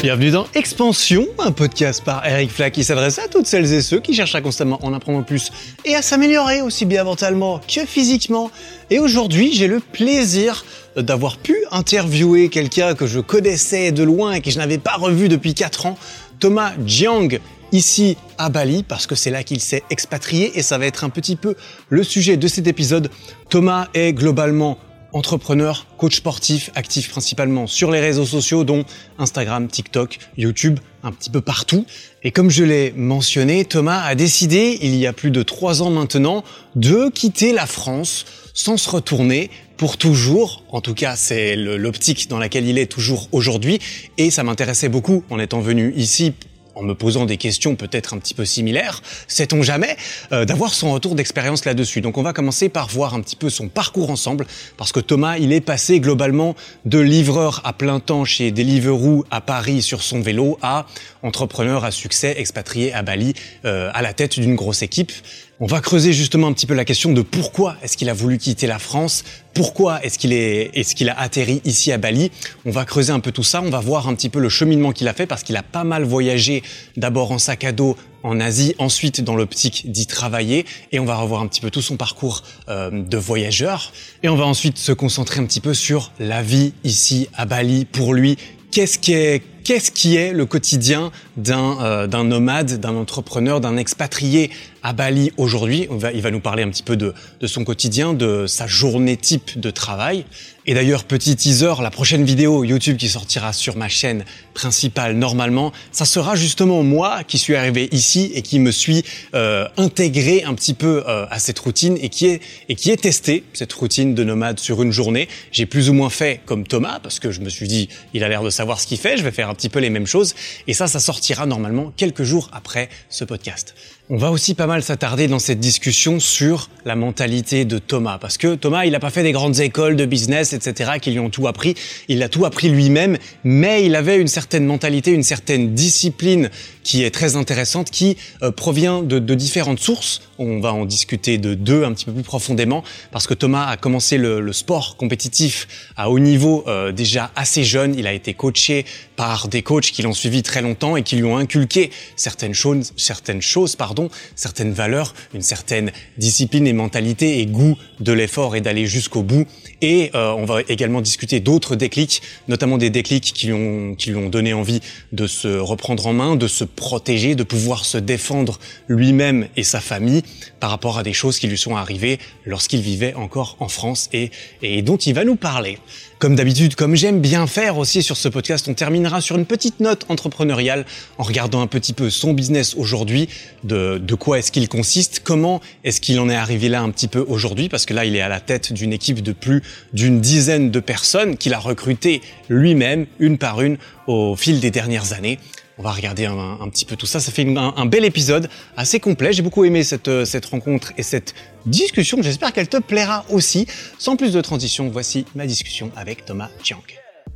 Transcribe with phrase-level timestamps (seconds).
[0.00, 3.98] Bienvenue dans Expansion, un podcast par Eric Flack qui s'adresse à toutes celles et ceux
[3.98, 5.50] qui cherchent à constamment en apprendre plus
[5.84, 8.52] et à s'améliorer aussi bien mentalement que physiquement.
[8.90, 10.64] Et aujourd'hui, j'ai le plaisir
[10.96, 15.28] d'avoir pu interviewer quelqu'un que je connaissais de loin et que je n'avais pas revu
[15.28, 15.98] depuis 4 ans,
[16.38, 17.40] Thomas Jiang,
[17.72, 21.10] ici à Bali, parce que c'est là qu'il s'est expatrié et ça va être un
[21.10, 21.56] petit peu
[21.88, 23.10] le sujet de cet épisode.
[23.48, 24.78] Thomas est globalement
[25.12, 28.84] entrepreneur, coach sportif, actif principalement sur les réseaux sociaux dont
[29.18, 31.86] Instagram, TikTok, YouTube, un petit peu partout.
[32.22, 35.90] Et comme je l'ai mentionné, Thomas a décidé, il y a plus de trois ans
[35.90, 36.44] maintenant,
[36.74, 40.64] de quitter la France sans se retourner pour toujours.
[40.70, 43.78] En tout cas, c'est l'optique dans laquelle il est toujours aujourd'hui.
[44.18, 46.34] Et ça m'intéressait beaucoup en étant venu ici
[46.78, 49.96] en me posant des questions peut-être un petit peu similaires, sait-on jamais,
[50.32, 52.00] euh, d'avoir son retour d'expérience là-dessus.
[52.00, 54.46] Donc on va commencer par voir un petit peu son parcours ensemble,
[54.76, 56.54] parce que Thomas, il est passé globalement
[56.84, 60.86] de livreur à plein temps chez Deliveroo à Paris sur son vélo à
[61.22, 65.12] entrepreneur à succès expatrié à Bali euh, à la tête d'une grosse équipe.
[65.60, 68.38] On va creuser justement un petit peu la question de pourquoi est-ce qu'il a voulu
[68.38, 72.30] quitter la France, pourquoi est-ce qu'il est, est-ce qu'il a atterri ici à Bali.
[72.64, 74.92] On va creuser un peu tout ça, on va voir un petit peu le cheminement
[74.92, 76.62] qu'il a fait parce qu'il a pas mal voyagé,
[76.96, 81.16] d'abord en sac à dos en Asie, ensuite dans l'optique d'y travailler, et on va
[81.16, 83.92] revoir un petit peu tout son parcours euh, de voyageur,
[84.22, 87.84] et on va ensuite se concentrer un petit peu sur la vie ici à Bali
[87.84, 88.36] pour lui.
[88.70, 93.76] Qu'est-ce qui est qu'est-ce qui est le quotidien d'un euh, d'un nomade, d'un entrepreneur, d'un
[93.76, 94.50] expatrié
[94.82, 95.86] à Bali aujourd'hui?
[96.14, 99.60] Il va nous parler un petit peu de, de son quotidien, de sa journée type
[99.60, 100.24] de travail.
[100.68, 105.72] Et d'ailleurs, petit teaser, la prochaine vidéo YouTube qui sortira sur ma chaîne principale normalement,
[105.92, 109.02] ça sera justement moi qui suis arrivé ici et qui me suis
[109.34, 112.98] euh, intégré un petit peu euh, à cette routine et qui est et qui est
[112.98, 115.26] testé cette routine de nomade sur une journée.
[115.52, 118.28] J'ai plus ou moins fait comme Thomas parce que je me suis dit il a
[118.28, 120.34] l'air de savoir ce qu'il fait, je vais faire un petit peu les mêmes choses
[120.66, 123.74] et ça ça sortira normalement quelques jours après ce podcast.
[124.10, 128.38] On va aussi pas mal s'attarder dans cette discussion sur la mentalité de Thomas, parce
[128.38, 131.28] que Thomas, il n'a pas fait des grandes écoles de business, etc., qui lui ont
[131.28, 131.74] tout appris.
[132.08, 136.48] Il a tout appris lui-même, mais il avait une certaine mentalité, une certaine discipline
[136.84, 140.22] qui est très intéressante, qui euh, provient de, différentes sources.
[140.38, 143.76] On va en discuter de deux un petit peu plus profondément, parce que Thomas a
[143.76, 145.68] commencé le, le sport compétitif
[145.98, 147.94] à haut niveau euh, déjà assez jeune.
[147.94, 148.86] Il a été coaché
[149.16, 152.94] par des coachs qui l'ont suivi très longtemps et qui lui ont inculqué certaines choses,
[152.96, 153.97] certaines choses, pardon
[154.34, 159.46] certaines valeurs, une certaine discipline et mentalité et goût de l'effort et d'aller jusqu'au bout.
[159.80, 164.52] Et euh, on va également discuter d'autres déclics, notamment des déclics qui lui, ont, donné
[164.52, 164.80] envie
[165.12, 169.80] de se reprendre en main, de se protéger, de pouvoir se défendre lui-même et sa
[169.80, 170.22] famille
[170.60, 174.30] par rapport à des choses qui lui sont arrivées lorsqu'il vivait encore en France et,
[174.62, 175.78] et dont il va nous parler.
[176.18, 179.78] Comme d'habitude, comme j'aime bien faire aussi sur ce podcast, on terminera sur une petite
[179.78, 180.84] note entrepreneuriale
[181.16, 183.28] en regardant un petit peu son business aujourd'hui,
[183.62, 187.24] de, quoi est-ce qu'il consiste, comment est-ce qu'il en est arrivé là un petit peu
[187.28, 189.62] aujourd'hui, parce que là, il est à la tête d'une équipe de plus
[189.92, 195.12] d'une dizaine de personnes qu'il a recrutées lui-même, une par une, au fil des dernières
[195.12, 195.38] années.
[195.78, 197.20] On va regarder un, un, petit peu tout ça.
[197.20, 199.32] Ça fait un, un, bel épisode, assez complet.
[199.32, 201.34] J'ai beaucoup aimé cette, euh, cette rencontre et cette
[201.66, 202.18] discussion.
[202.20, 203.66] J'espère qu'elle te plaira aussi.
[203.96, 206.82] Sans plus de transition, voici ma discussion avec Thomas Chiang.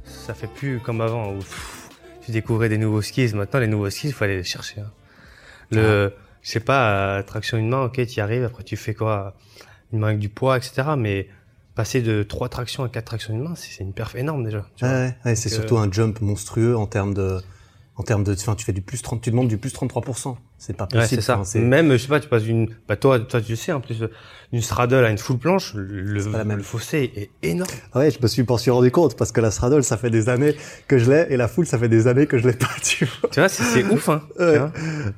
[0.04, 1.88] Ça fait plus comme avant où pff,
[2.24, 3.32] tu découvrais des nouveaux skis.
[3.32, 4.80] Maintenant, les nouveaux skis, il faut aller les chercher.
[4.80, 4.90] Hein.
[5.70, 6.22] Le, ah.
[6.42, 8.44] je sais pas, euh, traction une main, ok, tu y arrives.
[8.44, 9.36] Après, tu fais quoi?
[9.92, 10.82] Une main avec du poids, etc.
[10.98, 11.28] Mais
[11.76, 14.66] passer de 3 tractions à 4 tractions une main, c'est une perf énorme déjà.
[14.76, 17.40] Tu ouais, ouais c'est surtout un jump monstrueux en termes de
[17.96, 20.36] en termes de, enfin, tu fais du plus 30, tu demandes du plus 33%.
[20.56, 21.02] C'est pas possible.
[21.02, 21.38] Ouais, c'est ça.
[21.38, 24.02] Enfin, Même, je sais pas, tu passes une, bah, toi, toi, tu sais, en plus,
[24.52, 27.70] une straddle à une full planche, le, le fossé est énorme.
[27.94, 30.54] Ouais, je me suis pas rendu compte parce que la straddle, ça fait des années
[30.88, 33.04] que je l'ai et la full, ça fait des années que je l'ai pas, tu
[33.04, 33.30] vois.
[33.30, 34.22] Tu vois, c'est ouf, hein.
[34.38, 34.58] Ouais,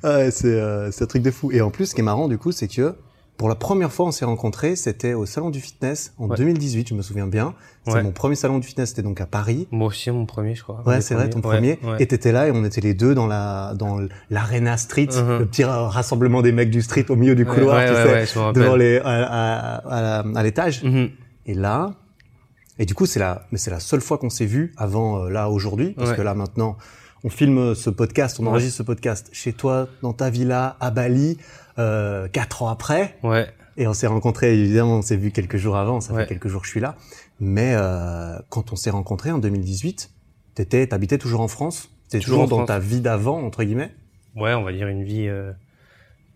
[0.03, 1.53] ouais c'est, euh, c'est un truc de fou.
[1.53, 2.97] Et en plus, ce qui est marrant, du coup, c'est que,
[3.37, 6.37] pour la première fois, on s'est rencontrés, c'était au salon du fitness en ouais.
[6.37, 7.55] 2018, je me souviens bien.
[7.87, 9.69] C'est mon premier salon du fitness, c'était donc à Paris.
[9.71, 10.83] Moi aussi, mon premier, je crois.
[10.87, 11.79] Ouais, c'est vrai, ton premier.
[11.83, 14.01] Ouais, et t'étais là et on était les deux dans la dans
[14.31, 15.39] l'arena street, uh -huh.
[15.41, 18.27] le petit rassemblement des mecs du street au milieu du couloir, tu sais,
[18.59, 19.15] devant les à,
[19.99, 20.83] à, à l'étage.
[20.83, 21.11] -huh.
[21.47, 21.93] Et là,
[22.79, 25.29] et du coup, c'est la mais c'est la seule fois qu'on s'est vu avant euh,
[25.37, 26.77] là aujourd'hui, parce que là maintenant,
[27.27, 31.31] on filme ce podcast, on enregistre ce podcast chez toi, dans ta villa à Bali
[31.79, 33.05] euh, quatre ans après.
[33.23, 33.47] Ouais.
[33.77, 36.61] Et on s'est rencontrés, évidemment, on s'est vu quelques jours avant, ça fait quelques jours
[36.63, 36.95] que je suis là.
[37.41, 40.11] Mais euh, quand on s'est rencontrés en 2018,
[40.55, 41.91] t'étais, t'habitais toujours en France?
[42.09, 42.69] T'étais toujours, toujours dans France.
[42.69, 43.93] ta vie d'avant, entre guillemets?
[44.37, 45.53] Ouais, on va dire une vie, euh,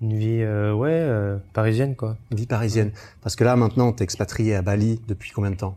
[0.00, 2.16] une vie, euh, ouais, euh, parisienne, quoi.
[2.30, 2.90] Une vie parisienne.
[3.22, 5.76] Parce que là, maintenant, t'es expatrié à Bali depuis combien de temps?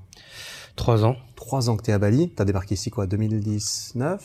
[0.76, 1.16] Trois ans.
[1.36, 2.30] Trois ans que t'es à Bali.
[2.30, 4.24] T'as débarqué ici, quoi, 2019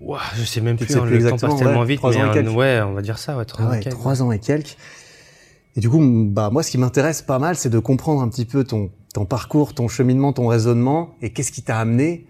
[0.00, 1.98] Ouah, je sais même Tu plus, sais hein, plus le temps passe tellement ouais, vite,
[1.98, 2.56] trois mais ans et un- quelques.
[2.56, 3.96] ouais, on va dire ça, ouais, trois Ah ans et ouais, quelques.
[3.96, 4.76] trois ans et quelques.
[5.76, 8.44] Et du coup, bah moi, ce qui m'intéresse pas mal, c'est de comprendre un petit
[8.44, 12.26] peu ton ton parcours, ton cheminement, ton raisonnement, et qu'est-ce qui t'a amené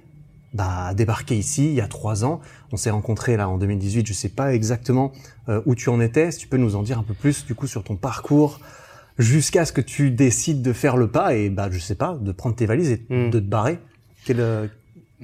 [0.52, 2.40] bah, à débarquer ici il y a trois ans?
[2.72, 4.06] On s'est rencontrés là en 2018.
[4.06, 5.12] Je sais pas exactement
[5.48, 6.30] euh, où tu en étais.
[6.32, 8.60] Si tu peux nous en dire un peu plus du coup sur ton parcours
[9.18, 12.32] jusqu'à ce que tu décides de faire le pas et bah je sais pas, de
[12.32, 13.30] prendre tes valises et Hmm.
[13.30, 13.78] de te barrer.
[14.24, 14.66] Quel, euh,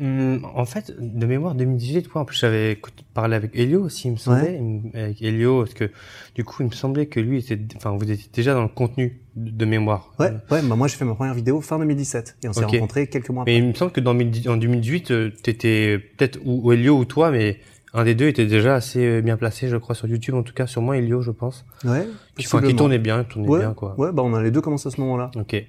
[0.01, 2.23] Hum, en fait, de mémoire 2018, quoi.
[2.23, 2.81] En plus, j'avais
[3.15, 4.61] parlé avec Elio aussi, il me semblait,
[4.95, 5.91] avec Elio, parce que
[6.35, 9.21] du coup, il me semblait que lui était, enfin, vous étiez déjà dans le contenu
[9.35, 10.13] de, mémoire.
[10.19, 10.63] Ouais, ouais.
[10.63, 13.43] Bah moi, j'ai fait ma première vidéo fin 2017 et on s'est rencontrés quelques mois
[13.43, 13.53] après.
[13.53, 17.05] Mais il me semble que dans, 2010 en 2018, euh, t'étais peut-être ou, Elio ou
[17.05, 17.59] toi, mais
[17.95, 20.55] un des deux était déjà assez euh, bien placé, je crois, sur YouTube, en tout
[20.55, 21.65] cas, sûrement Elio, je pense.
[21.85, 22.07] Ouais.
[22.37, 23.99] Qui, enfin, qui tournait bien, tournait Ouais, bien, quoi.
[23.99, 25.31] ouais, bah on a les deux commencé à ce moment-là.
[25.37, 25.65] Ok.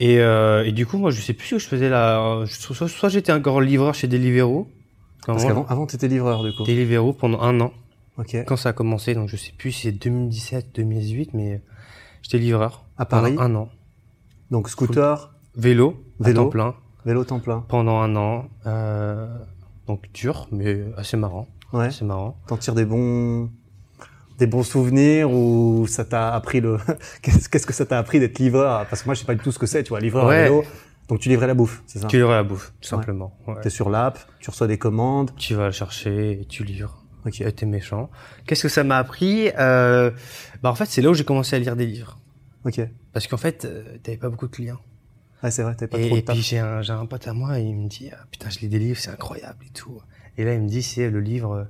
[0.00, 2.44] Et, euh, et du coup, moi, je sais plus ce que je faisais là.
[2.46, 4.66] Soit, soit j'étais encore livreur chez Deliveroo.
[5.26, 6.64] Parce qu'avant, avant, t'étais livreur du coup.
[6.64, 7.72] Deliveroo pendant un an.
[8.16, 8.36] Ok.
[8.46, 11.62] Quand ça a commencé, donc je sais plus si c'est 2017, 2018, mais
[12.22, 12.84] j'étais livreur.
[12.96, 13.34] À Paris.
[13.34, 13.68] Pendant un an.
[14.50, 16.40] Donc scooter, Vélo, Vélo.
[16.40, 16.74] à temps plein,
[17.04, 17.64] vélo temps plein.
[17.68, 18.48] pendant un an.
[18.66, 19.28] Euh,
[19.86, 21.46] donc dur, mais assez marrant.
[21.72, 21.86] Ouais.
[21.86, 22.36] Assez marrant.
[22.48, 23.48] T'en tires des bons,
[24.40, 26.78] des bons souvenirs ou ça t'a appris le,
[27.22, 28.86] qu'est-ce que ça t'a appris d'être livreur?
[28.88, 30.28] Parce que moi, je sais pas du tout ce que c'est, tu vois, livreur à
[30.28, 30.42] Ouais.
[30.44, 30.64] vélo.
[31.08, 32.06] Donc tu livrais la bouffe, c'est ça?
[32.08, 33.36] Tu livres la bouffe, tout simplement.
[33.46, 33.60] Ouais.
[33.62, 35.30] T'es sur l'app, tu reçois des commandes.
[35.36, 37.04] Tu vas le chercher et tu livres.
[37.26, 37.40] Ok.
[37.40, 38.10] Et t'es méchant.
[38.46, 39.50] Qu'est-ce que ça m'a appris?
[39.58, 40.10] Euh,
[40.62, 42.18] Bah en fait, c'est là où j'ai commencé à lire des livres.
[42.64, 42.80] Ok.
[43.12, 44.78] Parce qu'en fait, euh, t'avais pas beaucoup de clients.
[45.42, 47.26] Ouais, c'est vrai, t'avais pas et trop de et puis j'ai un, j'ai un pote
[47.26, 49.98] à moi, il me dit ah, putain je lis des livres, c'est incroyable et tout.
[50.36, 51.66] Et là il me dit c'est le livre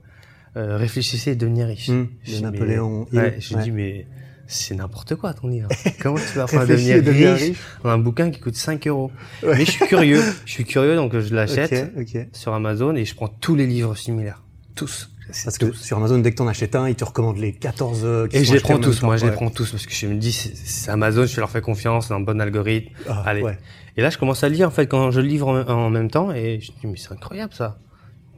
[0.56, 1.86] euh, Réfléchissez et devenez riche.
[1.86, 3.62] Je de dis, Napoléon mais- Ouais, ouais.
[3.62, 4.06] dit mais
[4.46, 5.68] c'est n'importe quoi ton livre.
[6.02, 7.58] Comment tu vas faire devenir riche, riche.
[7.84, 9.10] dans un bouquin qui coûte 5 euros
[9.42, 9.56] Ouais.
[9.58, 12.26] Mais je suis curieux, je suis curieux donc je l'achète Ok, ok.
[12.32, 14.42] sur Amazon et je prends tous les livres similaires,
[14.74, 15.10] tous.
[15.44, 18.26] Parce que sur Amazon, dès que t'en achètes un, ils te recommandent les 14 euh,
[18.26, 19.06] qui Et je les prends tous, temps.
[19.06, 19.36] moi je les Ouais.
[19.36, 22.14] prends tous parce que je me dis c'est c'est Amazon, je leur fais confiance, c'est
[22.14, 22.92] un bon algorithme.
[23.08, 23.42] Ah, Allez.
[23.42, 23.56] ouais.
[23.96, 26.32] Et là, je commence à lire en fait quand je livre en, en même temps
[26.32, 27.78] et je me dis mais c'est incroyable ça.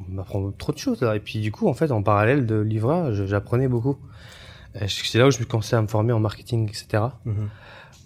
[0.08, 1.16] On m'apprend trop de choses là.
[1.16, 3.96] Et puis du coup, en fait, en parallèle de livreur, je- j'apprenais beaucoup.
[4.88, 7.02] C'est là où je me commençais à me former en marketing, etc.
[7.24, 7.48] Mhm.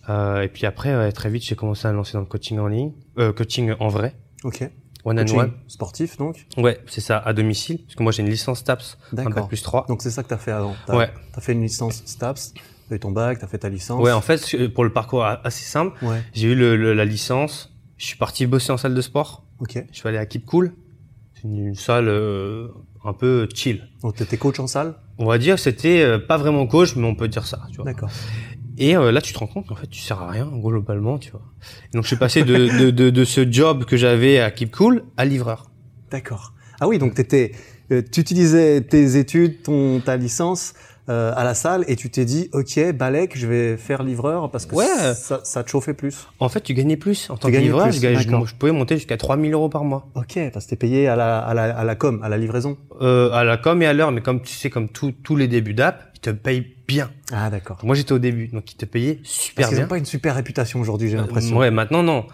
[0.09, 2.59] Euh, et puis après, ouais, très vite, j'ai commencé à me lancer dans le coaching
[2.59, 4.15] en ligne, euh, coaching en vrai,
[4.45, 4.69] Ok.
[5.05, 5.53] one Coaching on one.
[5.69, 6.47] sportif, donc?
[6.57, 9.63] Ouais, c'est ça, à domicile, parce que moi j'ai une licence TAPS, un bac plus
[9.63, 9.85] 3.
[9.89, 10.75] Donc c'est ça que t'as fait avant.
[10.89, 11.11] Ouais.
[11.33, 12.55] T'as fait une licence STAPS,
[12.89, 14.01] t'as eu ton bac, t'as fait ta licence.
[14.03, 16.23] Ouais, en fait, pour le parcours assez simple, Ouais.
[16.35, 19.85] j'ai eu le, le- la licence, je suis parti bosser en salle de sport, Ok.
[19.91, 20.73] je suis allé à Keep Cool,
[21.55, 22.69] une, salle euh,
[23.05, 23.89] un peu chill.
[24.03, 24.95] Donc t'étais coach en salle?
[25.19, 27.61] On va dire que c'était euh, pas vraiment coach, mais on peut dire ça.
[27.85, 28.11] D'accord.
[28.79, 31.31] Et euh, là, tu te rends compte qu'en fait, tu sers à rien, globalement, tu
[31.31, 31.43] vois.
[31.93, 34.75] Et donc, je suis passé de, de, de, de ce job que j'avais à Keep
[34.75, 35.71] Cool à livreur.
[36.11, 36.53] D'accord.
[36.79, 37.53] Ah oui, donc t'étais,
[37.91, 40.75] euh, tu utilisais tes études, ton ta licence
[41.09, 44.67] euh, à la salle et tu t'es dit, ok, Balek, je vais faire livreur parce
[44.67, 45.15] que Ouais.
[45.15, 46.27] ça, ça te chauffait plus.
[46.41, 47.31] En fait, tu gagnais plus.
[47.31, 49.85] En tant Tu que livreur, plus, je, gagnais- je, pouvais monter jusqu'à 3000 euros par
[49.85, 50.09] mois.
[50.15, 52.77] Ok, parce que t'es payé à la, à la, à la com, à la livraison.
[53.01, 55.47] Euh, à la com et à l'heure, mais comme tu sais, comme tout- tous les
[55.49, 57.11] débuts d'app, ils te payent bien.
[57.33, 57.79] Ah d'accord.
[57.85, 59.83] Moi, j'étais au début, donc ils te payaient super Parce bien.
[59.85, 61.57] n'ont pas une super réputation aujourd'hui, j'ai l'impression.
[61.57, 62.27] Euh, ouais, maintenant, non.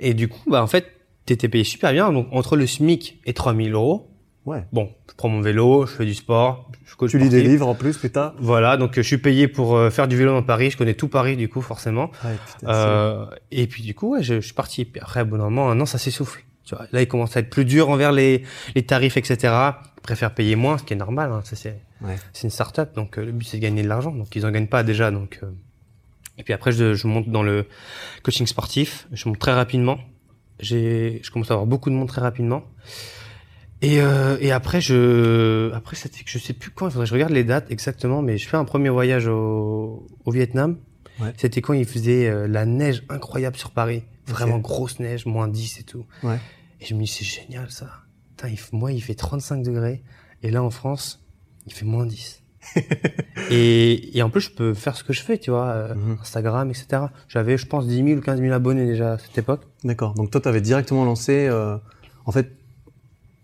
[0.00, 0.86] Et du coup, bah, en fait,
[1.26, 2.10] t'étais payé super bien.
[2.12, 4.08] Donc, entre le SMIC et 3000 euros,
[4.48, 4.64] Ouais.
[4.72, 7.68] bon, je prends mon vélo, je fais du sport, je coach Tu lis des livres
[7.68, 8.32] en plus, putain.
[8.38, 10.70] Voilà, donc je suis payé pour euh, faire du vélo dans Paris.
[10.70, 12.10] Je connais tout Paris, du coup, forcément.
[12.24, 14.84] Ouais, putain, Euh, et puis, du coup, ouais, je, je suis parti.
[14.84, 16.42] Puis après, bon, normalement, un an, ça s'essouffle.
[16.64, 18.42] Tu vois, là, il commence à être plus dur envers les,
[18.74, 19.36] les tarifs, etc.
[19.98, 21.30] Ils préfèrent payer moins, ce qui est normal.
[21.32, 22.16] Hein, c'est, Ouais.
[22.44, 24.12] une start-up, donc euh, le but, c'est de gagner de l'argent.
[24.12, 25.10] Donc, ils en gagnent pas déjà.
[25.10, 25.40] Donc.
[26.38, 27.66] Et puis après, je, je monte dans le
[28.22, 29.08] coaching sportif.
[29.12, 29.98] Je monte très rapidement.
[30.60, 32.62] Je commence à avoir beaucoup de monde très rapidement.
[33.80, 36.88] Et, euh, et après, je, après, c'était, je sais plus quand.
[36.88, 40.06] Il faudrait que je regarde les dates exactement, mais je fais un premier voyage au,
[40.24, 40.78] au Vietnam.
[41.20, 41.32] Ouais.
[41.36, 45.80] C'était quand il faisait euh, la neige incroyable sur Paris, vraiment grosse neige, moins 10
[45.80, 46.06] et tout.
[46.22, 46.38] Ouais.
[46.80, 47.88] Et je me dis c'est génial ça.
[48.36, 50.02] Putain, il moi il fait 35 degrés
[50.44, 51.24] et là en France
[51.66, 52.42] il fait moins 10.
[53.50, 56.18] et, et en plus je peux faire ce que je fais, tu vois, euh, Mhm.
[56.20, 57.02] Instagram, etc.
[57.28, 59.62] J'avais je pense 10 000 ou 15 000 abonnés déjà à cette époque.
[59.84, 60.14] D'accord.
[60.14, 61.46] Donc toi, tu avais directement lancé.
[61.48, 61.76] euh,
[62.26, 62.52] en fait,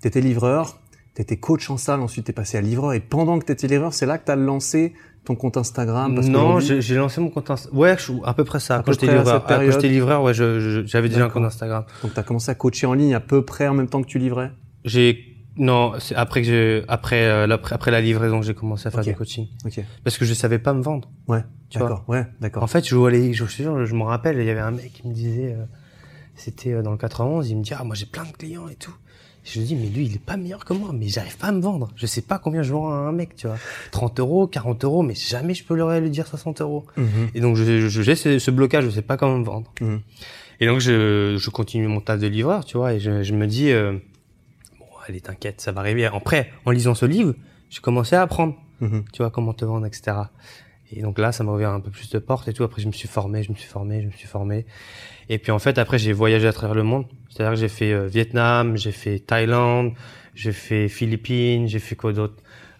[0.04, 0.78] t'étais livreur,
[1.14, 2.92] t'étais coach en salle, ensuite t'es passé à livreur.
[2.92, 4.92] Et pendant que t'étais livreur, c'est là que t'as lancé
[5.24, 6.14] ton compte Instagram.
[6.14, 7.80] Parce non, j'ai lancé mon compte Instagram.
[7.80, 8.76] Ouais, je, à peu près ça.
[8.76, 11.84] À quand j'étais livreur, quand j'étais livreur, ouais, j'avais déjà un compte Instagram.
[12.02, 14.18] Donc t'as commencé à coacher en ligne à peu près en même temps que tu
[14.18, 14.52] livrais.
[14.84, 18.88] J'ai non, c'est après que j'ai après euh, la, après la livraison que j'ai commencé
[18.88, 19.46] à faire du coaching
[20.02, 21.08] parce que je savais pas me vendre.
[21.28, 21.44] Ouais.
[21.72, 22.04] D'accord.
[22.08, 22.26] Ouais.
[22.40, 22.62] D'accord.
[22.62, 25.08] En fait, je les, je, je, je me rappelle, il y avait un mec qui
[25.08, 25.64] me disait, euh,
[26.34, 28.74] c'était euh, dans le 91, il me dit, ah, moi j'ai plein de clients et
[28.74, 28.94] tout.
[29.44, 31.52] Je me dis, mais lui, il est pas meilleur que moi, mais j'arrive pas à
[31.52, 31.90] me vendre.
[31.96, 33.56] Je sais pas combien je vends à un mec, tu vois.
[33.90, 36.86] 30 euros, 40 euros, mais jamais je peux leur lui dire 60 euros.
[36.96, 37.06] Mhm.
[37.34, 39.70] Et donc, je, je, j'ai ce, ce blocage, je sais pas comment me vendre.
[39.82, 40.00] Mhm.
[40.60, 43.46] Et donc, je, je continue mon tas de livreur, tu vois, et je, je me
[43.46, 43.92] dis, euh,
[44.78, 46.06] bon, allez, t'inquiète, ça va arriver.
[46.06, 47.34] Après, en lisant ce livre,
[47.70, 49.04] j'ai commencé à apprendre, Mhm.
[49.12, 50.16] tu vois, comment te vendre, etc.
[50.90, 52.62] Et donc là, ça m'a ouvert un peu plus de portes et tout.
[52.64, 54.64] Après, je me suis formé, je me suis formé, je me suis formé.
[55.28, 57.06] Et puis en fait, après, j'ai voyagé à travers le monde.
[57.30, 59.92] C'est-à-dire que j'ai fait euh, Vietnam, j'ai fait Thaïlande,
[60.34, 62.34] j'ai fait Philippines, j'ai fait quoi d'autre?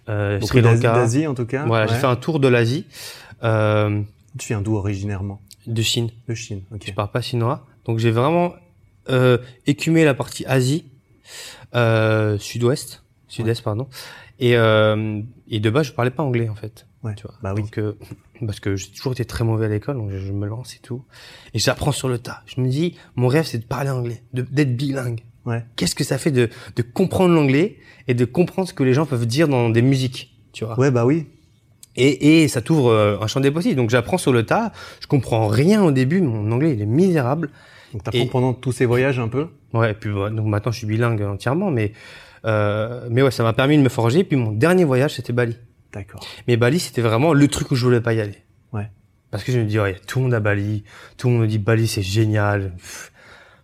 [0.09, 0.93] Euh, Sri Lanka.
[0.93, 1.65] d'Asie en tout cas.
[1.65, 2.87] Voilà, j'ai fait un tour de l'Asie,
[3.43, 4.03] euh,
[4.39, 5.41] Tu viens d'où originairement?
[5.67, 6.11] de Chine.
[6.29, 6.61] De Chine.
[6.75, 6.83] Ok.
[6.87, 8.55] Je parle pas chinois, donc j'ai vraiment
[9.09, 10.85] euh, écumé la partie Asie,
[11.75, 13.89] euh, Sud-Ouest, Sud-Est pardon.
[14.41, 16.87] Et, euh, et de base, je parlais pas anglais en fait.
[17.03, 17.15] Ouais.
[17.15, 17.35] Tu vois.
[17.43, 17.63] Bah oui.
[17.63, 17.97] Donc, euh,
[18.47, 21.05] parce que j'ai toujours été très mauvais à l'école, donc je, me lance et tout.
[21.55, 22.43] Et j'apprends sur le tas.
[22.47, 25.21] Je me dis, mon rêve, c'est de parler anglais, d'être bilingue.
[25.45, 25.65] Ouais.
[25.77, 27.77] Qu'est-ce que ça fait de, de comprendre l'anglais
[28.09, 30.79] et de comprendre ce que les gens peuvent dire dans des musiques, tu vois?
[30.79, 31.27] Ouais, bah oui.
[31.97, 33.77] Et, et ça t'ouvre euh, un champ des possibles.
[33.77, 34.73] Donc j'apprends sur le tas.
[35.01, 36.21] Je comprends rien au début.
[36.21, 37.51] Mon anglais, il est misérable.
[37.93, 39.49] Donc t'apprends Et- pendant tous ces voyages un peu?
[39.73, 41.93] Ouais, et puis bah, donc maintenant je suis bilingue entièrement, mais
[42.45, 44.25] euh, mais ouais, ça m'a permis de me forger.
[44.25, 45.57] Puis mon dernier voyage, c'était Bali.
[45.95, 46.27] D'accord.
[46.49, 48.39] Mais Bali, c'était vraiment le truc où je voulais pas y aller.
[48.73, 48.91] Ouais.
[49.31, 50.85] Parce que je me dis, ouais, tout le monde à Bali,
[51.17, 52.73] tout le monde me dit Bali, c'est génial.
[52.77, 53.13] Pff,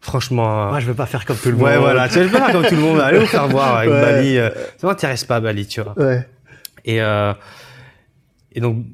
[0.01, 0.69] franchement.
[0.71, 1.65] Moi, je veux pas faire comme tout le monde.
[1.67, 3.01] ouais, voilà, tu je peux pas comme tout le monde.
[3.01, 4.01] Allez vous faire voir avec Ouais.
[4.01, 4.39] Bali.
[4.39, 5.99] Euh, ça m'intéresse pas Bali, tu vois.
[5.99, 6.27] Ouais.
[6.85, 7.35] Et euh,
[8.53, 8.85] et donc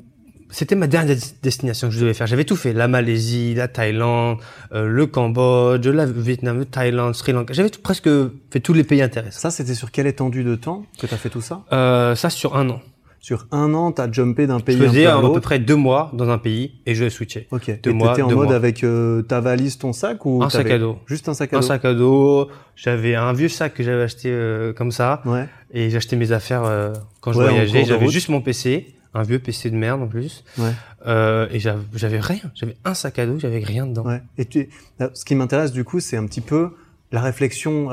[0.51, 2.27] c'était ma dernière des- destination que je devais faire.
[2.27, 4.39] J'avais tout fait, la Malaisie, la Thaïlande,
[4.73, 7.53] euh, le Cambodge, le Vietnam, le Thaïlande, Sri Lanka.
[7.53, 8.09] J'avais presque
[8.51, 9.39] fait tous les pays intéressants.
[9.41, 11.65] Ça, c'était sur quelle étendue de temps que t'as fait tout ça?
[11.73, 12.81] Euh, ça sur un an.
[13.27, 15.59] Sur un an, t'as jumpé d'un Je pays un faisais peu à à, peu près
[15.59, 17.49] deux mois dans un pays et je switchais.
[17.51, 17.81] Ok.
[17.83, 18.55] deux Et mois, t'étais en deux mode mois.
[18.55, 21.01] avec euh, ta valise, ton sac ou Un sac à dos.
[21.07, 21.67] Juste un sac à Un dos.
[21.67, 22.49] sac à dos.
[22.77, 25.49] J'avais un vieux sac que j'avais acheté euh, comme ça Ouais.
[25.73, 27.85] et j'achetais mes affaires euh, quand je Ouais, voyageais.
[27.85, 30.45] J'avais juste mon PC, un vieux PC de merde en plus.
[30.57, 30.71] Ouais.
[31.09, 32.43] Euh, et j'avais rien.
[32.55, 34.05] J'avais un sac à dos, j'avais rien dedans.
[34.05, 34.23] Ouais.
[34.39, 34.69] Et tu,
[35.15, 36.71] ce qui m'intéresse du coup, c'est un petit peu
[37.11, 37.89] la réflexion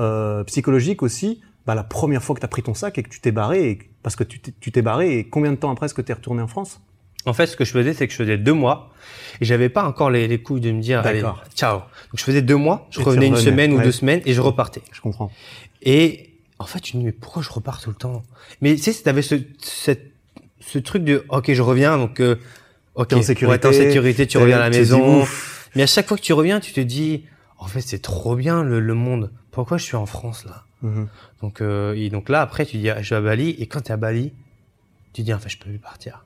[0.45, 1.41] psychologique aussi.
[1.65, 3.69] Bah, la première fois que tu as pris ton sac et que tu t'es barré,
[3.69, 6.11] et, parce que tu t'es- tu barré, et combien de temps après est-ce que tu
[6.11, 6.81] es retourné en France?
[7.25, 8.91] En fait, ce que je faisais, c'est que je faisais deux mois
[9.39, 11.23] et j'avais pas encore les, les couilles de me dire, allez,
[11.55, 11.79] ciao.
[11.79, 14.33] Donc je faisais deux mois, je Et tu revenais une semaine ou deux semaines et
[14.33, 14.81] je repartais.
[14.91, 15.31] Je comprends.
[15.81, 18.23] Et en fait, je me dis, mais pourquoi je repars tout le temps?
[18.61, 20.11] Mais tu sais, t'avais ce, cette,
[20.59, 22.35] ce truc de, ok, je reviens, donc, euh,
[22.95, 25.25] ok, T'es en sécurité, ouais, en sécurité, tu reviens à la tu maison.
[25.75, 27.23] Mais à chaque fois que tu reviens, tu te dis,
[27.57, 29.31] en fait, c'est trop bien le, le monde.
[29.51, 30.65] Pourquoi je suis en France là?
[30.83, 31.07] Mhm.
[31.41, 33.49] Donc, euh, et donc là, après, tu dis, ah, je vais à Bali.
[33.57, 34.33] Et quand t'es à Bali,
[35.13, 36.25] tu dis, en fait, je peux plus partir.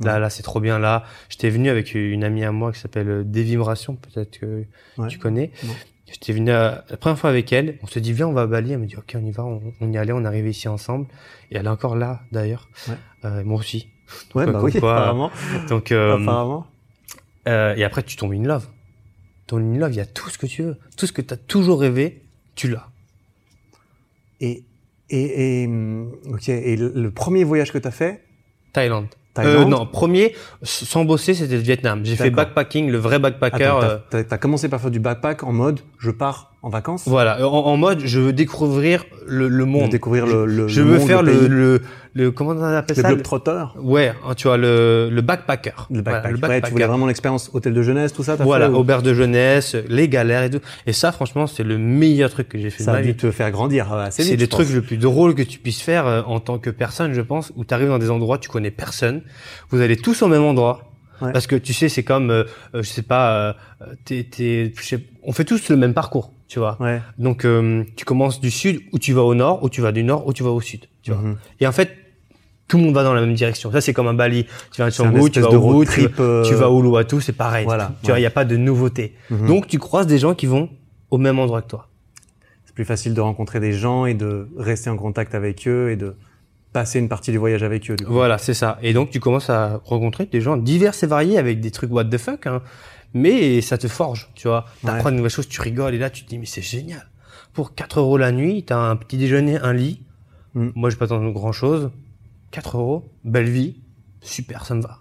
[0.00, 0.20] Là, Ouais.
[0.20, 0.78] là, c'est trop bien.
[0.78, 4.64] Là, j'étais venu avec une amie à moi qui s'appelle euh, Des Vibrations, peut-être que
[4.98, 5.08] Ouais.
[5.08, 5.52] tu connais.
[6.06, 7.78] J'étais venu euh, la première fois avec elle.
[7.82, 8.72] On se dit, viens, on va à Bali.
[8.72, 9.44] Elle me dit, ok, on y va.
[9.44, 10.12] On, on y allait.
[10.12, 11.06] On est arrivé ici ensemble.
[11.50, 12.68] Et elle est encore là, d'ailleurs.
[13.24, 13.88] Euh, moi aussi.
[14.34, 15.30] Ouais, Donc, bah oui, quoi, apparemment.
[15.68, 16.66] Donc, euh, apparemment.
[17.48, 18.68] euh, et après, tu tombes in love.
[19.46, 20.76] Ton in love, il y a tout ce que tu veux.
[20.96, 22.22] Tout ce que tu as toujours rêvé,
[22.54, 22.88] tu l'as.
[24.44, 24.64] Et,
[25.10, 25.68] et, et,
[26.28, 26.48] ok.
[26.48, 28.22] Et le, premier voyage que tu as fait,
[28.72, 29.06] Thaïlande.
[29.34, 32.04] Thaïlande Euh, non, premier, sans bosser, c'était le Vietnam.
[32.04, 33.64] J'ai fait backpacking, le vrai backpacker.
[33.64, 37.02] Euh, t'as, t'as- t'as commencé par faire du backpack en mode je pars en vacances,
[37.06, 39.90] voilà, en, en mode, je veux découvrir le, le de monde.
[39.90, 41.80] découvrir le, le je le veux monde, faire le, le, le,
[42.14, 43.08] le, comment on appelle le ça?
[43.08, 43.64] Globetrotter.
[43.80, 45.88] Ouais, hein, tu vois, le, le backpacker.
[45.90, 46.30] Le Voilà, backpack.
[46.30, 46.66] le Ouais, backpacker.
[46.68, 49.76] tu voulais vraiment l'expérience hôtel de jeunesse, tout ça, Voilà, fait ou- auberge de jeunesse,
[49.88, 50.60] les galères et tout.
[50.86, 53.12] Et ça, franchement, c'est le meilleur truc que j'ai fait Ça de a ma dû
[53.12, 53.16] vie.
[53.16, 54.30] te faire grandir euh, assez vite.
[54.32, 54.74] C'est trucs pense.
[54.74, 57.64] le plus drôle que tu puisses faire euh, en tant que personne, je pense, où
[57.66, 59.20] tu arrives dans des endroits, tu connais personne,
[59.68, 60.90] vous allez tous au même endroit.
[61.20, 61.30] Ouais.
[61.32, 62.42] Parce que tu sais, c'est comme, euh,
[62.74, 63.52] euh, je sais pas, euh,
[64.10, 66.76] je sais- on fait tous le même parcours, tu vois.
[66.80, 67.00] Ouais.
[67.18, 70.04] Donc, euh, tu commences du sud, ou tu vas au nord, ou tu vas du
[70.04, 71.20] nord, ou tu vas au sud, tu vois.
[71.20, 71.36] Mhm.
[71.60, 71.96] Et en fait,
[72.68, 73.70] tout le monde va dans la même direction.
[73.72, 74.46] Ça, c'est comme un Bali.
[74.72, 77.32] Tu vas un Canggu, tu vas au road trip, euh, tu vas au Uluwatu, c'est
[77.32, 77.64] pareil.
[77.64, 79.14] Voilà, Tu vois, il n'y a pas de nouveauté.
[79.30, 79.46] Mhm.
[79.46, 80.68] Donc, tu croises des gens qui vont
[81.10, 81.88] au même endroit que toi.
[82.64, 85.96] C'est plus facile de rencontrer des gens et de rester en contact avec eux et
[85.96, 86.16] de
[86.72, 87.96] passer une partie du voyage avec eux.
[87.96, 88.12] Du coup.
[88.12, 88.78] Voilà, c'est ça.
[88.82, 92.06] Et donc, tu commences à rencontrer des gens divers et variés avec des trucs what
[92.06, 92.62] the fuck, hein.
[93.14, 94.64] Mais ça te forge, tu vois.
[94.84, 95.10] T'apprends Ouais.
[95.12, 97.08] de nouvelles choses, tu rigoles, et là, tu te dis, mais c'est génial.
[97.52, 100.00] Pour 4 euros la nuit, t'as un petit déjeuner, un lit.
[100.54, 100.70] Mm.
[100.74, 101.90] Moi, j'ai pas tant grand chose.
[102.50, 103.76] 4 euros, belle vie.
[104.20, 104.98] Super, ça me va.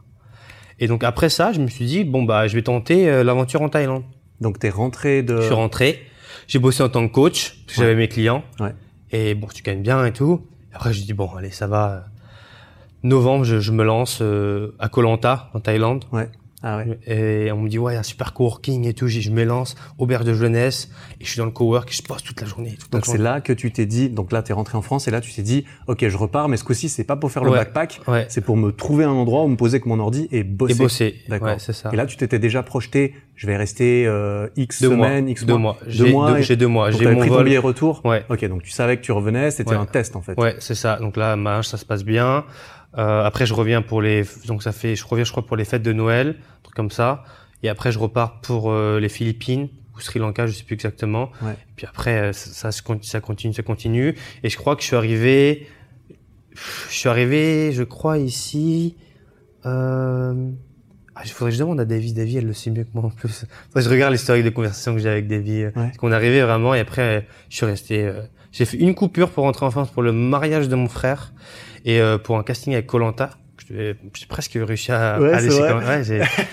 [0.79, 3.61] Et donc, après ça, je me suis dit, bon, bah, je vais tenter euh, l'aventure
[3.61, 4.03] en Thaïlande.
[4.41, 5.37] Donc t'es rentré de.
[5.37, 6.01] Je suis rentré,
[6.47, 7.87] j'ai bossé en tant que coach, parce que Ouais.
[7.87, 8.43] j'avais mes clients.
[8.59, 8.73] Ouais.
[9.11, 10.45] Et bon, tu gagnes bien et tout.
[10.73, 12.05] Après, j'ai dit, bon, allez, ça va.
[13.03, 16.05] Novembre, je, je me lance euh, à Koh Lanta, en Thaïlande.
[16.11, 16.29] Ouais.
[16.65, 16.97] Ah ouais.
[17.07, 19.07] Et on me dit, ouais, un super coworking et tout.
[19.09, 20.89] Je me lance, auberge de jeunesse,
[21.19, 22.75] et je suis dans le cowork, je passe toute la journée.
[22.79, 25.11] Toute Donc c'est là que tu t'es dit, donc là t'es rentré en France et
[25.11, 27.51] là tu t'es dit, ok je repars, mais ce coup-ci c'est pas pour faire le
[27.51, 27.57] Ouais.
[27.57, 28.25] backpack, Ouais.
[28.29, 30.73] c'est pour me trouver un endroit où me poser avec mon ordi et bosser.
[30.73, 31.15] Et bosser.
[31.27, 31.47] D'accord.
[31.49, 31.89] Ouais, c'est ça.
[31.91, 35.07] Et là tu t'étais déjà projeté, je vais rester euh, X deux mois.
[35.07, 35.77] semaines, X deux mois.
[35.83, 35.93] mois.
[35.97, 36.91] Deux mois deux, et- j'ai deux mois.
[36.91, 37.43] J'ai mon pris ton vol.
[37.45, 38.01] billet retour.
[38.05, 38.23] Ouais.
[38.29, 40.39] Ok, donc tu savais que tu revenais, c'était un test en fait.
[40.39, 40.95] Ouais, c'est ça.
[40.97, 42.45] Donc là, ma ça se passe bien.
[42.97, 45.65] Euh, après, je reviens pour les, donc ça fait, je reviens, je crois, pour les
[45.65, 47.23] fêtes de Noël, un truc comme ça.
[47.63, 51.31] Et après, je repars pour euh, les Philippines ou Sri Lanka, je sais plus exactement.
[51.41, 51.53] Ouais.
[51.53, 54.15] Et puis après, euh, ça, ça, ça continue, ça continue.
[54.43, 55.67] Et je crois que je suis arrivé,
[56.89, 58.95] je suis arrivé, je crois ici.
[59.65, 60.49] Euh...
[61.15, 62.11] Ah, il faudrait que je demande à Davy.
[62.13, 63.45] Davy, elle le sait mieux que moi en plus.
[63.75, 65.65] Je regarde l'historique de conversation que j'ai avec Davy.
[65.73, 68.03] Parce qu'on est arrivé vraiment et après, je suis resté.
[68.03, 68.21] euh,
[68.51, 71.33] j'ai fait une coupure pour rentrer en France pour le mariage de mon frère
[71.85, 73.31] et euh, pour un casting avec Colanta.
[73.69, 73.95] J'ai
[74.27, 75.31] presque réussi à Ouais.
[75.47, 76.03] Ouais,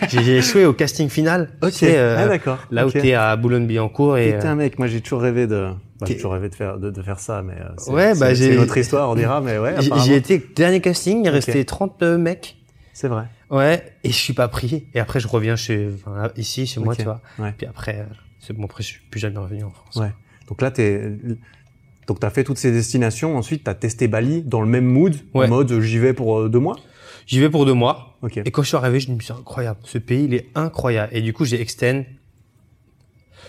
[0.09, 1.51] j'ai- échoué au casting final.
[1.63, 1.71] Ok.
[1.73, 2.59] Tu sais, euh, ah d'accord.
[2.71, 2.95] là Ok.
[2.95, 4.39] où t'es à Boulogne-Billancourt et.
[4.39, 6.91] T'es un mec, moi j'ai toujours rêvé de, bah, j'ai toujours rêvé de faire, de,
[6.91, 9.59] de faire ça, mais euh, c'est, Ouais, c'est- bah, une autre histoire, on dira, mais
[9.59, 11.35] ouais, J'ai- été dernier casting, il Ok.
[11.35, 12.57] restait 30 euh, mecs.
[12.93, 13.25] c'est vrai.
[13.51, 14.87] Ouais, et je suis pas pris.
[14.95, 17.21] Et après, je reviens chez, enfin, ici, chez moi, tu vois.
[17.41, 17.53] Ouais.
[17.59, 19.97] Puis après, euh, c'est bon, après, je suis plus jamais revenu en France.
[19.97, 20.13] Ouais.
[20.49, 21.13] Donc là, t'es,
[22.11, 23.37] donc t'as fait toutes ces destinations.
[23.37, 25.47] Ensuite, t'as testé Bali dans le même mood, Ouais.
[25.47, 26.77] en mode euh, j'y vais pour euh, deux mois?
[27.29, 28.19] J'y vais pour deux mois.
[28.23, 28.39] Ok.
[28.39, 29.79] Et quand je suis arrivé, je me suis dit, c'est incroyable.
[29.85, 31.13] Ce pays, il est incroyable.
[31.17, 32.03] Et du coup, j'ai extend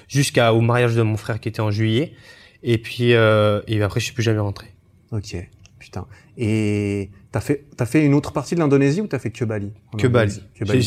[0.07, 2.13] jusqu'à au mariage de mon frère qui était en juillet.
[2.61, 4.67] Et puis, euh, et après, je suis plus jamais rentré.
[5.11, 5.35] Ok.
[5.79, 6.05] Putain.
[6.37, 9.71] Et t'as fait, t'as fait une autre partie de l'Indonésie ou t'as fait que Bali?
[9.97, 10.39] Que Bali.
[10.61, 10.81] Bali.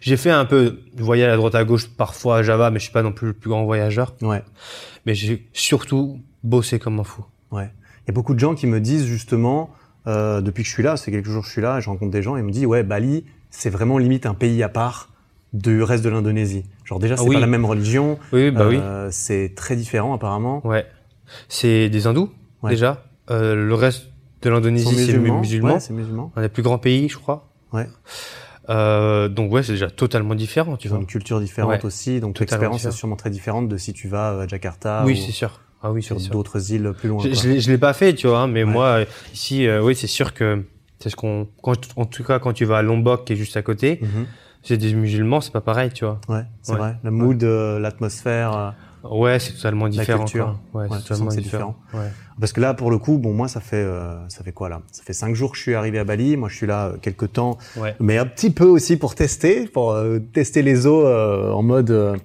[0.00, 2.84] J'ai fait- un peu de voyage à droite à gauche, parfois à Java, mais je
[2.84, 4.14] suis pas non plus le plus grand voyageur.
[4.22, 4.42] Ouais.
[5.04, 7.24] Mais j'ai surtout bossé comme un fou.
[7.50, 7.70] Ouais.
[8.04, 9.70] Il y a beaucoup de gens qui me disent justement,
[10.06, 12.12] euh, depuis que je suis là, c'est quelques jours que je suis là, je rencontre
[12.12, 15.10] des gens et ils me disent ouais Bali, c'est vraiment limite un pays à part
[15.52, 16.64] du reste de l'Indonésie.
[16.84, 17.34] Genre déjà Ah c'est oui.
[17.34, 18.76] pas la même religion, Oui, bah oui.
[18.80, 20.64] euh, c'est très différent apparemment.
[20.66, 20.86] Ouais.
[21.48, 22.30] C'est des hindous,
[22.62, 22.70] Ouais.
[22.70, 23.04] déjà.
[23.30, 24.08] Euh, le reste
[24.42, 25.40] de l'Indonésie, c'est musulman.
[25.40, 25.72] musulman.
[25.74, 26.30] Ouais, c'est musulman.
[26.36, 27.48] Un des plus grands pays, je crois.
[27.72, 27.88] Ouais.
[28.68, 31.00] Euh, donc ouais, c'est déjà totalement différent, tu Ils ont vois.
[31.00, 31.84] une culture différente Ouais.
[31.84, 35.16] aussi, donc l'expérience est sûrement très différente de si tu vas à Jakarta oui, ou
[35.16, 35.60] c'est sûr.
[35.86, 37.22] Ah oui, sur d'autres îles plus loin.
[37.22, 38.70] Je, je l'ai- je l'ai pas fait, tu vois, mais Ouais.
[38.70, 38.98] moi
[39.32, 40.62] ici, euh, oui, c'est sûr que
[40.98, 41.46] c'est ce qu'on,
[41.96, 44.26] en tout cas, quand tu vas à Lombok, qui est juste à côté, Mhm.
[44.62, 46.20] c'est des musulmans, c'est pas pareil, tu vois.
[46.28, 46.78] Ouais, c'est Ouais.
[46.78, 46.96] vrai.
[47.04, 48.56] Le mood, euh, l'atmosphère.
[48.56, 48.70] euh,
[49.08, 50.24] Ouais, c'est totalement différent.
[50.24, 50.58] culture.
[50.72, 50.82] quoi.
[50.82, 51.76] Ouais, c'est totalement différent.
[51.94, 52.10] Ouais.
[52.40, 53.86] Parce que là, pour le coup, bon, moi, ça fait,
[54.28, 54.80] ça fait quoi là?
[54.90, 56.36] Ça fait cinq jours que je suis arrivé à Bali.
[56.36, 57.56] Moi, je suis là quelques temps,
[58.00, 59.96] mais un petit peu aussi pour tester, pour
[60.32, 62.18] tester les eaux en mode.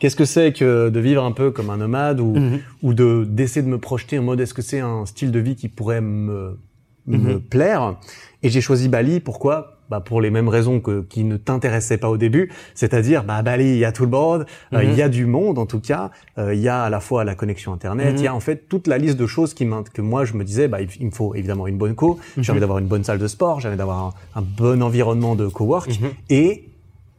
[0.00, 2.58] Qu'est-ce que c'est que de vivre un peu comme un nomade ou, Mhm.
[2.82, 5.56] ou de d'essayer de me projeter en mode est-ce que c'est un style de vie
[5.56, 6.58] qui pourrait me
[7.06, 7.40] me Mhm.
[7.40, 7.96] plaire?
[8.42, 9.20] Et j'ai choisi Bali.
[9.20, 9.74] Pourquoi?
[9.90, 13.64] Bah pour les mêmes raisons que qui ne t'intéressaient pas au début, c'est-à-dire bah Bali
[13.64, 14.90] il y a tout le monde, euh, Mhm.
[14.90, 17.24] il y a du monde en tout cas, euh, il y a à la fois
[17.24, 18.24] la connexion internet, il Mhm.
[18.24, 20.68] y a en fait toute la liste de choses qui que moi je me disais
[20.68, 22.50] bah il me faut évidemment une bonne co, j'ai Mhm.
[22.50, 25.48] envie d'avoir une bonne salle de sport, j'ai envie d'avoir un, un bon environnement de
[25.48, 26.10] cowork Mhm.
[26.28, 26.64] et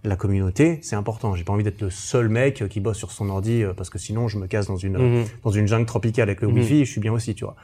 [0.04, 1.36] la communauté, c'est important.
[1.36, 3.98] J'ai pas envie d'être le seul mec qui bosse sur son ordi euh, parce que
[4.00, 5.26] sinon je me casse dans une Mhm.
[5.44, 6.56] dans une jungle tropicale avec le Mhm.
[6.56, 7.56] wifi, je suis bien aussi, tu vois.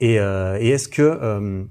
[0.00, 1.62] Et, euh, et est-ce que euh,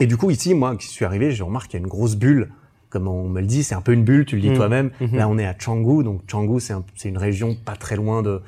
[0.00, 2.16] et du coup ici, moi qui suis arrivé, je remarque qu'il y a une grosse
[2.16, 2.50] bulle.
[2.88, 4.24] Comme on me le dit, c'est un peu une bulle.
[4.26, 4.56] Tu le dis Mhm.
[4.56, 4.90] toi-même.
[5.00, 5.16] Mhm.
[5.16, 8.22] Là, on est à Canggu, donc Canggu, c'est un- c'est une région pas très loin
[8.22, 8.40] de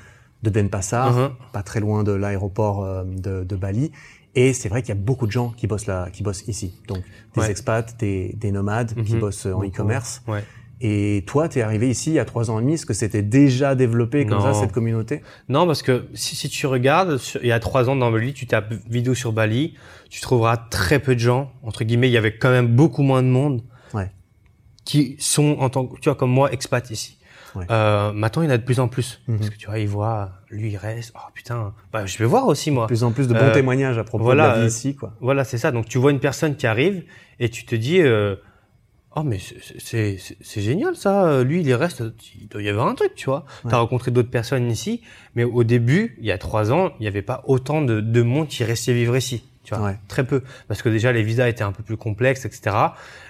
[0.43, 3.93] de Denpasar, pas très loin de l'aéroport euh, de, de Bali.
[4.35, 6.75] Et c'est vrai qu'il y a beaucoup de gens qui bossent là, qui bossent ici.
[6.89, 6.99] Donc
[7.37, 7.51] des Ouais.
[7.51, 10.21] expats, des, des nomades qui bossent en e-commerce.
[10.27, 10.43] Ouais.
[10.85, 12.75] Et toi, t'es arrivé ici il y a trois ans et demi.
[12.75, 15.23] Est-ce que c'était déjà développé comme ça cette communauté?
[15.49, 18.47] Non, parce que si, si tu regardes, il y a trois ans dans Bali, tu
[18.49, 19.75] tapes vidéo sur Bali,
[20.11, 21.53] tu trouveras très peu de gens.
[21.63, 23.63] Entre guillemets, il y avait quand même beaucoup moins de monde
[23.95, 24.11] Ouais.
[24.85, 27.19] qui sont en tant que, tu vois, comme moi, expats ici.
[27.55, 27.67] Ouais.
[27.71, 29.21] Euh, maintenant, il y en a de plus en plus.
[29.29, 29.37] Mhm.
[29.39, 31.13] Parce que tu vois, ils voient, lui, il reste.
[31.15, 32.85] Oh putain, bah, je vais voir aussi moi.
[32.85, 34.69] De plus en plus de bons Euh, témoignages à propos voilà, de la vie euh,
[34.69, 35.13] ici, quoi.
[35.21, 35.71] Voilà, c'est ça.
[35.71, 37.05] Donc tu vois une personne qui arrive
[37.39, 38.35] et tu te dis, euh,
[39.17, 41.25] oh mais c'est- génial ça.
[41.27, 42.03] Euh, Lui, il reste.
[42.41, 43.45] Il doit y avoir un truc, tu vois.
[43.65, 43.71] Ouais.
[43.71, 45.03] T'as rencontré d'autres personnes ici,
[45.35, 48.23] mais au début, il y a trois ans, il n'y avait pas autant de, de
[48.23, 49.45] monde qui restait vivre ici.
[49.65, 49.99] Tu vois, Ouais.
[50.09, 52.77] très peu, parce que déjà les visas étaient un peu plus complexes, etc.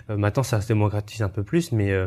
[0.09, 2.07] Euh, maintenant, ça se démocratise un peu plus, mais euh,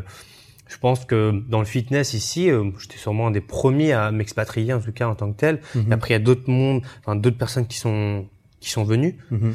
[0.66, 4.72] je pense que dans le fitness ici, euh, j'étais sûrement un des premiers à m'expatrier,
[4.72, 5.60] en tout cas en tant que tel.
[5.76, 5.92] Mhm.
[5.92, 8.26] Après, il y a d'autres mondes, enfin d'autres personnes qui sont
[8.58, 9.54] qui sont venues Mhm.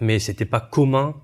[0.00, 1.14] mais c'était pas commun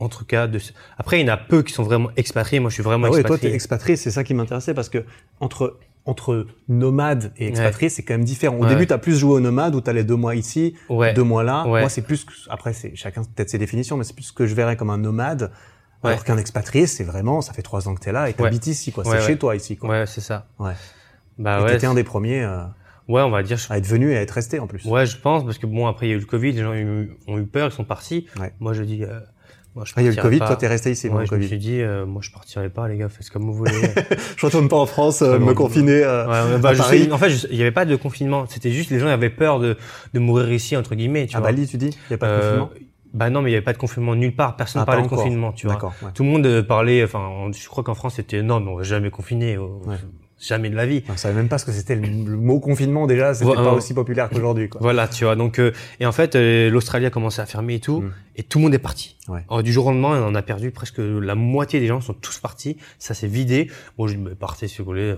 [0.00, 0.58] en tout cas de
[0.98, 3.10] après il y en a peu qui sont vraiment expatriés moi je suis vraiment Ah
[3.10, 5.04] ouais, toi, expatrié t'es expatrié, c'est ça qui m'intéressait parce que
[5.40, 8.56] entre entre nomade et expatrié, c'est quand même différent.
[8.58, 8.68] Au Ouais.
[8.68, 10.74] début, t'as plus joué au nomade où t'allais deux mois ici,
[11.14, 11.64] deux mois là.
[11.64, 14.44] Moi, c'est plus que- après, c'est chacun peut-être ses définitions, mais c'est plus ce que
[14.46, 15.50] je verrais comme un nomade.
[16.02, 18.92] Alors qu'un expatrié, c'est vraiment, ça fait trois ans que t'es là et t'habites ici,
[18.92, 19.02] quoi.
[19.04, 19.88] C'est chez toi ici, quoi.
[19.88, 20.46] Ouais, c'est ça.
[20.58, 20.74] Ouais.
[21.38, 21.70] Bah et ouais.
[21.72, 22.58] t'étais un des premiers euh,
[23.08, 23.56] Ouais, on va dire.
[23.56, 24.84] je- à être venu et à être resté en plus.
[24.84, 26.72] Ouais, je pense parce que bon après il y a eu le Covid, les gens
[26.72, 28.26] ont eu, ont eu peur, ils sont partis.
[28.38, 28.52] Ouais.
[28.60, 29.20] Moi je dis, euh,
[29.74, 30.46] moi je Ah, il y a eu le Covid, pas.
[30.48, 31.48] toi t'es resté ici Ouais, le je me Covid.
[31.48, 33.72] suis dit, euh, moi je partirai pas, les gars, faites comme vous voulez.
[34.36, 36.02] Je retourne pas en France, euh, Ah me confiner.
[36.04, 37.04] euh, Ouais, bah, à Paris.
[37.04, 38.44] sais- en fait, il y avait pas de confinement.
[38.48, 39.76] C'était juste les gens avaient peur de,
[40.12, 41.26] de mourir ici entre guillemets.
[41.26, 41.50] Tu à vois.
[41.50, 42.70] Bali, tu dis Il y a pas de Euh, confinement
[43.14, 44.56] Bah non, mais il y avait pas de confinement nulle part.
[44.56, 45.18] Personne Ah, parlait de encore.
[45.18, 45.76] confinement, tu vois.
[45.84, 46.10] Ouais.
[46.14, 47.02] Tout le monde parlait.
[47.04, 49.56] Enfin, je crois qu'en France c'était non, mais on va jamais confiner.
[49.58, 49.96] oh, Ouais.
[50.46, 51.02] Jamais de la vie.
[51.08, 53.32] On savait même pas ce que c'était le, le mot confinement déjà.
[53.34, 54.68] C'était pas aussi populaire qu'aujourd'hui.
[54.80, 55.36] Voilà, tu vois.
[55.36, 58.12] Donc, euh, et en fait, euh, l'Australie a commencé à fermer et tout, Mm.
[58.36, 59.16] et tout le monde est parti.
[59.28, 59.40] Ouais.
[59.48, 62.12] Alors, du jour au lendemain, on en a perdu presque la moitié des gens sont
[62.14, 62.76] tous partis.
[62.98, 63.70] Ça s'est vidé.
[63.96, 65.14] Bon, je dis, mais partez si vous voulez.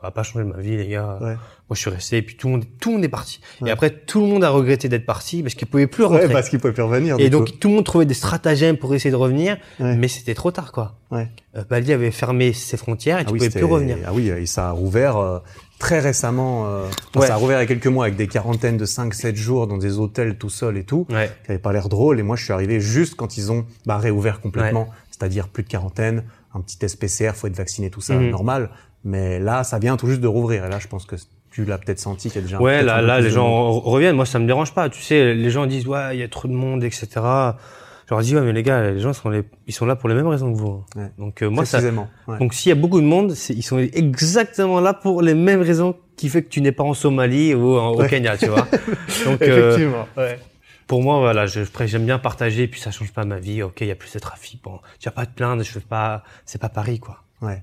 [0.00, 1.18] Ça va pas changer ma vie, les gars.
[1.20, 1.34] Ouais.
[1.34, 3.40] Moi, je suis resté, et puis tout le monde, tout le monde est parti.
[3.60, 3.68] Ouais.
[3.68, 6.26] Et après, tout le monde a regretté d'être parti parce qu'il pouvait plus rentrer.
[6.26, 7.16] Ouais, parce qu'il pouvait plus revenir.
[7.18, 7.56] et donc, coup.
[7.58, 10.96] tout le monde trouvait des stratagèmes pour essayer de revenir, mais c'était trop tard, quoi.
[11.10, 11.28] Ouais.
[11.56, 13.98] Euh, Bali avait fermé ses frontières et tu ah oui, pouvais plus revenir.
[14.06, 15.38] Ah oui, et ça a rouvert euh,
[15.78, 16.66] très récemment.
[16.66, 17.26] euh, enfin.
[17.26, 19.76] Ça a rouvert il y a quelques mois avec des quarantaines de 5-7 jours dans
[19.76, 21.30] des hôtels tout seul et tout, Ouais.
[21.44, 22.18] qui avait pas l'air drôle.
[22.20, 25.68] Et moi, je suis arrivé juste quand ils ont bah, réouvert complètement, c'est-à-dire plus de
[25.68, 28.30] quarantaine, un petit test PCR, faut être vacciné, tout ça, Mhm.
[28.30, 28.70] normal.
[29.04, 30.64] Mais là, ça vient tout juste de rouvrir.
[30.64, 31.16] Et là, je pense que
[31.50, 32.60] tu l'as peut-être senti qu'il y a déjà.
[32.60, 34.16] Ouais, là, là, les gens reviennent.
[34.16, 34.88] Moi, ça me dérange pas.
[34.88, 37.08] Tu sais, les gens disent, ouais, il y a trop de monde, etc.
[37.14, 39.42] Je leur dis, ouais, mais les gars, les gens sont, les...
[39.68, 40.84] ils sont là pour les mêmes raisons que vous.
[40.96, 41.10] Ouais.
[41.16, 42.38] Donc, euh, moi, ça, ouais.
[42.38, 45.94] donc, s'il y a beaucoup de monde, ils sont exactement là pour les mêmes raisons
[46.16, 48.04] qui fait que tu n'es pas en Somalie ou en- au.
[48.06, 48.66] Kenya, tu vois.
[49.24, 50.06] Donc, euh, Effectivement.
[50.16, 50.38] Ouais.
[50.86, 53.62] pour moi, voilà, je, j'aime bien partager, puis ça change pas ma vie.
[53.62, 54.60] Ok, il y a plus de trafic.
[54.62, 57.22] Bon, tu as pas de plainte, je fais pas, c'est pas Paris, quoi.
[57.42, 57.62] Ouais.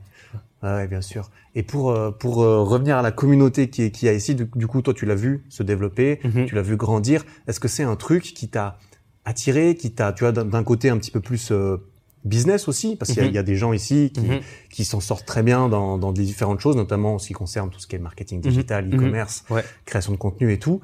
[0.64, 1.30] Ouais, bien sûr.
[1.56, 4.50] Et pour euh, pour euh, revenir à la communauté qui est qui a ici, du,
[4.56, 6.46] du coup, toi, tu l'as vu se développer, Mhm.
[6.46, 7.24] tu l'as vu grandir.
[7.48, 8.78] Est-ce que c'est un truc qui t'a
[9.26, 11.78] attiré, qui t'a, tu vois, d'un- côté un petit peu plus euh,
[12.26, 13.32] business aussi, parce qu'il y a- Mhm.
[13.34, 14.40] il y, a des gens ici qui Mhm.
[14.72, 17.70] qui s'en sortent très bien dans dans des différentes choses, notamment en ce qui concerne
[17.70, 18.96] tout ce qui est marketing digital, Mhm.
[18.96, 19.64] e-commerce, Ouais.
[19.86, 20.82] création de contenu et tout.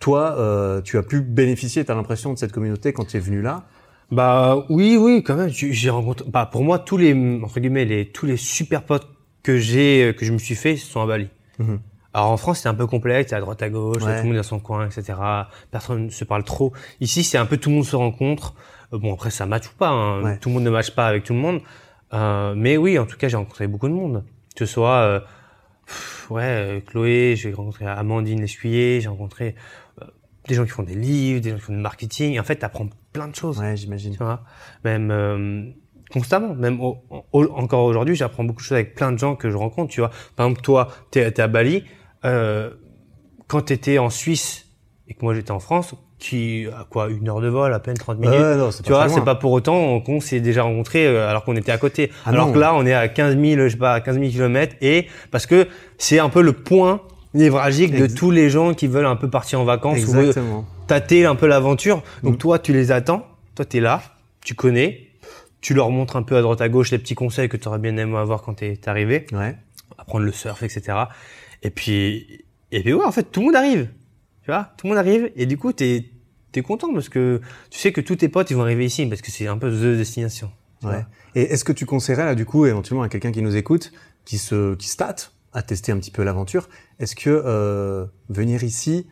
[0.00, 3.40] Toi, euh, tu as pu bénéficier, t'as l'impression de cette communauté quand tu es venu
[3.40, 3.64] là?
[4.12, 5.48] Bah oui, oui, quand même.
[5.48, 6.26] J'ai rencontré.
[6.30, 9.08] Bah pour moi, tous les entre guillemets, les tous les super potes
[9.44, 11.28] que j'ai, euh, que je me suis fait, sont à Bali.
[11.60, 11.78] Mhm.
[12.12, 14.16] Alors en France, c'est un peu complexe, à droite à gauche, Ouais.
[14.16, 15.18] tout le monde dans son coin, etc.
[15.70, 16.72] Personne ne se parle trop.
[17.00, 18.54] Ici, c'est un peu tout le monde se rencontre.
[18.92, 19.88] Euh, Bon après, ça match ou pas.
[19.90, 20.22] hein.
[20.22, 20.38] Ouais.
[20.38, 21.60] Tout le monde ne match pas avec tout le monde.
[22.12, 24.24] Euh, mais oui, en tout cas, j'ai rencontré beaucoup de monde.
[24.56, 25.20] Que ce soit euh,
[25.86, 29.54] pff, ouais, euh, Chloé, j'ai rencontré Amandine Lescuyer, j'ai rencontré
[30.46, 32.34] des gens qui font des livres, des gens qui font du marketing.
[32.34, 34.14] Et en fait, t'apprends plein de choses Ouais, j'imagine.
[34.84, 35.64] même euh,
[36.14, 36.96] constamment même au-
[37.32, 40.00] au- encore aujourd'hui j'apprends beaucoup de choses avec plein de gens que je rencontre tu
[40.00, 41.84] vois par exemple toi t'es es à Bali
[42.24, 42.70] euh,
[43.48, 44.66] quand t'étais en Suisse
[45.08, 47.96] et que moi j'étais en France qui à quoi une heure de vol à peine
[47.98, 51.44] 30 minutes non, tu vois c'est pas pour autant qu'on s'est déjà rencontrés euh, alors
[51.44, 52.52] qu'on était à côté Ah alors non.
[52.54, 55.06] que là on est à 15 000 je sais pas à 15 000 kilomètres et
[55.30, 55.66] parce que
[55.98, 57.00] c'est un peu le point
[57.34, 60.64] névralgique de Ex- tous les gens qui veulent un peu partir en vacances ou Exactement.
[60.86, 62.02] tâter un peu l'aventure.
[62.22, 62.38] Donc Mhm.
[62.38, 64.00] toi, tu les attends, toi tu es là,
[64.44, 65.08] tu connais,
[65.64, 67.78] tu leur montres un peu à droite à gauche les petits conseils que tu aurais
[67.78, 69.56] bien aimé avoir quand t'es t'es arrivé, Ouais.
[69.96, 70.98] apprendre le surf, etc.
[71.62, 73.88] Et puis, et puis ouais, en fait, tout le monde arrive.
[74.42, 76.10] Tu vois, tout le monde arrive et du coup, t'es
[76.54, 79.22] es content parce que tu sais que tous tes potes ils vont arriver ici parce
[79.22, 80.52] que c'est un peu the destination.
[80.82, 81.02] Ouais.
[81.34, 83.90] Et est-ce que tu conseillerais là du coup éventuellement à quelqu'un qui nous écoute,
[84.26, 86.68] qui se qui se tâte à tester un petit peu l'aventure,
[87.00, 89.06] est-ce que euh, venir ici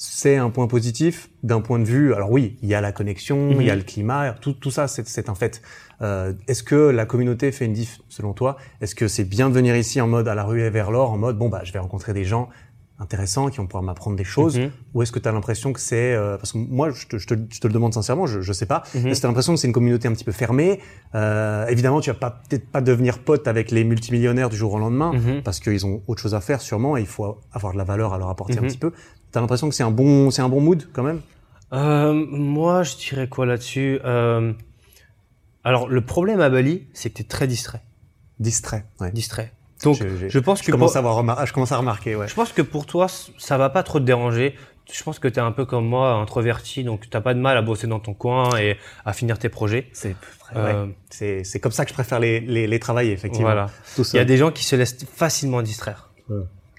[0.00, 3.50] c'est un point positif d'un point de vue alors oui il y a la connexion
[3.60, 3.78] il y a Mhm.
[3.80, 5.60] le climat tout tout ça c'est un fait
[6.02, 8.56] euh, est-ce que la communauté fait une diff selon toi?
[8.80, 11.10] Est-ce que c'est bien de venir ici en mode à la rue et vers l'or
[11.10, 12.48] en mode bon bah je vais rencontrer des gens
[13.00, 14.70] intéressants qui vont pouvoir m'apprendre des choses Mhm.
[14.94, 17.26] ou est-ce que tu as l'impression que c'est euh, parce que moi je te, je,
[17.28, 19.06] te, je te le demande sincèrement je je sais pas Mhm.
[19.08, 20.80] est-ce que tu as l'impression que c'est une communauté un petit peu fermée?
[21.14, 24.78] Euh, évidemment tu vas pas peut-être pas devenir pote avec les multimillionnaires du jour au
[24.78, 25.12] lendemain
[25.44, 28.14] parce qu'ils ont autre chose à faire sûrement et il faut avoir de la valeur
[28.14, 28.92] à leur apporter un petit peu
[29.32, 31.20] tu as l'impression que c'est un bon c'est un bon mood quand même?
[31.72, 34.00] Euh, moi, je dirais quoi là-dessus?
[34.04, 34.52] Euh,
[35.64, 37.82] Alors, le problème à Bali, c'est que t'es très distrait.
[38.40, 39.10] distrait ouais.
[39.12, 39.52] Distrait.
[39.84, 39.96] Donc,
[40.28, 42.52] Je- pense je que commence pour- à avoir je commence à remarquer ouais Je pense
[42.52, 43.06] que pour toi,
[43.38, 44.54] ça va pas trop te déranger.
[44.90, 47.56] Je pense que tu es un peu comme moi, introverti, donc t'as pas de mal
[47.58, 49.88] à bosser dans ton coin et à finir tes projets.
[49.92, 50.16] c'est
[50.56, 50.94] Euh, ouais.
[51.10, 53.66] c'est c'est comme ça que je préfère les les, les travailler effectivement Voilà.
[53.98, 56.08] Il y a des gens qui se laissent facilement distraire.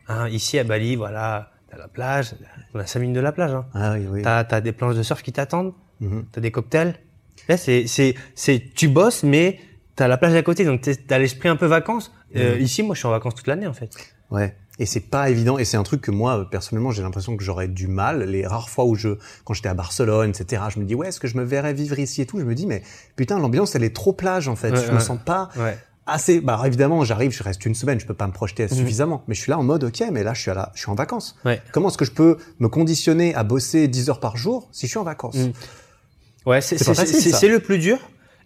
[0.07, 2.36] Hein, ici à Bali, voilà, t'as la plage,
[2.73, 3.53] on a 5 minutes de la plage.
[3.53, 3.65] Hein.
[3.73, 6.25] ah oui oui T'as as des planches de surf qui t'attendent, Mhm.
[6.32, 6.95] t'as des cocktails.
[7.47, 9.60] Là, c'est c'est c'est tu bosses, mais
[9.95, 12.13] t'as la plage à côté, donc t'as l'esprit un peu vacances.
[12.36, 12.62] Euh, Mhm.
[12.62, 13.91] Ici, moi, je suis en vacances toute l'année en fait.
[14.29, 14.55] Ouais.
[14.82, 15.58] Et c'est pas évident.
[15.58, 18.23] Et c'est un truc que moi, personnellement, j'ai l'impression que j'aurais du mal.
[18.23, 19.10] Les rares fois où je,
[19.43, 21.99] quand j'étais à Barcelone, etc., je me dis, ouais, est-ce que je me verrais vivre
[21.99, 22.39] ici et tout?
[22.39, 22.82] Je me dis, mais
[23.17, 24.71] putain, l'ambiance, elle est trop plage, en fait.
[24.71, 24.99] Ouais, je me ouais.
[25.01, 25.77] sens pas Ouais.
[26.12, 28.69] Assez, bah, évidemment, j'arrive, je reste une semaine, je peux pas me projeter Mhm.
[28.69, 29.24] suffisamment.
[29.28, 30.89] Mais je suis là en mode, ok, mais là, je suis à la, je suis
[30.89, 31.38] en vacances.
[31.45, 31.62] Ouais.
[31.72, 34.91] Comment est-ce que je peux me conditionner à bosser 10 heures par jour si je
[34.91, 35.36] suis en vacances?
[35.38, 35.52] Mm.
[36.45, 36.78] Ouais, c'est
[37.48, 37.98] le plus dur.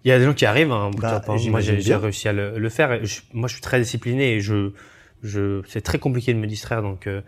[0.06, 0.72] Il y a des gens qui arrivent.
[0.72, 3.06] Hein, Bah, moi, j'ai réussi à le, le faire.
[3.06, 4.72] Je- moi, je suis très discipliné et je,
[5.24, 6.82] je, c'est très compliqué de me distraire.
[6.82, 7.22] Donc, euh,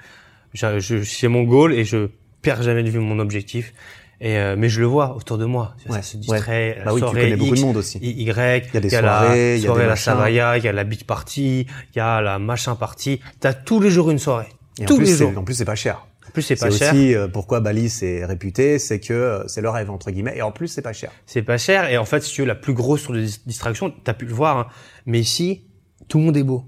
[0.53, 2.09] je, je- c'est mon goal et je
[2.41, 3.73] perds jamais de vue mon objectif.
[4.21, 5.75] Et euh, mais je le vois autour de moi.
[5.85, 6.81] Ça Ouais, se distrait.
[6.85, 7.97] Bah oui, tu connais beaucoup X, de monde aussi.
[7.99, 9.95] Y, il y a des soirées, il y a soirée des la.
[9.95, 13.19] Savaya, il y a la beach party, il y a la machin party.
[13.39, 14.47] T'as tous les jours une soirée.
[14.79, 15.37] Et en tous plus, les c'est- jours.
[15.37, 16.05] en plus, c'est pas cher.
[16.27, 16.93] En plus, c'est C'est pas cher.
[16.93, 20.41] aussi euh, pourquoi Bali c'est réputé, c'est que euh, c'est le rêve entre guillemets, et
[20.41, 21.11] en plus c'est pas cher.
[21.25, 21.89] C'est pas cher.
[21.89, 24.25] Et en fait, si tu veux, la plus grosse sur les dis- distractions, t'as pu
[24.25, 24.57] le voir.
[24.57, 24.67] hein.
[25.05, 25.65] Mais ici,
[26.07, 26.65] tout le monde est beau.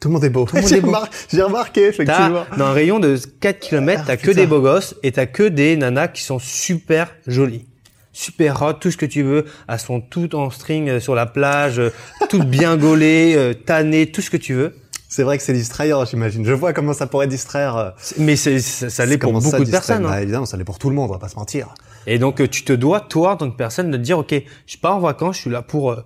[0.00, 0.46] Tout le monde est beau.
[0.68, 2.44] J'ai remar- remarqué effectivement.
[2.50, 4.34] T'as, dans un rayon de 4 km, Ah, t'as que putain.
[4.42, 7.66] des beaux gosses et t'as que des nanas qui sont super jolies.
[8.12, 9.44] Super hot, tout ce que tu veux.
[9.68, 11.90] Elles sont toutes en string euh, sur la plage, euh,
[12.28, 14.74] toutes bien gaulées, euh, tannées, tout ce que tu veux.
[15.08, 16.44] C'est vrai que c'est distrayant, j'imagine.
[16.44, 17.94] Je vois comment ça pourrait distraire.
[18.18, 20.04] Mais c'est, ça, ça l'est pour ça beaucoup de personnes.
[20.04, 20.10] hein.
[20.10, 21.68] Bah, évidemment, ça l'est pour tout le monde, on va pas se mentir.
[22.06, 24.42] Et donc, tu te dois, toi, en tant que personne, de te dire, OK, je
[24.66, 26.04] suis pas en vacances, je suis là pour, euh,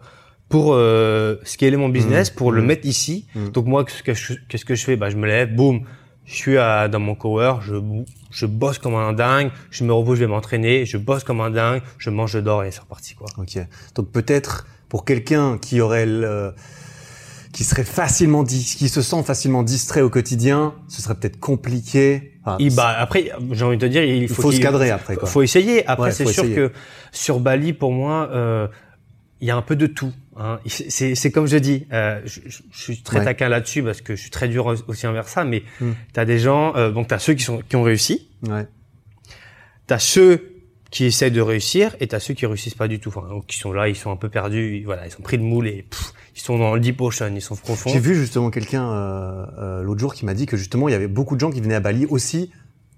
[0.52, 2.66] pour euh, scaler mon business, Mmh, pour le mmh.
[2.66, 3.26] mettre ici.
[3.34, 3.48] Mmh.
[3.48, 4.96] Donc, moi, qu'est-ce que je, fais?
[4.96, 5.80] Bah, Je me lève, boum,
[6.26, 7.74] je suis à, dans mon cower, je,
[8.30, 11.50] je bosse comme un dingue, je me repose, je vais m'entraîner, je bosse comme un
[11.50, 13.14] dingue, je mange, je dors et c'est reparti.
[13.14, 13.26] Quoi.
[13.38, 13.58] Ok.
[13.96, 16.54] Donc peut-être pour quelqu'un qui aurait le,
[17.52, 22.38] qui serait facilement dis, qui se sent facilement distrait au quotidien, ce serait peut-être compliqué.
[22.44, 24.64] Enfin, Et bah, après, j'ai envie de te dire, il il faut, faut, se qu'il-
[24.64, 25.28] cadrer après quoi.
[25.28, 25.86] faut essayer.
[25.86, 26.54] Après, Ouais, c'est sûr essayer.
[26.56, 26.72] que
[27.10, 28.68] sur Bali, pour moi, euh,
[29.40, 30.12] il y a un peu de tout.
[30.37, 30.59] Hein.
[30.66, 33.25] C'est- comme je dis, euh, je, je- je suis très Ouais.
[33.25, 35.45] taquin là-dessus parce que je suis très dur aussi envers ça.
[35.45, 35.90] Mais Mm.
[36.14, 38.66] tu as des gens, euh, donc tu as ceux qui, sont, qui ont réussi, Ouais.
[39.88, 40.49] tu as ceux
[40.90, 43.09] qui essaient de réussir et tu as ceux qui réussissent pas du tout.
[43.14, 45.42] Enfin, qui sont là, ils sont un peu perdus, ils- voilà, ils sont pris de
[45.42, 47.90] moule et pff, ils sont dans le deep ocean, ils sont profonds.
[47.90, 50.95] J'ai vu justement quelqu'un euh, euh, l'autre jour qui m'a dit que justement il y
[50.95, 52.51] avait beaucoup de gens qui venaient à Bali aussi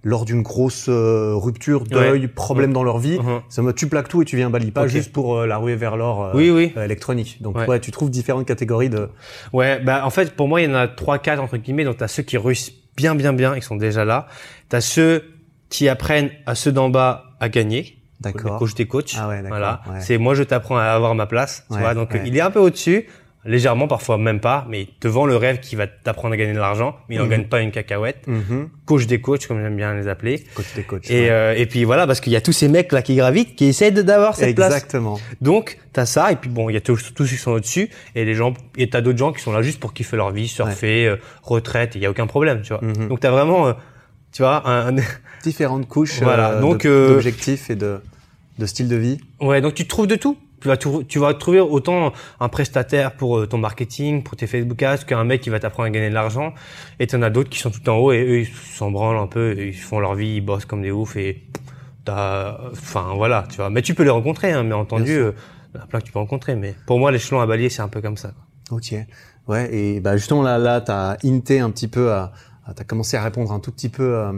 [0.05, 3.19] lors d'une grosse euh, rupture, deuil, problème dans leur vie.
[3.19, 3.41] Mhm.
[3.49, 5.57] Ça me tu plaques tout et tu viens à Bali, pas juste pour euh, la
[5.57, 6.73] ruée vers l'or euh, Oui, oui.
[6.81, 7.39] électronique.
[7.41, 7.67] Donc Ouais.
[7.67, 7.81] ouais.
[7.81, 9.09] tu trouves différentes catégories de.
[9.53, 11.85] Ouais, bah en fait pour moi il y en a trois quatre entre guillemets.
[11.85, 14.27] Donc t'as ceux qui réussissent bien bien bien et qui sont déjà là.
[14.69, 15.25] T'as ceux
[15.71, 17.99] qui apprennent à ceux d'en bas à gagner.
[18.25, 18.59] Les D'accord.
[18.59, 19.17] coachs des coachs.
[19.19, 19.83] Ah ouais, Voilà.
[20.01, 21.65] C'est moi je t'apprends à avoir ma place.
[21.73, 21.95] Tu vois.
[21.95, 23.07] Donc il est un peu au-dessus,
[23.47, 26.97] légèrement parfois même pas, mais vend le rêve qui va t'apprendre à gagner de l'argent,
[27.09, 27.31] mais il n'en Mhm.
[27.31, 28.27] gagne pas une cacahuète.
[28.27, 28.69] Mhm.
[28.87, 30.43] Coach des coachs comme j'aime bien les appeler.
[30.55, 31.11] Coach des coachs.
[31.11, 31.31] Et, ouais.
[31.31, 33.67] euh, et puis voilà parce qu'il y a tous ces mecs là qui gravitent qui
[33.67, 34.73] essaient d'avoir cette place.
[34.73, 35.21] Exactement.
[35.41, 37.91] Donc, t'as ça, et puis bon, il y a tous tous ceux qui sont au-dessus,
[38.15, 40.49] et les gens, et t'as d'autres gens qui sont là juste pour kiffer leur vie,
[40.49, 42.83] surfer, euh, retraite, il y a aucun problème, tu vois.
[42.83, 43.09] Mhm.
[43.09, 43.73] Donc t'as vraiment, euh,
[44.33, 45.03] tu vois, un, un-
[45.45, 48.01] Différentes couches Voilà, donc, de- euh, d'objectifs et de,
[48.59, 49.19] de style de vie.
[49.41, 50.39] ouais, donc tu trouves de tout.
[50.65, 54.83] Tu vas, tu vas trouver autant un prestataire pour euh, ton marketing, pour tes Facebook
[54.83, 56.55] ads, qu'un mec qui va t'apprendre à gagner de l'argent.
[56.99, 59.27] Et t'en as d'autres qui sont tout en haut et eux, ils s'en branlent un
[59.27, 61.43] peu, ils font leur vie, ils bossent comme des oufs et
[62.07, 63.69] t'as, enfin voilà, tu vois.
[63.69, 66.13] Mais tu peux les rencontrer, hein, mais entendu, il y en a plein que tu
[66.13, 66.57] peux rencontrer.
[66.57, 68.33] Mais pour moi, l'échelon à balayer, c'est un peu comme ça.
[68.69, 68.79] quoi.
[68.79, 68.95] Ok.
[69.47, 69.75] Ouais.
[69.75, 72.33] Et bah justement là, là, t'as hinté un petit peu à,
[72.67, 74.33] à- t'as commencé à répondre un tout petit peu euh,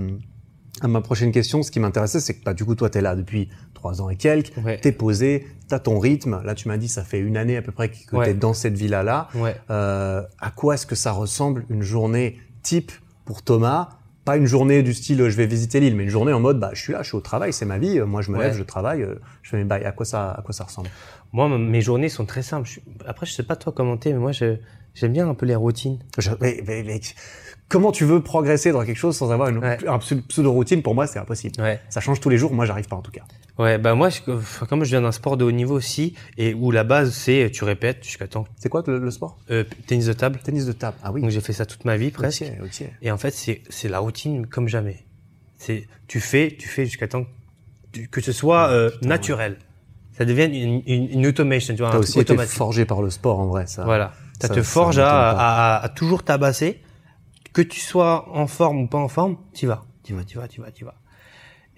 [0.83, 1.63] à ma prochaine question.
[1.63, 4.17] Ce qui m'intéressait, c'est que bah du coup toi t'es là depuis trois ans et
[4.17, 4.53] quelques.
[4.65, 4.79] Ouais.
[4.79, 6.43] T'es posé, t'as ton rythme.
[6.45, 8.25] Là, tu m'as dit ça fait une année à peu près que Ouais.
[8.27, 9.29] t'es dans cette villa-là.
[9.37, 9.55] Ouais.
[9.71, 12.91] Euh, à quoi est-ce que ça ressemble une journée type
[13.25, 13.91] pour Thomas?
[14.25, 16.59] Pas une journée du style euh, je vais visiter l'île, mais une journée en mode
[16.59, 18.01] bah je suis là, je suis au travail, c'est ma vie.
[18.01, 18.47] euh, Moi je me Ouais.
[18.47, 19.07] lève, je travaille,
[19.43, 19.85] je fais mes bails.
[19.85, 20.89] À quoi ça, à quoi ça ressemble?
[21.33, 22.67] Moi, mes journées sont très simples.
[22.67, 25.55] Je suis- Après, je sais pas toi commenter, mais moi, j'aime bien un peu les
[25.55, 25.99] routines.
[26.19, 27.01] Je- mais, mais- mais
[27.69, 29.79] comment tu veux progresser dans quelque chose sans avoir une, Ouais.
[29.89, 31.61] un pseudo routine Pour moi, c'est impossible.
[31.61, 31.81] Ouais.
[31.89, 32.53] Ça change tous les jours.
[32.53, 33.23] Moi, j'arrive pas en tout cas.
[33.59, 34.21] Ouais, bah moi, je-
[34.69, 37.65] comme je viens d'un sport de haut niveau aussi, et où la base, c'est tu
[37.65, 38.45] répètes jusqu'à temps.
[38.59, 39.39] C'est quoi le, le sport?
[39.51, 40.39] Euh, tennis de table.
[40.45, 40.97] Tennis de table.
[41.03, 41.23] Ah oui.
[41.23, 42.45] Donc j'ai fait ça toute ma vie presque.
[43.03, 45.07] Et en fait, c'est c'est la routine comme jamais.
[45.59, 47.25] C'est tu fais, tu fais jusqu'à temps
[48.11, 49.57] que, ce soit euh, naturel.
[50.19, 53.39] Ça devient une, une, une automation, tu vois, T'as aussi été forgé par le sport
[53.41, 53.67] en vrai.
[53.67, 53.85] Ça.
[53.85, 54.13] Voilà.
[54.41, 56.81] Ça, ça- te forge à, à, à toujours tabasser.
[57.57, 60.47] Que tu sois en forme ou pas en forme, tu vas, tu vas, tu vas,
[60.47, 60.95] tu vas, tu vas.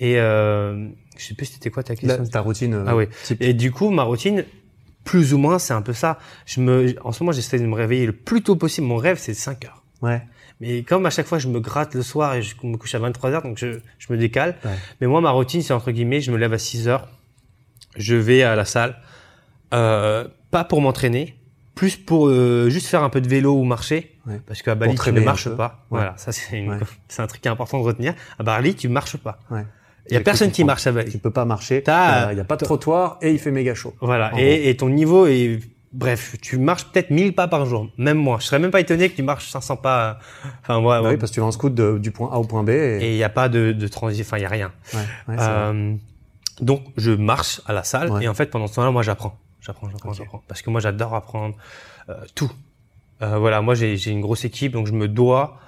[0.01, 2.25] Et euh, je sais plus c'était quoi ta question?
[2.27, 2.75] ta routine.
[2.75, 3.07] euh, Ah oui.
[3.25, 3.41] type.
[3.41, 4.45] Et du coup, ma routine,
[5.05, 6.19] plus ou moins, c'est un peu ça.
[6.47, 8.89] Je me, en ce moment, j'essaie de me réveiller le plus tôt possible.
[8.89, 9.83] Mon rêve, c'est 5 heures.
[10.03, 10.21] Ouais.
[10.61, 12.99] Mais comme à chaque fois, je me gratte le soir et je me couche à
[12.99, 14.57] 23 heures, donc je, je me décale.
[14.65, 14.73] Ouais.
[15.01, 17.07] Mais moi, ma routine, c'est entre guillemets, je me lève à 6 heures,
[17.97, 18.97] je vais à la salle,
[19.73, 21.37] euh, pas pour m'entraîner,
[21.79, 24.41] plus pour euh, juste faire un peu de vélo ou marcher, Ouais.
[24.47, 25.85] parce qu'à Bali tu ne marches pas.
[25.91, 25.99] Ouais.
[25.99, 26.79] Voilà, ça c'est une- Ouais.
[27.09, 28.15] c'est un truc qui est important de retenir.
[28.39, 29.39] À Bali tu marches pas.
[29.51, 31.11] Il y a J'ai personne qui marche à Bali.
[31.13, 31.83] Tu peux pas marcher.
[31.83, 33.95] T'as- Il y a pas de trottoir et il fait méga chaud.
[34.01, 35.61] Voilà, et, et ton niveau est
[35.93, 38.39] bref, tu marches peut-être 1000 pas par jour, même moi.
[38.41, 40.19] Je serais même pas étonné que tu marches 500 pas.
[40.63, 41.09] Enfin ouais, Bah ouais.
[41.11, 42.71] oui, parce que tu vas en scout de- du point A au point B.
[42.71, 43.11] Et...
[43.13, 44.73] il n'y a pas de, de transition, enfin il y a rien.
[45.29, 45.95] Euh,
[46.61, 49.39] donc je marche à la salle et en fait pendant ce temps-là, moi j'apprends,
[49.69, 51.55] j'apprends, j'apprends, j'apprends, parce que moi j'adore apprendre
[52.09, 52.51] euh, tout.
[53.23, 55.59] Euh, voilà, moi j'ai j'ai une grosse équipe, donc je me dois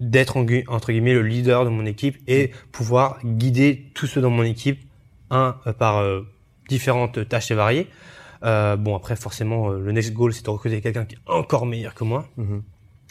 [0.00, 4.30] d'être en entre guillemets le leader de mon équipe et pouvoir guider tous ceux dans
[4.30, 4.80] mon équipe,
[5.30, 6.02] un euh, par
[6.68, 7.86] différentes tâches et variées.
[8.42, 12.04] Bon après forcément le next goal c'est de recruter quelqu'un qui est encore meilleur que
[12.04, 12.62] moi, Mhm.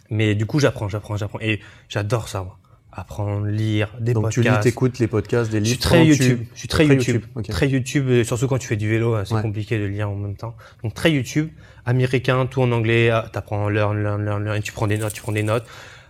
[0.09, 2.57] mais du coup j'apprends, j'apprends, j'apprends et j'adore ça moi.
[2.95, 4.63] Apprendre, lire, des Donc tu lis, podcasts.
[4.63, 5.73] t'écoutes les podcasts, des Je livres.
[5.75, 6.45] suis très tu- YouTube.
[6.53, 7.21] Je suis très, Très YouTube.
[7.49, 9.41] Très YouTube, euh, surtout quand tu fais du vélo, hein, c'est Ouais.
[9.41, 10.55] compliqué de lire en même temps.
[10.83, 11.49] Donc très YouTube,
[11.85, 13.09] américain, tout en anglais.
[13.09, 15.65] ah, T'apprends learn, learn, learn, learn, et tu prends des notes, tu prends des notes.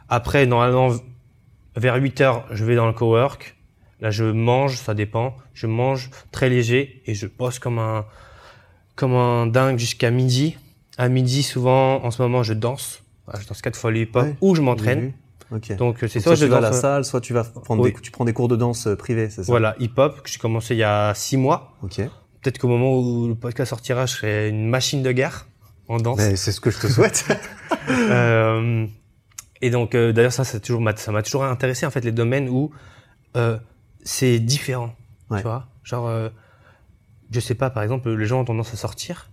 [0.09, 0.91] Après, normalement,
[1.77, 3.55] vers 8 heures, je vais dans le cowork.
[4.01, 5.37] Là, je mange, ça dépend.
[5.53, 8.05] Je mange très léger et je bosse comme un,
[8.95, 10.57] comme un dingue jusqu'à midi.
[10.97, 13.03] À midi, souvent, en ce moment, je danse.
[13.29, 15.13] Ah, Je danse quatre fois le hip-hop Ouais, ou je m'entraîne.
[15.77, 17.93] Donc c'est soit soit je tu vas à la salle, soit tu vas prendre Oui.
[17.93, 19.51] des, tu prends des cours de danse euh, privés, c'est ça?
[19.51, 21.73] Voilà, hip-hop que j'ai commencé il y a six mois.
[21.83, 21.97] Ok.
[22.41, 25.47] Peut-être qu'au moment où le podcast sortira, je serai une machine de guerre
[25.87, 26.17] en danse.
[26.17, 27.25] Mais c'est ce que je te souhaite.
[27.89, 28.85] Euh,
[29.61, 32.11] et donc, euh, d'ailleurs, ça, ça toujours, m'a- ça m'a toujours intéressé en fait les
[32.11, 32.71] domaines où
[33.37, 33.57] euh,
[34.03, 34.93] c'est différent.
[35.29, 35.37] Ouais.
[35.39, 36.09] Tu vois, genre,
[37.31, 39.29] je sais pas, par exemple, les gens ont tendance à sortir.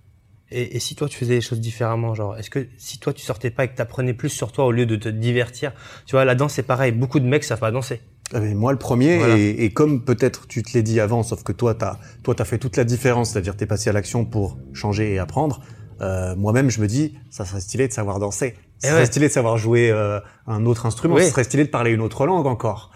[0.52, 3.22] Et, et si toi tu faisais les choses différemment, genre, est-ce que si toi tu
[3.22, 5.72] sortais pas et que t'apprenais plus sur toi au lieu de te divertir,
[6.06, 6.92] tu vois, la danse c'est pareil.
[6.92, 8.00] Beaucoup de mecs savent pas danser.
[8.32, 9.36] Ah, mais moi le premier Voilà.
[9.38, 12.44] et, et comme peut-être tu te l'ai dit avant, sauf que toi t'as toi t'as
[12.44, 15.60] fait toute la différence, c'est-à-dire t'es passé à l'action pour changer et apprendre.
[16.00, 19.06] Euh, Moi-même je me dis ça serait stylé de savoir danser, ça Eh serait ouais.
[19.06, 21.24] stylé de savoir jouer euh, un autre instrument, Oui.
[21.24, 22.90] ça serait stylé de parler une autre langue encore.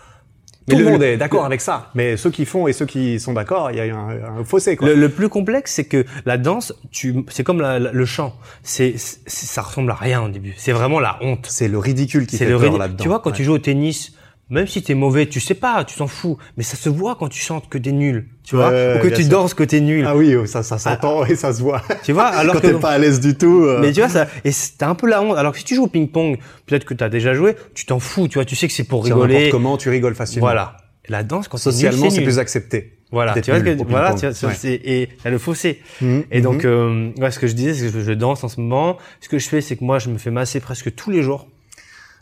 [0.67, 2.87] Mais Tout le, le- monde est d'accord avec ça, mais ceux qui font et ceux
[2.87, 4.89] qui sont d'accord, il y a un, un fossé quoi.
[4.89, 8.35] Le, le plus complexe, c'est que la danse, tu, c'est comme la- la- le chant.
[8.63, 10.55] C'est, ça ressemble à rien au début.
[10.57, 11.47] C'est vraiment la honte.
[11.51, 13.03] C'est le ridicule qui fait le peur là-dedans.
[13.03, 13.37] Tu vois, quand Ouais.
[13.37, 14.13] tu joues au tennis,
[14.51, 16.37] même si t'es mauvais, tu sais pas, tu t'en fous.
[16.57, 18.29] Mais ça se voit quand tu chantes que t'es nul.
[18.45, 19.31] Tu vois, Ouais, ou que tu sûr.
[19.31, 20.05] danses que t'es nul.
[20.07, 21.83] Ah oui, ça, ça s'entend et ça se voit.
[22.05, 23.65] Tu vois, alors quand que t'es pas à l'aise du tout.
[23.65, 25.37] euh, mais tu vois ça, et t'as un peu la honte.
[25.37, 28.29] Alors que si tu joues au ping-pong, peut-être que t'as déjà joué, tu t'en fous.
[28.29, 29.49] Tu vois, tu sais que c'est pour rigoler.
[29.51, 30.47] comment tu rigoles facilement.
[30.47, 30.77] Voilà.
[31.09, 32.99] La danse, quand Socialement, c'est plus accepté.
[33.13, 34.57] Voilà, tu vois, que, voilà, tu vois, Ouais.
[34.85, 35.81] et le fossé.
[36.01, 36.71] Mhm, Et donc, mhm.
[36.71, 38.97] euh, ouais, ce que je disais, c'est que je danse en ce moment.
[39.21, 41.47] Ce que je fais, c'est que moi, je me fais masser presque tous les jours.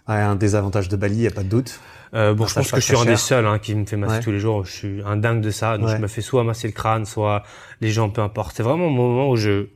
[0.09, 1.79] Ouais, un désavantage de Bali, y a pas de doute.
[2.15, 3.97] Euh, bon, je Massage pense que je suis un des seuls hein, qui me fait
[3.97, 4.21] masser Ouais.
[4.23, 4.65] tous les jours.
[4.67, 5.79] Je suis un dingue de ça.
[5.79, 5.97] Donc, Ouais.
[5.97, 7.43] je me fais soit masser le crâne, soit
[7.81, 8.55] les jambes, peu importe.
[8.57, 9.67] C'est vraiment un moment où je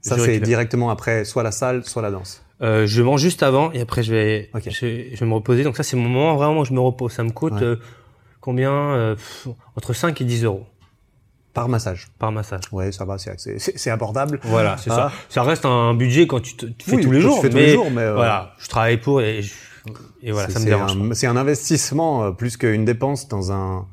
[0.00, 2.42] Ça, je c'est directement après soit la salle, soit la danse.
[2.62, 4.62] Euh, je mange juste avant et après je vais, Ok.
[4.70, 5.64] je, vais- je vais me reposer.
[5.64, 7.12] Donc ça, c'est mon moment vraiment où je me repose.
[7.12, 7.62] Ça me coûte Ouais.
[7.62, 7.76] euh,
[8.40, 10.64] combien euh, pff, Entre 5 et 10 euros
[11.54, 12.08] Par massage.
[12.18, 12.62] par massage.
[12.72, 14.40] Ouais, ça va, c'est abordable.
[14.44, 14.94] Voilà, c'est Ah.
[15.10, 15.12] ça.
[15.28, 17.42] Ça reste un budget quand tu, te, tu fais Oui, tous les toi, tu jours.
[17.42, 19.52] fais tous mais les jours, mais, euh, voilà, je travaille pour et, je-
[20.22, 20.92] et voilà, C'est- ça me dérange.
[20.96, 23.86] un- C'est un investissement euh, plus qu'une dépense dans un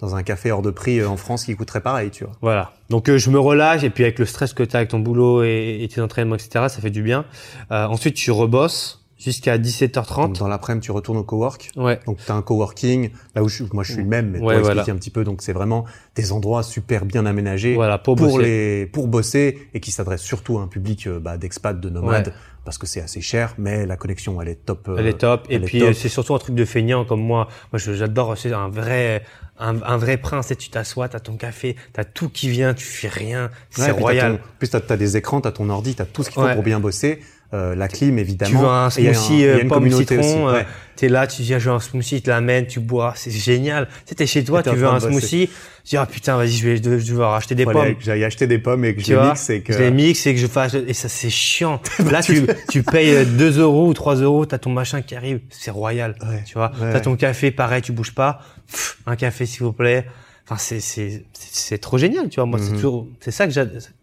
[0.00, 2.32] dans un café hors de prix euh, en France qui coûterait pareil, tu vois.
[2.42, 2.72] Voilà.
[2.90, 4.98] Donc euh, je me relâche et puis avec le stress que tu as avec ton
[4.98, 7.24] boulot et, et tes entraînements, etc., ça fait du bien.
[7.70, 10.16] Euh, ensuite, tu rebosses jusqu'à 17h30.
[10.26, 11.70] Donc, dans l'après-midi, tu retournes au cowork.
[11.76, 11.98] Ouais.
[12.06, 14.54] Donc tu as un coworking, là où je, moi je suis le même, mais Ouais,
[14.58, 14.92] expliquer voilà.
[14.92, 18.42] un petit peu, donc c'est vraiment des endroits super bien aménagés Voilà, pour, pour, bosser.
[18.42, 22.28] les pour bosser et qui s'adressent surtout à un public euh, bah, d'expats, de nomades,
[22.28, 22.34] Ouais.
[22.64, 24.88] Parce que c'est assez cher, mais la connexion elle est top.
[24.88, 25.46] euh, Elle est top.
[25.50, 27.48] Et est puis euh, c'est surtout un truc de feignant comme moi.
[27.72, 28.36] Moi, j'adore.
[28.38, 29.22] C'est un vrai,
[29.58, 30.50] un, un vrai prince.
[30.50, 33.50] Et tu t'assois, t'as ton café, t'as tout qui vient, tu fais rien.
[33.70, 34.40] C'est puis royal.
[34.58, 36.54] plus, t'as as des écrans, t'as ton ordi, t'as tout ce qu'il faut Ouais.
[36.54, 37.20] pour bien bosser.
[37.52, 38.50] Euh, la clim, évidemment.
[38.50, 40.66] Tu veux un smoothie a euh, pomme citron, euh, Ouais.
[40.96, 43.86] t'es là, tu viens jouer un smoothie, tu te l'amènes, tu bois, c'est génial.
[43.86, 46.68] Tu sais, t'es chez toi, tu veux un smoothie, tu dis ah putain, vas-y, je
[46.68, 47.94] vais, je vais devoir acheter des pommes.
[48.00, 49.72] J'aille acheter des pommes et que je tu les vois, mixe et que.
[49.72, 51.80] je les mixe et que je fasse, et ça c'est chiant.
[52.10, 55.40] Là, tu, tu payes euh, 2 euros ou 3 euros, t'as ton machin qui arrive,
[55.50, 56.16] c'est royal.
[56.22, 56.92] Ouais, Tu vois, ouais.
[56.92, 58.40] t'as ton café, pareil, tu bouges pas.
[58.68, 60.06] Pff, un café s'il vous plaît.
[60.46, 62.46] Enfin, c'est, c'est, c'est trop génial, tu vois.
[62.46, 62.74] Moi, c'est Mhm.
[62.76, 63.52] toujours, c'est ça que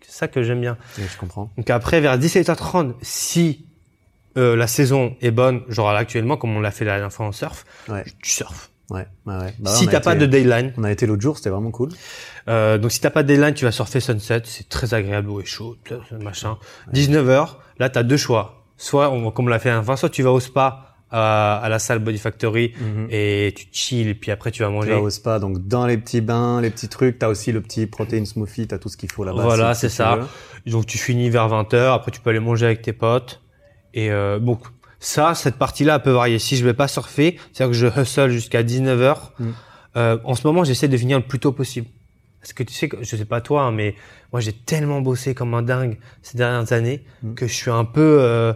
[0.08, 0.78] ça que j'aime bien.
[0.98, 1.52] Ouais, je comprends.
[1.58, 3.66] Donc après, vers 17h30, si
[4.38, 7.32] euh, la saison est bonne, genre actuellement, comme on l'a fait la dernière fois en
[7.32, 8.72] surf, Ouais, tu surfes.
[8.90, 9.34] ouais, ouais.
[9.36, 9.54] ouais.
[9.60, 11.90] Bah, si t'as pas de deadline, On a été l'autre jour, c'était vraiment cool.
[12.48, 15.42] euh, donc si t'as pas de deadline, tu vas surfer sunset, c'est très agréable, l'eau
[15.42, 15.78] est chaude,
[16.22, 16.58] machin.
[16.94, 18.66] 19h, là t'as deux choix.
[18.78, 21.70] Soit, on, comme on l'a fait la fin, soit tu vas au spa à, à
[21.70, 23.08] la salle Body Factory Mhm.
[23.10, 24.92] et tu chill et puis après tu vas Tu manger.
[24.92, 27.86] vas au spa, donc dans les petits bains, les petits trucs, t'as aussi le petit
[27.86, 29.44] protein smoothie, t'as tout ce qu'il faut là-bas.
[29.44, 30.16] Voilà, c'est tu ça.
[30.16, 30.72] veux.
[30.72, 33.42] Donc tu finis vers 20h, après tu peux aller manger avec tes potes.
[33.94, 34.58] Et euh, bon,
[35.00, 36.40] ça, cette partie-là peut varier.
[36.40, 39.16] Si je vais pas surfer, c'est-à-dire que je hustle jusqu'à 19h.
[39.40, 39.50] Mm.
[39.98, 41.88] Euh, en ce moment, j'essaie de finir le plus tôt possible.
[42.40, 43.94] Parce que tu sais, que- je sais pas toi, hein, mais
[44.32, 47.34] moi j'ai tellement bossé comme un dingue ces dernières années Mm.
[47.34, 48.54] que je suis un peu, euh,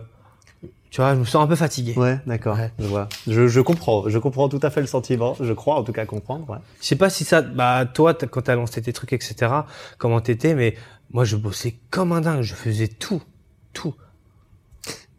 [0.96, 1.94] tu vois, je me sens un peu fatigué.
[1.98, 2.56] Ouais, d'accord.
[2.56, 2.72] Ouais.
[2.80, 3.10] Je vois.
[3.28, 4.08] Je, je comprends.
[4.08, 5.36] Je comprends tout à fait le sentiment.
[5.42, 6.50] Je crois en tout cas comprendre.
[6.50, 6.58] Ouais.
[6.80, 9.52] Je sais pas si ça, bah toi, quand t'as lancé tes trucs, etc.,
[9.98, 10.76] comment t'étais, mais
[11.12, 12.44] moi je bossais comme un dingue.
[12.44, 13.22] Je faisais tout,
[13.74, 13.94] tout.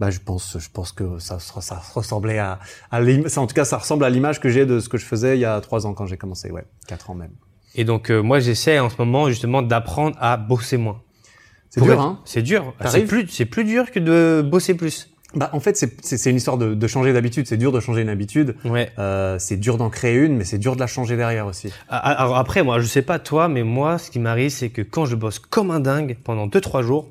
[0.01, 2.59] Bah, je pense, je pense que ça, ça ressemblait à,
[2.91, 5.05] à ça, en tout cas, ça ressemble à l'image que j'ai de ce que je
[5.05, 6.51] faisais il y a trois ans quand j'ai commencé.
[6.51, 7.33] Ouais, quatre ans même.
[7.75, 11.03] Et donc euh, moi j'essaie en ce moment justement d'apprendre à bosser moins.
[11.69, 12.21] C'est dur, être- hein.
[12.25, 12.73] C'est dur.
[12.87, 15.11] C'est plus, c'est plus dur que de bosser plus.
[15.35, 17.47] Bah, en fait, c'est- une histoire de, de changer d'habitude.
[17.47, 18.55] C'est dur de changer une habitude.
[18.65, 18.91] Ouais.
[18.99, 21.73] Euh, c'est dur d'en créer une, mais c'est dur de la changer derrière aussi.
[21.89, 24.83] A- Alors après, moi, je sais pas toi, mais moi, ce qui m'arrive, c'est que
[24.83, 27.11] quand je bosse comme un dingue pendant deux trois jours,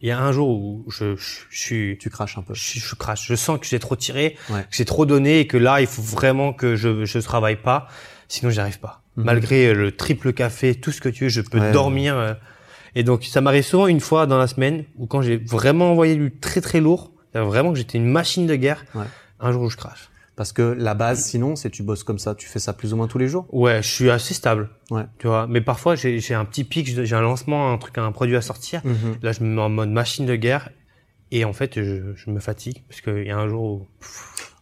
[0.00, 2.54] il y a un jour où je, je, suis, Tu craches un peu.
[2.54, 3.26] je, je crache.
[3.28, 4.62] Je sens que j'ai trop tiré, Ouais.
[4.62, 7.86] que j'ai trop donné et que là, il faut vraiment que je, je travaille pas.
[8.28, 9.02] Sinon, j'y arrive pas.
[9.16, 9.24] Mhm.
[9.26, 11.70] Malgré le triple café, tout ce que tu veux, je peux Ouais.
[11.70, 12.16] dormir.
[12.16, 12.32] euh,
[12.96, 16.16] Et donc, ça m'arrive souvent une fois dans la semaine où quand j'ai vraiment envoyé
[16.16, 19.04] du très très lourd, vraiment que j'étais une machine de guerre, Ouais.
[19.40, 20.08] un jour où je crache.
[20.36, 22.34] Parce que la base, sinon, c'est tu bosses comme ça.
[22.34, 23.46] Tu fais ça plus ou moins tous les jours.
[23.52, 24.70] Ouais, je suis assez stable.
[24.90, 25.04] Ouais.
[25.18, 28.36] Tu vois, mais parfois j'ai un petit pic, j'ai un lancement, un truc, un produit
[28.36, 28.80] à sortir.
[29.22, 30.70] Là, je me mets en mode machine de guerre
[31.30, 33.86] et en fait, je, je me fatigue parce qu'il y a un jour où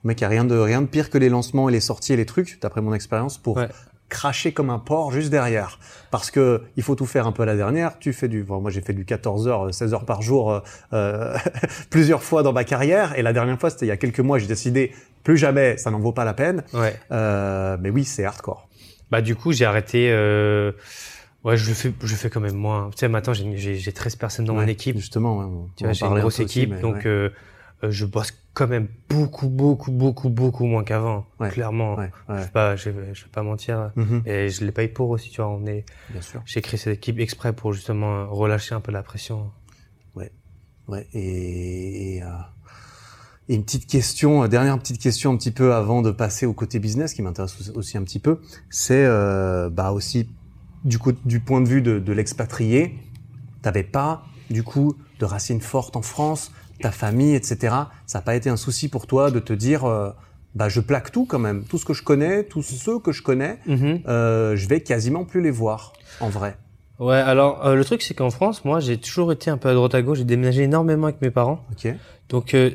[0.03, 2.17] Mec, y a rien de rien de pire que les lancements et les sorties et
[2.17, 3.69] les trucs, d'après mon expérience, pour Ouais.
[4.11, 5.79] Cracher comme un porc juste derrière.
[6.11, 7.99] Parce que il faut tout faire un peu à la dernière.
[7.99, 10.61] Tu fais du, bon, moi j'ai fait du 14 heures, 16 heures par jour euh,
[10.93, 11.35] euh,
[11.91, 13.19] plusieurs fois dans ma carrière.
[13.19, 14.39] Et la dernière fois, c'était il y a quelques mois.
[14.39, 14.93] J'ai décidé
[15.25, 16.63] plus jamais, ça n'en vaut pas la peine.
[16.75, 16.95] ouais.
[17.13, 18.69] Euh, mais oui, c'est hardcore.
[19.11, 20.11] Bah du coup, j'ai arrêté.
[20.11, 20.73] Euh...
[21.43, 22.91] Ouais, je le fais, je le fais quand même moins.
[22.91, 24.99] Tu sais, maintenant j'ai j'ai j'ai 13 personnes dans mon équipe.
[24.99, 25.47] Justement, ouais,
[25.77, 27.33] Tu vois, j'ai une grosse aussi, équipe, donc ouais.
[27.83, 31.27] Euh, je bosse quand même beaucoup, beaucoup, beaucoup, beaucoup moins qu'avant.
[31.39, 31.51] Ouais.
[31.51, 31.95] Clairement.
[31.97, 32.41] Ouais, Je ouais.
[32.43, 33.93] vais pas, je vais, je vais pas mentir.
[33.97, 35.49] Mhm, Et je les paye pour aussi, tu vois.
[35.51, 36.43] On est, bien sûr.
[36.45, 39.51] j'ai créé cette équipe exprès pour justement relâcher un peu la pression.
[40.89, 42.27] Ouais, et, et, euh,
[43.49, 46.53] et une petite question, euh, dernière petite question un petit peu avant de passer au
[46.53, 50.29] côté business qui m'intéresse aussi- aussi un petit peu, c'est euh, bah aussi
[50.85, 52.99] du coup du point de vue de, de l'expatrié,
[53.63, 56.51] t'avais pas du coup de racines fortes en France,
[56.81, 57.75] ta famille, etc.
[58.07, 60.11] Ça n'a pas été un souci pour toi de te dire euh,
[60.55, 63.23] bah je plaque tout quand même, tout ce que je connais, tous ceux que je
[63.23, 66.57] connais, euh, je vais quasiment plus les voir en vrai.
[66.99, 69.75] Ouais, alors euh, le truc c'est qu'en France, moi j'ai toujours été un peu à
[69.75, 71.65] droite à gauche, j'ai déménagé énormément avec mes parents.
[71.73, 71.95] Ok.
[72.29, 72.71] Donc euh,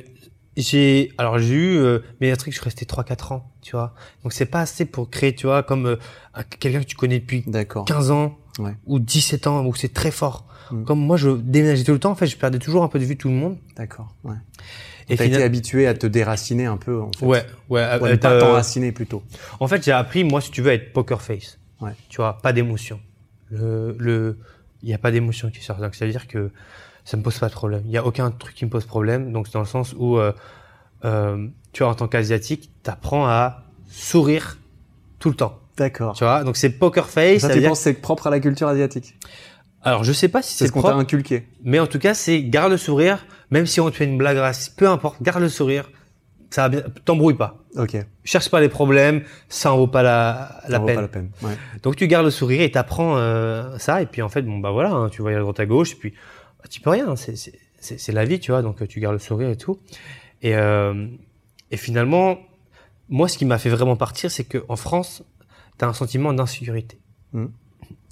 [0.57, 3.75] j'ai alors j'ai eu euh, mais un truc je suis resté 3 4 ans, tu
[3.75, 3.93] vois.
[4.23, 5.95] Donc c'est pas assez pour créer, tu vois, comme euh,
[6.33, 7.85] un- quelqu'un que tu connais depuis D'accord.
[7.85, 8.73] 15 ans Ouais.
[8.85, 10.47] ou 17 ans où c'est très fort.
[10.72, 10.84] Mm.
[10.84, 13.05] Comme moi je déménageais tout le temps, en fait, je perdais toujours un peu de
[13.05, 13.57] vue tout le monde.
[13.76, 14.13] D'accord.
[14.24, 14.36] Ouais.
[15.07, 17.26] Et T'as été final- habitué à te déraciner un peu en fait.
[17.26, 19.22] Ouais, ouais, Ouais, euh, pas euh, t'enraciner plutôt.
[19.59, 21.59] En fait, j'ai appris, moi, si tu veux, à être poker face.
[21.82, 21.91] Ouais.
[22.09, 22.99] Tu vois, pas d'émotion.
[23.51, 24.39] Le, le,
[24.82, 25.78] il y a pas d'émotion qui sort.
[25.78, 26.49] Donc, ça veut dire que
[27.03, 27.84] ça me pose pas de problème.
[27.86, 29.32] Il y a aucun truc qui me pose problème.
[29.32, 30.32] Donc, c'est dans le sens où, euh,
[31.03, 34.57] euh, tu vois, en tant qu'asiatique, t'apprends à sourire
[35.20, 35.59] tout le temps.
[35.78, 36.16] D'accord.
[36.16, 37.41] Tu vois, donc c'est poker face.
[37.41, 39.13] Ça, tu penses que c'est propre à la culture asiatique
[39.86, 41.47] Alors, je sais pas si C'est ce qu'on t'a inculqué.
[41.63, 44.38] mais en tout cas, c'est garde le sourire, même si on te fait une blague
[44.38, 45.89] raciste, peu importe, garde le sourire.
[46.49, 46.69] Ça
[47.03, 47.57] t'embrouille pas.
[47.75, 47.97] Ok.
[48.23, 50.95] Cherche pas les problèmes, ça en vaut pas la, Ça la vaut peine.
[50.95, 51.29] pas la peine.
[51.41, 51.57] Ouais.
[51.83, 54.71] Donc tu gardes le sourire et t'apprends euh, ça et puis en fait bon bah
[54.71, 56.11] voilà hein, tu voyages à droite à gauche et puis
[56.59, 57.36] bah, tu peux rien hein, c'est
[57.81, 59.79] c'est la vie tu vois donc euh, tu gardes le sourire et tout
[60.41, 61.07] et euh,
[61.71, 62.38] et finalement
[63.09, 65.23] moi ce qui m'a fait vraiment partir c'est que en France
[65.77, 66.99] t'as un sentiment d'insécurité
[67.33, 67.49] Ok.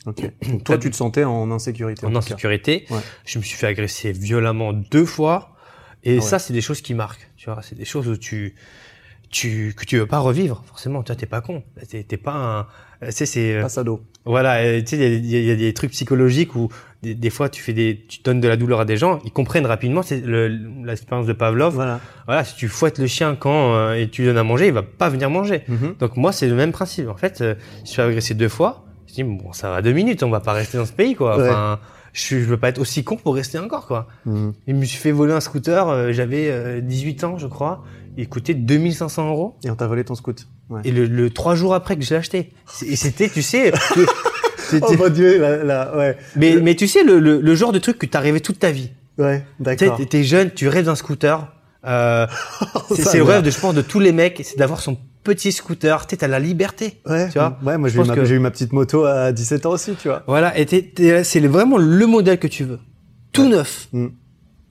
[0.05, 0.17] Donc,
[0.65, 2.05] toi, tu te sentais en insécurité.
[2.05, 2.99] en insécurité Ouais.
[3.25, 5.55] je me suis fait agresser violemment deux fois
[6.03, 6.21] et Ah ouais.
[6.21, 8.55] ça c'est des choses qui marquent tu vois c'est des choses où tu
[9.31, 12.33] tu que tu veux pas revivre forcément tu vois t'es pas con t'es t'es pas
[12.33, 12.67] un
[13.07, 14.01] tu sais c'est à dos.
[14.25, 16.69] Voilà, tu sais, il y a- y, y des trucs psychologiques où
[17.01, 19.31] des, des fois tu fais des, tu donnes de la douleur à des gens, ils
[19.33, 20.01] comprennent rapidement.
[20.03, 20.47] C'est le-
[20.85, 21.73] l'expérience de Pavlov.
[21.73, 21.99] Voilà.
[22.27, 24.71] Voilà, si tu fouettes le chien quand euh, et tu lui donnes à manger, il
[24.73, 25.63] va pas venir manger.
[25.67, 25.95] Mhm.
[25.99, 27.09] Donc moi, c'est le même principe.
[27.09, 28.85] En fait, euh, je suis agressé deux fois.
[29.15, 31.37] Je dis bon, ça va deux minutes, on va pas rester dans ce pays, quoi.
[31.37, 31.47] Ouais.
[31.49, 31.79] Enfin,
[32.13, 34.07] je, je veux pas être aussi con pour rester encore, quoi.
[34.25, 34.53] Mhm.
[34.67, 35.87] Il me suis fait voler un scooter.
[35.87, 37.83] euh, J'avais euh, 18 ans, je crois.
[38.17, 39.55] Il coûtait 2500 euros.
[39.63, 40.13] Et on t'a volé ton.
[40.69, 40.81] Ouais.
[40.85, 42.51] Et le, le trois jours après que je l'ai acheté.
[42.85, 44.05] Et c'était, tu sais, que-
[44.57, 46.17] c'était- Oh mon dieu, là, là, ouais.
[46.35, 48.71] Mais, mais tu sais, le, le, le genre de truc que t'as rêvé toute ta
[48.71, 48.91] vie.
[49.19, 49.97] Ouais, d'accord.
[49.97, 51.51] t'es- t'es jeune, tu rêves d'un scooter.
[51.85, 52.25] Euh,
[52.95, 54.97] c'est Ça, c'est le rêve de, je pense, de tous les mecs, c'est d'avoir son
[55.23, 56.05] petit scooter.
[56.09, 57.01] Sais, t'as la liberté.
[57.05, 59.31] Ouais, Tu vois ouais, moi j'ai eu, ma- que- j'ai eu ma petite moto à
[59.31, 60.23] 17 ans aussi, tu vois.
[60.27, 62.79] Voilà, et t'es- t'es- c'est vraiment le modèle que tu veux.
[63.31, 63.87] Tout neuf.
[63.93, 64.07] Mm.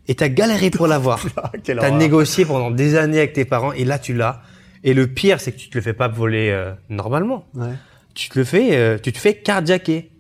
[0.09, 1.20] Et t'as galéré pour l'avoir.
[1.36, 4.42] Ah, T'as négocié pendant des années avec tes parents et là tu l'as.
[4.84, 7.44] Et le pire, c'est que tu te le fais pas voler euh, normalement.
[7.55, 7.72] Ouais.
[8.14, 10.11] Tu te le fais, euh, tu te fais carjacker.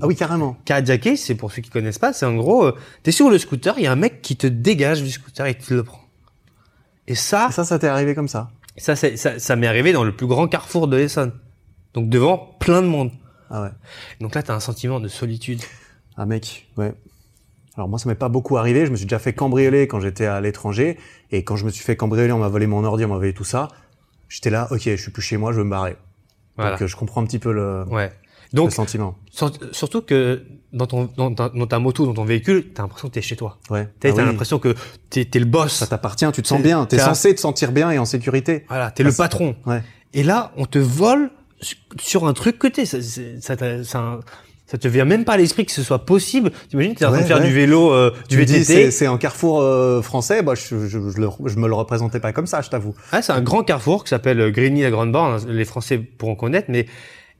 [0.00, 0.56] Ah oui, carrément.
[0.64, 3.74] Carjacker, c'est pour ceux qui connaissent pas, c'est en gros, euh, t'es sur le scooter,
[3.78, 6.00] il y a un mec qui te dégage du scooter et te le prend.
[7.06, 8.50] Et ça, Et ça, ça t'est arrivé comme ça
[8.80, 11.32] ça, c'est- ça, ça m'est arrivé dans le plus grand carrefour de l'Essonne.
[11.94, 13.10] Donc devant plein de monde.
[13.50, 13.68] Ah ouais.
[14.20, 15.60] Donc là, t'as un sentiment de solitude.
[16.16, 16.92] Ah mec, ouais.
[17.76, 18.86] Alors moi, ça m'est pas beaucoup arrivé.
[18.86, 20.98] Je me suis déjà fait cambrioler quand j'étais à l'étranger.
[21.30, 23.32] Et quand je me suis fait cambrioler, on m'a volé mon ordi, on m'a volé
[23.32, 23.68] tout ça.
[24.28, 25.96] J'étais là, ok, je suis plus chez moi, je veux me barrer.
[26.56, 26.72] Voilà.
[26.72, 28.12] Donc euh, je comprends un petit peu le, Ouais.
[28.54, 29.16] Le Donc, sentiment.
[29.72, 30.42] surtout que
[30.72, 33.36] dans ton, dans ta, dans ta moto, dans ton véhicule, t'as l'impression que t'es chez
[33.36, 33.58] toi.
[33.70, 33.88] Ouais.
[34.00, 34.24] T'as Ah oui.
[34.24, 34.74] l'impression que
[35.10, 35.72] t'es es le boss.
[35.72, 36.84] Ça t'appartient, tu te sens bien.
[36.86, 38.64] T'es censé te sentir bien et en sécurité.
[38.68, 39.54] Voilà, t'es le patron.
[39.66, 39.82] Ouais.
[40.14, 41.30] Et là, on te vole
[41.60, 42.86] su- sur un truc que t'es.
[42.86, 44.20] Ça, ça, ça,
[44.66, 46.50] ça te vient même pas à l'esprit que ce soit possible.
[46.70, 47.46] T'imagines, t'es en train de faire ouais.
[47.46, 48.90] du vélo, euh, du VTT.
[48.90, 50.42] c'est un carrefour euh, français.
[50.42, 52.94] Bah, je, je, je, le- je me le représentais pas comme ça, je t'avoue.
[53.12, 55.40] Ah, c'est un grand carrefour qui s'appelle euh, Grigny la Grande Borne.
[55.48, 56.86] Les Français pourront connaître, mais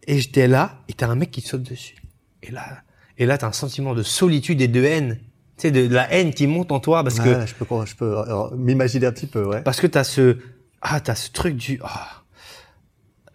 [0.07, 1.97] et j'étais là et t'as un mec qui te saute dessus.
[2.43, 2.83] Et là,
[3.19, 5.19] et là, t'as un sentiment de solitude et de haine.
[5.57, 7.95] Tu sais, de, de la haine qui monte en toi parce que je peux, je
[7.95, 9.63] peux euh, m'imaginer un petit peu, ouais.
[9.63, 10.39] parce que t'as ce
[10.83, 11.81] ah t'as ce truc du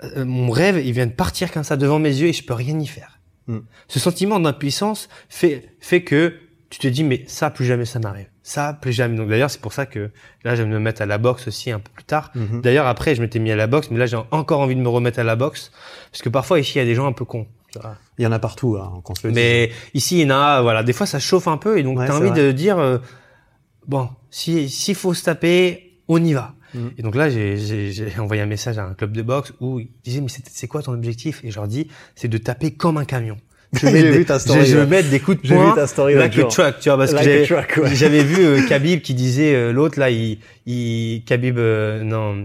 [0.04, 2.54] Euh, mon rêve il vient de partir comme ça devant mes yeux et je peux
[2.54, 3.20] rien y faire.
[3.48, 3.60] Mm.
[3.88, 6.36] Ce sentiment d'impuissance fait fait que
[6.70, 8.28] tu te dis mais ça plus jamais ça m'arrive.
[8.44, 9.16] Ça plus jamais.
[9.18, 10.12] Donc d'ailleurs c'est pour ça que
[10.44, 12.32] là je vais me mettre à la boxe aussi un peu plus tard.
[12.36, 12.62] Mhm.
[12.62, 14.90] D'ailleurs après je m'étais mis à la boxe mais là j'ai encore envie de me
[14.90, 15.72] remettre à la boxe
[16.12, 17.48] parce que parfois ici il y a des gens un peu cons.
[18.18, 19.40] Il y en a partout, hein, qu'on se le dise.
[19.44, 22.00] Mais ici, il y en a, voilà, des fois ça chauffe un peu et donc
[22.00, 22.48] Ouais, t'as envie vrai.
[22.48, 22.98] de dire, euh,
[23.88, 26.56] bon, si s'il faut se taper, on y va.
[26.74, 26.92] Mhm.
[26.98, 29.80] Et donc là, j'ai- j'ai j'ai envoyé un message à un club de boxe où
[29.80, 31.42] ils disaient, mais c'est c'est quoi ton objectif?
[31.44, 33.38] Et je leur dis, c'est de taper comme un camion.
[33.72, 35.54] Je vais J'ai mettre vu des- ta story, je- vais mettre des coups de J'ai
[35.54, 35.76] vu poing.
[35.76, 38.24] ta story Like a truck, tu vois, parce Like que j'avais- ouais.
[38.24, 42.36] vu euh, Khabib qui disait, euh, l'autre là, il, il Khabib, euh, non,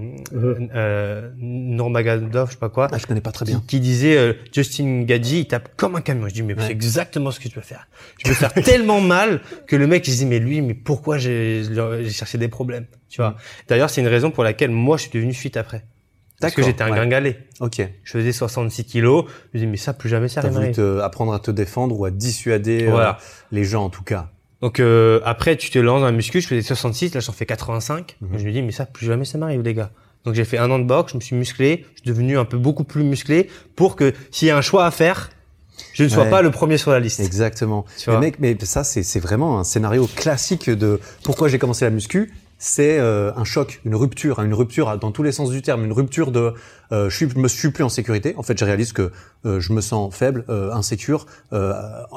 [0.74, 3.62] euh, Nurmagomedov, je sais pas quoi, Ah, je connais pas très qui, bien.
[3.66, 6.28] qui disait euh, Justin Gadji, il tape comme un camion.
[6.28, 6.64] Je dis mais Ouais.
[6.66, 7.88] c'est exactement ce que je peux faire.
[8.22, 11.62] Je peux faire tellement mal que le mec, je dis mais lui, mais pourquoi j'ai
[12.02, 13.30] j'ai cherché des problèmes, tu vois.
[13.30, 13.34] Mm.
[13.68, 15.84] D'ailleurs, c'est une raison pour laquelle moi je suis devenu fit après.
[16.40, 16.96] Parce que j'étais un ouais.
[16.96, 17.38] gringalet.
[17.60, 17.80] Ok.
[18.02, 19.24] Je faisais 66 kilos.
[19.54, 22.04] Je dis mais ça plus jamais ça T'as voulu te, apprendre à te défendre ou
[22.04, 23.18] à dissuader euh, Voilà.
[23.52, 24.30] les gens en tout cas.
[24.60, 27.46] Donc euh, après tu te lances dans la muscu, je faisais 66, là j'en fais
[27.46, 28.16] 85.
[28.20, 28.38] Mhm.
[28.38, 29.90] Je me dis mais ça plus jamais ça m'arrive les gars.
[30.24, 32.44] Donc j'ai fait un an de boxe, je me suis musclé, je suis devenu un
[32.46, 35.30] peu beaucoup plus musclé pour que s'il y a un choix à faire,
[35.92, 36.30] je ne sois Ouais.
[36.30, 37.20] pas le premier sur la liste.
[37.20, 37.84] Exactement.
[37.98, 38.20] Tu Mais vois.
[38.20, 42.32] mec, mais ça c'est c'est vraiment un scénario classique de pourquoi j'ai commencé la muscu.
[42.58, 45.84] C'est euh, un choc, une rupture, hein, une rupture dans tous les sens du terme,
[45.84, 46.54] une rupture de
[46.92, 48.34] euh, je suis, je me suis plus en sécurité.
[48.38, 49.10] En fait, je réalise que
[49.44, 51.74] euh, je me sens faible, euh, insécure, euh,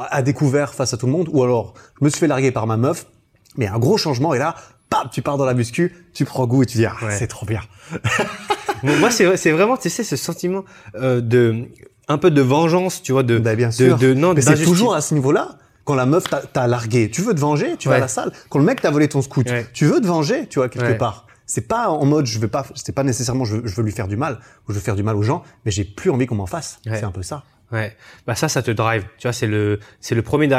[0.10, 2.68] à découvert face à tout le monde, ou alors je me suis fait larguer par
[2.68, 3.08] ma meuf.
[3.58, 4.56] Mais un gros changement et là,
[4.90, 7.16] pam, tu pars dans la muscu, tu prends goût et tu dis ah, Ouais.
[7.18, 7.62] c'est trop bien.
[8.84, 10.64] Moi, c'est c'est vraiment, tu sais, ce sentiment
[10.96, 11.66] euh, de
[12.08, 13.98] un peu de vengeance, tu vois, de Bah, bien de, sûr.
[13.98, 15.58] de non, Mais c'est toujours à ce niveau-là.
[15.88, 18.34] Quand la meuf t'a- largué, tu veux te venger, tu vas à la salle.
[18.50, 19.66] Quand le mec t'a volé ton scoot, Ouais.
[19.74, 20.98] tu veux te venger, tu vois quelque Ouais.
[20.98, 21.26] part.
[21.46, 23.94] C'est pas en mode je veux pas, c'est pas nécessairement je veux, je veux lui
[23.94, 26.26] faire du mal ou je veux faire du mal aux gens, mais j'ai plus envie
[26.26, 26.80] qu'on m'en fasse.
[26.84, 27.44] C'est un peu ça.
[27.72, 27.96] Ouais.
[28.28, 29.04] Bah ça, ça te drive.
[29.18, 30.50] Tu vois, c'est le c'est le premier.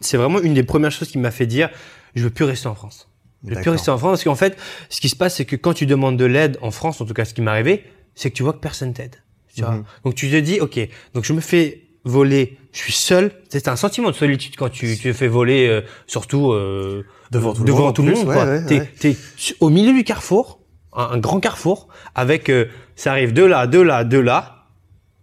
[0.00, 1.70] C'est vraiment une des premières choses qui m'a fait dire,
[2.14, 3.08] je veux plus rester en France.
[3.44, 4.56] Je veux plus rester en France parce qu'en fait,
[4.90, 7.14] ce qui se passe, c'est que quand tu demandes de l'aide en France, en tout
[7.14, 9.16] cas, ce qui m'est arrivé, c'est que tu vois que personne t'aide.
[9.54, 9.72] Tu vois?
[9.72, 9.84] Mhm.
[10.04, 10.78] Donc tu te dis, ok,
[11.14, 13.32] donc je me fais voler, je suis seul.
[13.48, 17.52] C'est un sentiment de solitude quand tu tu te fais voler, euh, surtout euh, Devant
[17.52, 18.26] tout le devant monde, en tout le monde.
[18.28, 18.44] ouais, quoi.
[18.44, 18.92] ouais, T'es ouais.
[18.98, 20.60] t'es su- au milieu du carrefour,
[20.94, 22.66] un, un grand carrefour, avec euh,
[22.96, 24.66] ça arrive de là, de là, de là,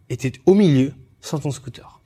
[0.09, 0.91] et t'es au milieu
[1.21, 2.01] sans ton scooter.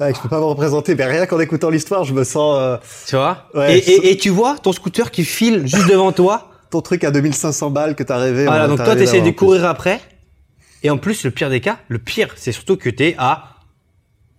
[0.00, 2.76] Ouais, je peux pas me représenter, mais rien qu'en écoutant l'histoire, je me sens euh,
[3.06, 3.48] Tu vois?
[3.54, 6.50] Ouais, et, et, et tu vois ton scooter qui file juste devant toi?
[6.70, 8.46] ton truc à 2500 balles que t'as rêvé.
[8.46, 10.00] voilà, on- donc toi t'essayes de courir après.
[10.82, 13.50] Et en plus, le pire des cas, le pire, c'est surtout que t'es à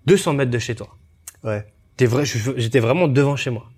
[0.06, 0.97] 200 mètres de chez toi.
[1.43, 1.66] Ouais.
[1.97, 3.70] T'es vrai, j'étais vraiment devant chez moi.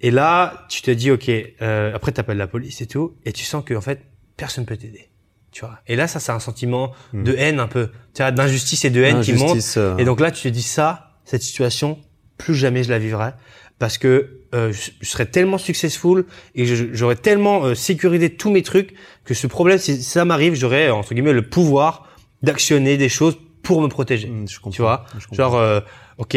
[0.00, 1.30] Et là, tu te dis, ok,
[1.62, 4.02] euh, après t'appelles la police et tout, et tu sens que en fait,
[4.36, 5.08] personne peut t'aider.
[5.52, 5.78] Tu vois.
[5.86, 7.24] Et là, ça, c'est un sentiment Hmm.
[7.24, 9.52] de haine un peu, tu vois, d'injustice et de haine qui monte.
[9.52, 11.98] Injustice, euh, Et donc là, tu te dis ça, cette situation,
[12.36, 13.30] plus jamais je la vivrai
[13.78, 16.24] parce que euh, je, serais tellement successful
[16.54, 20.90] et j'aurais tellement euh, sécurisé tous mes trucs que ce problème, si ça m'arrive, j'aurais
[20.90, 22.08] entre guillemets le pouvoir
[22.42, 24.28] d'actionner des choses pour me protéger.
[24.28, 25.36] hmm, je comprends, Tu vois, je comprends.
[25.36, 25.80] genre, euh,
[26.18, 26.36] ok,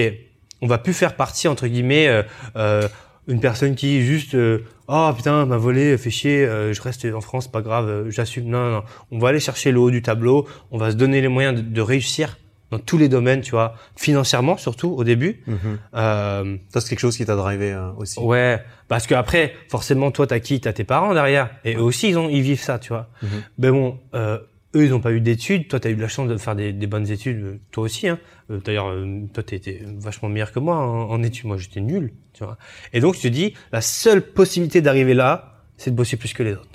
[0.61, 2.23] on va plus faire partie entre guillemets euh,
[2.55, 2.87] euh,
[3.27, 7.21] une personne qui juste, euh, oh putain, m'a volé, fait chier, euh, je reste en
[7.21, 8.45] France, pas grave, j'assume.
[8.45, 11.21] Non, non, non, on va aller chercher le haut du tableau, on va se donner
[11.21, 12.37] les moyens de, de réussir
[12.71, 15.41] dans tous les domaines, tu vois, financièrement surtout au début.
[15.47, 15.57] Mhm.
[15.95, 18.19] Euh, Ça, c'est quelque chose qui t'a drivé euh, aussi.
[18.19, 20.59] ouais, parce que après, forcément, toi, t'as qui?
[20.59, 23.07] T'as tes parents derrière, et eux aussi, ils ont, ils vivent ça, tu vois.
[23.23, 23.29] Mhm.
[23.59, 24.37] Mais bon, euh,
[24.75, 25.67] eux, ils n'ont pas eu d'études.
[25.67, 28.07] Toi, t'as eu de la chance de faire des, des bonnes études, euh, toi aussi.
[28.07, 28.19] Hein.
[28.51, 31.45] Euh, D'ailleurs, euh, toi, t'étais vachement meilleur que moi en, en études.
[31.45, 32.57] Moi, j'étais nul, tu vois.
[32.93, 36.43] Et donc, je te dis, la seule possibilité d'arriver là, c'est de bosser plus que
[36.43, 36.67] les autres.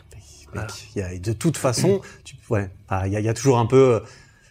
[0.55, 0.64] Mec,
[0.95, 3.34] il y a, de toute façon, tu, ouais, ah, il y, a, il y a
[3.34, 4.01] toujours un peu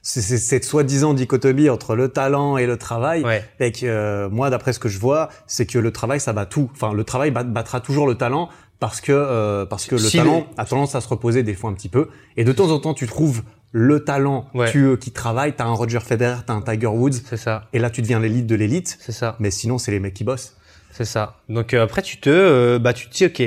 [0.01, 3.23] c'est- c'est- cette soi-disant dichotomie entre le talent et le travail.
[3.23, 3.41] Ouais.
[3.61, 6.45] Et que euh, moi, d'après ce que je vois, c'est que le travail, ça bat
[6.45, 6.69] tout.
[6.73, 8.49] Enfin, le travail bat- battra toujours le talent
[8.85, 11.53] parce que euh, parce que le Si talent le- a tendance à se reposer des
[11.53, 12.09] fois un petit peu.
[12.35, 14.69] Et de temps en temps, tu trouves le talent Ouais.
[14.69, 15.53] tu, qui travaille.
[15.55, 18.45] T'as un Roger Federer, t'as un Tiger Woods, C'est ça, et là, tu deviens l'élite
[18.45, 18.97] de l'élite.
[18.99, 20.57] c'est ça, Mais sinon, c'est les mecs qui bossent.
[20.91, 21.37] c'est ça.
[21.47, 23.41] Donc euh, après, tu te, euh, bah, tu te dis, ok,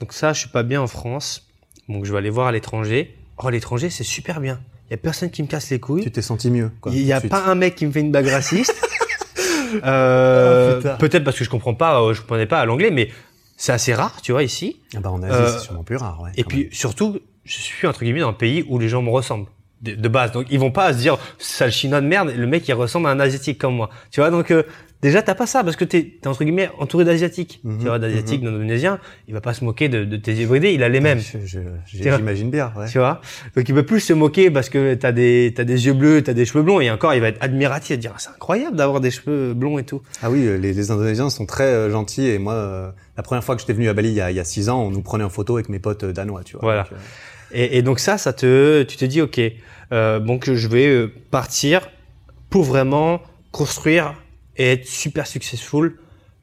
[0.00, 1.46] donc ça, je suis pas bien en France,
[1.90, 3.14] donc je vais aller voir à l'étranger.
[3.36, 4.60] Oh, l'étranger, c'est super bien.
[4.88, 6.02] Il y a personne qui me casse les couilles.
[6.04, 6.70] Tu t'es senti mieux.
[6.86, 8.74] Il y a pas un mec qui me fait une bague raciste.
[9.84, 10.88] Euh, Oh.
[10.98, 13.08] Peut-être parce que je comprends pas, euh, je comprenais pas à l'anglais, mais
[13.62, 14.80] c'est assez rare, tu vois, ici.
[14.96, 16.18] Ah bah en Asie, Euh, c'est sûrement plus rare.
[16.22, 19.10] Ouais, Et puis surtout, je suis entre guillemets dans un pays où les gens me
[19.10, 19.48] ressemblent
[19.82, 20.32] de, de base.
[20.32, 23.10] Donc ils vont pas se dire sale chinois de merde, le mec il ressemble à
[23.10, 23.90] un asiatique comme moi.
[24.10, 24.62] Tu vois donc euh,
[25.02, 27.60] déjà t'as pas ça parce que t'es es, entre guillemets entouré d'asiatiques.
[27.64, 28.98] Mhm, Tu vois d'asiatiques, d'indonésiens,
[29.28, 31.20] il va pas se moquer de, de tes hybrides, il a les mêmes.
[31.20, 31.58] Tu
[32.08, 32.16] vois.
[32.16, 32.72] J'imagine bien.
[32.76, 32.86] Ouais.
[32.88, 33.20] Tu vois
[33.56, 36.32] Donc il peut plus se moquer parce que t'as des t'as des yeux bleus, t'as
[36.34, 39.00] des cheveux blonds et encore il va être admiratif, de dire Ah, c'est incroyable d'avoir
[39.00, 40.02] des cheveux blonds et tout.
[40.22, 43.54] Ah oui, les, les Indonésiens sont très euh, gentils et moi, euh, la première fois
[43.54, 45.02] que j'étais venu à Bali il y, a, il y a six ans, on nous
[45.02, 46.62] prenait en photo avec mes potes euh, danois, tu vois.
[46.62, 46.82] Voilà.
[46.84, 46.96] Donc, euh,
[47.52, 49.40] Et, et donc ça, ça te, tu te dis, ok,
[49.92, 51.88] euh, donc je vais partir
[52.48, 53.20] pour vraiment
[53.52, 54.14] construire
[54.60, 55.98] et être super successful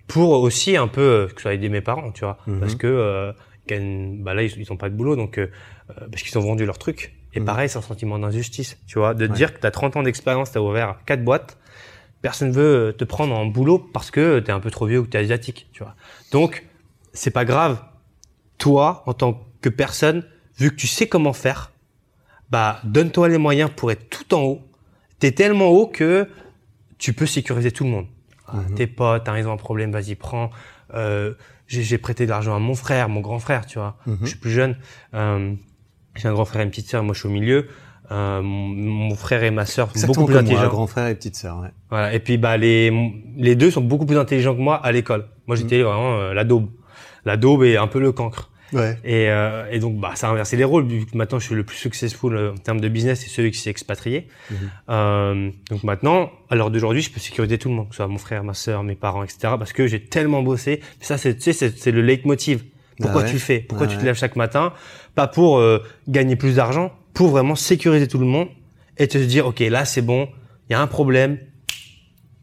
[0.07, 2.59] pour aussi un peu euh, que ça aider mes parents, tu vois, Mhm.
[2.59, 3.31] parce que euh,
[4.23, 5.47] bah là ils, ils ont pas de boulot, donc euh,
[6.11, 7.13] parce qu'ils ont vendu leur truc.
[7.33, 7.45] Et Mhm.
[7.45, 9.37] pareil, c'est un sentiment d'injustice, tu vois, de te Ouais.
[9.37, 11.57] dire que tu as 30 ans d'expérience, tu as ouvert quatre boîtes,
[12.21, 15.03] personne veut te prendre en boulot parce que tu es un peu trop vieux ou
[15.03, 15.95] que tu es asiatique, tu vois.
[16.31, 16.65] Donc,
[17.13, 17.79] c'est pas grave.
[18.57, 20.23] Toi, en tant que personne,
[20.57, 21.71] vu que tu sais comment faire,
[22.49, 24.61] bah, donne-toi les moyens pour être tout en haut.
[25.19, 26.27] T'es tellement haut que
[26.97, 28.05] tu peux sécuriser tout le monde.
[28.47, 28.75] Ah, Mhm.
[28.75, 30.49] Tes potes, hein, ils ont un problème, vas-y, prends.
[30.93, 31.33] Euh,
[31.67, 33.97] j'ai prêté de l'argent à mon frère, mon grand frère, tu vois.
[34.05, 34.17] Mhm.
[34.21, 34.77] Je suis plus jeune.
[35.13, 35.53] Euh,
[36.15, 37.67] j'ai un grand frère et une petite sœur, moi je suis au milieu.
[38.09, 38.67] Euh, mon,
[39.09, 40.69] mon frère et ma sœur sont beaucoup plus comme moi, intelligents.
[40.73, 41.59] grand frère et petite sœur.
[41.59, 41.67] Ouais.
[41.89, 42.13] Voilà.
[42.13, 42.89] Et puis bah les
[43.35, 45.25] les deux sont beaucoup plus intelligents que moi à l'école.
[45.45, 46.69] Moi j'étais vraiment euh, la daube,
[47.25, 48.49] la daube et un peu le cancre.
[48.73, 48.97] Ouais.
[49.03, 51.55] Et, euh, et donc bah ça a inversé les rôles vu que maintenant je suis
[51.55, 54.27] le plus successful euh, en termes de business c'est celui qui s'est expatrié.
[54.51, 54.57] Mhm.
[54.89, 58.07] Euh, donc maintenant à l'heure d'aujourd'hui je peux sécuriser tout le monde, que ce soit
[58.07, 59.53] mon frère, ma sœur, mes parents, etc.
[59.57, 60.81] Parce que j'ai tellement bossé.
[61.01, 62.63] Ça c'est tu sais c'est c'est le leitmotiv.
[62.99, 63.59] Pourquoi Ah ouais tu le fais?
[63.59, 64.73] Pourquoi Ah tu te lèves chaque matin?
[65.15, 68.49] Pas pour euh, gagner plus d'argent, pour vraiment sécuriser tout le monde
[68.97, 70.27] et te dire ok là c'est bon,
[70.69, 71.37] il y a un problème,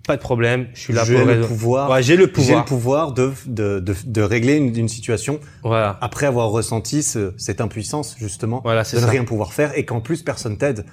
[0.06, 1.90] pas de problème, je suis là J'ai pour le pouvoir.
[1.90, 2.58] Ouais, j'ai le J'ai pouvoir.
[2.60, 7.32] le pouvoir de, de, de, de régler une, une situation Voilà, après avoir ressenti ce-
[7.38, 9.06] cette impuissance, justement, voilà de ne ça.
[9.08, 10.84] rien pouvoir faire et qu'en plus personne t'aide.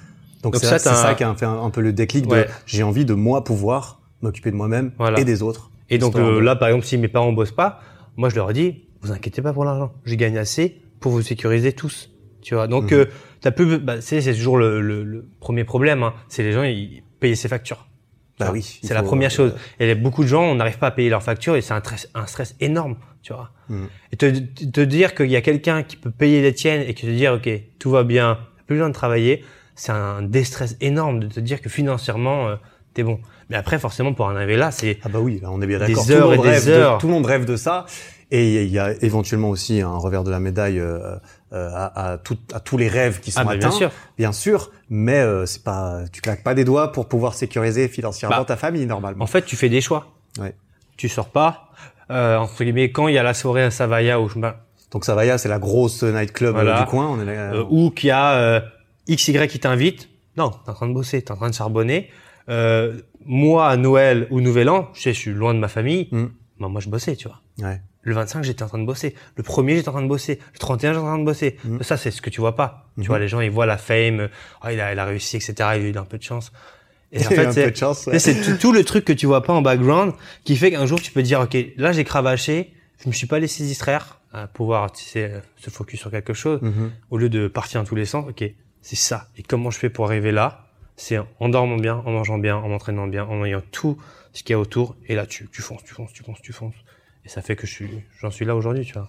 [0.42, 3.04] Donc, c'est ça, ça qui a fait un, un peu le déclic de j'ai envie
[3.04, 5.20] de moi pouvoir m'occuper de moi-même Voilà.
[5.20, 5.70] et des autres.
[5.90, 7.80] Et donc euh, là, par exemple, si mes parents bossent pas,
[8.16, 11.72] moi je leur dis, vous inquiétez pas pour l'argent, j'ai gagné assez pour vous sécuriser
[11.72, 12.10] tous.
[12.40, 12.66] Tu vois.
[12.66, 12.98] Donc Mhm.
[12.98, 13.04] euh,
[13.40, 16.02] t'as plus, bah, c'est c'est toujours le, le, le premier problème.
[16.02, 16.14] Hein.
[16.28, 17.86] C'est les gens ils payent ses factures.
[18.38, 18.80] Bah oui.
[18.82, 19.54] C'est la première euh, chose.
[19.78, 22.08] Et beaucoup de gens, on n'arrive pas à payer leurs factures et c'est un, stress-
[22.14, 22.96] un stress énorme.
[23.22, 23.50] Tu vois.
[23.68, 23.88] Mhm.
[24.12, 24.26] Et te,
[24.70, 27.34] te dire qu'il y a quelqu'un qui peut payer les tiennes et que te dire
[27.34, 29.44] ok tout va bien, plus besoin de travailler,
[29.76, 32.56] c'est un déstress énorme de te dire que financièrement euh,
[32.94, 33.20] t'es bon.
[33.48, 35.78] Mais après forcément pour en arriver là, c'est Ah bah oui, là, on est bien
[35.78, 36.04] Des d'accord.
[36.06, 36.98] Tout, heures et des de- heures.
[36.98, 37.86] tout le monde rêve de ça.
[38.32, 41.16] Et il y a éventuellement aussi un revers de la médaille euh,
[41.52, 43.68] euh, à, à, tout- à tous les rêves qui sont ah bah, atteints.
[43.68, 43.90] bien sûr.
[44.18, 48.38] Bien sûr, mais euh, c'est pas, tu claques pas des doigts pour pouvoir sécuriser financièrement
[48.38, 49.22] Bah, ta famille normalement.
[49.22, 50.06] En fait, tu fais des choix.
[50.38, 50.54] Ouais.
[50.96, 51.68] Tu sors pas.
[52.10, 55.38] Euh, entre guillemets, quand il y a la soirée à Savaya je bah, Donc Savaya,
[55.38, 56.80] c'est la grosse nightclub euh, Voilà.
[56.80, 57.06] du coin.
[57.08, 58.60] On est là, euh, ou qu'il y a euh,
[59.10, 62.10] XY qui t'invite, non, t'es en train de bosser, t'es en train de charbonner.
[62.48, 66.08] Euh, moi, à Noël ou Nouvel An, je sais, je suis loin de ma famille.
[66.10, 66.24] Mm.
[66.60, 67.40] Bah, moi, je bossais, tu vois.
[67.68, 67.80] Ouais.
[68.02, 69.14] Le 25, j'étais en train de bosser.
[69.36, 70.38] Le premier, j'étais en train de bosser.
[70.52, 71.56] Le 31, j'étais en train de bosser.
[71.64, 71.82] Mm.
[71.82, 72.88] Ça, c'est ce que tu vois pas.
[72.96, 73.02] Mhm.
[73.04, 74.28] Tu vois, les gens, ils voient la fame.
[74.64, 75.54] Oh, il a, il a réussi, etc.
[75.58, 76.52] Il a eu un peu de chance.
[77.12, 78.42] Et en fait, c'est- ouais.
[78.42, 81.12] tout, tout le truc que tu vois pas en background qui fait qu'un jour tu
[81.12, 82.72] peux dire ok là j'ai cravaché,
[83.02, 86.32] je me suis pas laissé distraire à pouvoir tu sais, euh, se focus sur quelque
[86.32, 86.90] chose Mhm.
[87.10, 88.24] au lieu de partir dans tous les sens.
[88.28, 88.42] Ok
[88.80, 90.66] c'est ça et comment je fais pour arriver là?
[90.96, 93.96] C'est en dormant bien, en mangeant bien, en m'entraînant bien, en ayant tout
[94.32, 96.52] ce qu'il y a autour et là tu tu fonces, tu fonces, tu fonces, tu
[96.54, 96.74] fonces
[97.24, 99.08] et ça fait que je suis j'en suis là aujourd'hui tu vois.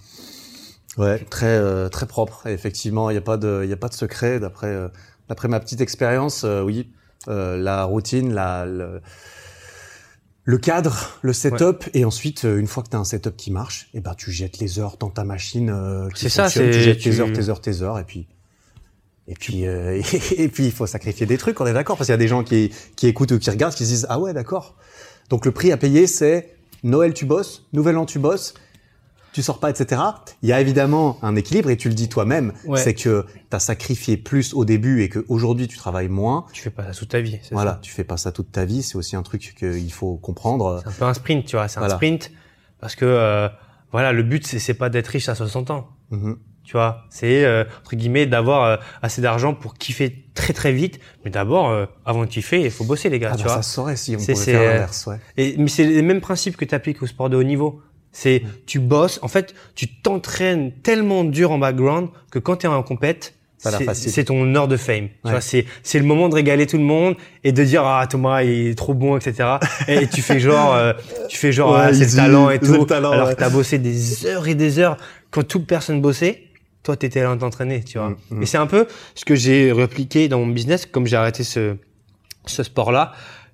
[0.97, 2.45] Ouais, très euh, très propre.
[2.47, 4.87] effectivement, il n'y a pas de il y a pas de secret d'après euh,
[5.27, 6.43] d'après ma petite expérience.
[6.43, 6.91] Euh, oui,
[7.27, 9.01] la routine, la le,
[10.43, 13.89] le cadre, le setup, et ensuite une fois que tu as un setup qui marche,
[13.93, 15.73] et eh ben tu jettes les heures dans ta machine.
[16.15, 18.27] c'est ça, c'est tu jettes tes heures, tes heures, tes heures, et puis
[19.27, 19.63] et puis
[20.37, 21.59] et puis il faut sacrifier des trucs.
[21.59, 23.73] On est d'accord parce qu'il y a des gens qui qui écoutent ou qui regardent
[23.73, 24.75] qui se disent ah ouais d'accord.
[25.29, 26.53] Donc le prix à payer c'est
[26.83, 28.53] Noël tu bosses, Nouvel An tu bosses,
[29.33, 30.01] tu sors pas, etc.
[30.43, 33.59] Il y a évidemment un équilibre et tu le dis toi-même, c'est que tu as
[33.59, 36.45] sacrifié plus au début et qu'aujourd'hui tu travailles moins.
[36.53, 37.39] Tu fais pas ça toute ta vie.
[37.51, 37.79] Voilà, ça.
[37.81, 38.83] tu fais pas ça toute ta vie.
[38.83, 40.81] C'est aussi un truc qu'il faut comprendre.
[40.83, 41.67] C'est un peu un sprint, tu vois.
[41.67, 42.31] C'est un sprint
[42.79, 43.49] parce que euh,
[43.91, 45.87] voilà, le but c'est pas d'être riche à 60 ans.
[46.11, 46.35] Mm-hmm.
[46.63, 50.99] Tu vois, c'est euh, entre guillemets d'avoir euh, assez d'argent pour kiffer très très vite.
[51.25, 53.31] Mais d'abord, avant de kiffer, il faut bosser les gars.
[53.33, 53.61] Ah tu bah vois.
[53.61, 55.05] Ça saurait si on pouvait faire l'inverse.
[55.07, 55.17] Ouais.
[55.37, 57.81] Et mais c'est les mêmes principes que tu appliques au sport de haut niveau.
[58.11, 62.69] C'est tu bosses, en fait, tu t'entraînes tellement dur en background que quand tu es
[62.69, 63.33] en compète,
[63.93, 65.07] c'est ton heure de fame.
[65.23, 68.05] Tu vois, c'est c'est le moment de régaler tout le monde et de dire ah
[68.07, 69.57] Thomas il est trop bon etc.
[69.87, 70.93] et tu fais genre euh,
[71.29, 72.85] tu fais genre ah, c'est le talent et tout.
[72.91, 74.97] alors que t'as bossé des heures et des heures
[75.31, 76.43] quand toute personne bossait.
[76.83, 78.09] Toi t'étais là t'entraîner, tu vois.
[78.09, 78.43] Mm, mm.
[78.43, 81.77] Et c'est un peu ce que j'ai répliqué dans mon business comme j'ai arrêté ce
[82.45, 83.13] ce sport là.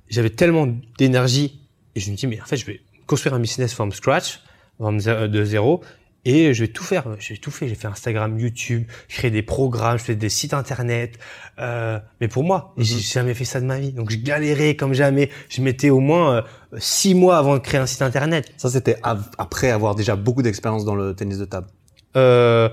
[0.09, 0.67] J'avais tellement
[0.97, 1.61] d'énergie
[1.95, 4.41] et je me dis mais en fait je vais construire un business from scratch
[4.79, 5.81] de zéro.
[6.25, 7.05] Et je vais tout faire.
[7.19, 7.67] J'ai tout fait.
[7.67, 11.17] J'ai fait Instagram, YouTube, créé des programmes, je fais des sites internet.
[11.59, 12.83] Euh, mais pour moi, mhm.
[12.83, 13.93] j'ai jamais fait ça de ma vie.
[13.93, 15.29] Donc je galérais comme jamais.
[15.47, 16.41] Je mettais au moins euh,
[16.77, 18.51] six mois avant de créer un site internet.
[18.57, 21.67] Ça, c'était après avoir déjà beaucoup d'expérience dans le tennis de table.
[22.17, 22.69] Euh,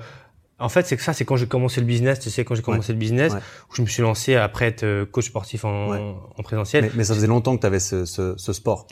[0.58, 2.62] en fait, c'est que ça, c'est quand j'ai commencé le business, tu sais, quand j'ai
[2.62, 6.42] commencé le business, où je me suis lancé après être euh, coach sportif en, en
[6.42, 6.84] présentiel.
[6.84, 8.86] Mais, mais, ça faisait longtemps que tu avais ce, ce, ce sport.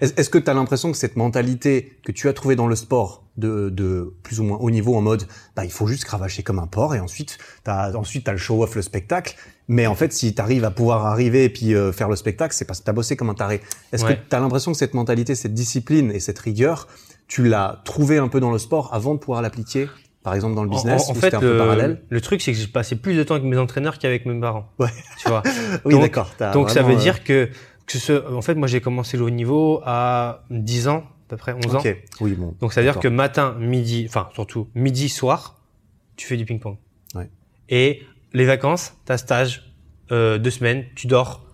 [0.00, 3.24] Est-ce que tu as l'impression que cette mentalité que tu as trouvée dans le sport,
[3.36, 5.24] de, de plus ou moins haut niveau, en mode,
[5.56, 8.38] bah, il faut juste cravacher comme un porc et ensuite, tu as, ensuite, as le
[8.38, 9.36] show-off, le spectacle.
[9.68, 12.54] Mais en fait, si tu arrives à pouvoir arriver et puis euh, faire le spectacle,
[12.54, 13.60] c'est parce que tu as bossé comme un taré.
[13.92, 16.86] Est-ce que tu as l'impression que cette mentalité, cette discipline et cette rigueur,
[17.26, 19.88] tu l'as trouvé un peu dans le sport avant de pouvoir l'appliquer?
[20.26, 22.66] Par exemple dans le business En, fait, un peu parallèle le truc c'est que j'ai
[22.66, 24.68] passé plus de temps avec mes entraîneurs qu'avec mes parents.
[24.80, 24.88] Ouais.
[25.20, 25.44] Tu vois.
[25.84, 26.28] oui, d'accord.
[26.52, 27.48] Donc ça veut euh, dire que
[27.86, 31.36] que ce, en fait, moi j'ai commencé le haut niveau à 10 ans, à peu
[31.36, 31.82] près 11 ans.
[32.20, 32.56] Oui, bon.
[32.58, 35.60] Donc ça veut dire que matin, midi, enfin surtout midi, soir,
[36.16, 36.76] tu fais du ping-pong.
[37.14, 37.30] Ouais.
[37.68, 38.02] Et
[38.32, 39.72] les vacances, t'as stage,
[40.10, 41.45] euh, deux semaines, tu dors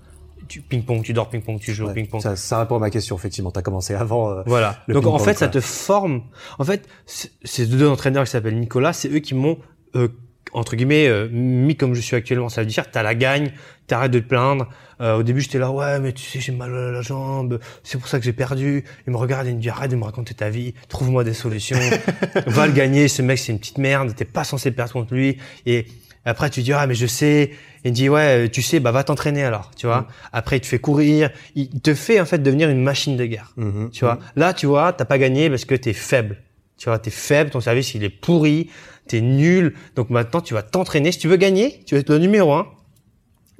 [0.52, 2.20] tu ping-pong, tu dors ping-pong, tu joues ping-pong.
[2.20, 3.50] Ça, ça, répond à ma question, effectivement.
[3.50, 4.30] Tu as commencé avant.
[4.30, 4.76] Euh, voilà.
[4.86, 6.24] Donc en fait, ça te forme.
[6.58, 9.56] En fait, ces deux entraîneurs qui s'appellent Nicolas, c'est eux qui m'ont
[9.96, 10.08] euh,
[10.52, 12.50] entre guillemets euh, mis comme je suis actuellement.
[12.50, 13.52] Ça veut dire t'as la gagne,
[13.86, 14.68] t'arrêtes de te plaindre.
[15.02, 17.98] Euh, au début, j'étais là, ouais, mais tu sais, j'ai mal à la jambe, c'est
[17.98, 18.84] pour ça que j'ai perdu.
[19.06, 21.78] Il me regarde il me dit, arrête de me raconter ta vie, trouve-moi des solutions,
[22.46, 23.08] va le gagner.
[23.08, 25.38] Ce mec, c'est une petite merde, t'es pas censé perdre contre lui.
[25.66, 25.86] Et
[26.24, 27.50] après, tu dis, ah, mais je sais.
[27.84, 30.02] Il dit, ouais, tu sais, bah, va t'entraîner alors, tu vois.
[30.02, 30.06] Mm.
[30.32, 31.30] Après, il te fait courir.
[31.56, 33.52] Il te fait, en fait, devenir une machine de guerre.
[33.58, 33.90] Mm-hmm.
[33.90, 34.14] Tu vois.
[34.14, 34.20] Mm.
[34.36, 36.38] Là, tu vois, t'as pas gagné parce que t'es faible.
[36.76, 38.70] Tu vois, t'es faible, ton service, il est pourri,
[39.08, 39.74] t'es nul.
[39.96, 41.10] Donc maintenant, tu vas t'entraîner.
[41.10, 42.66] Si tu veux gagner, tu veux être le numéro un.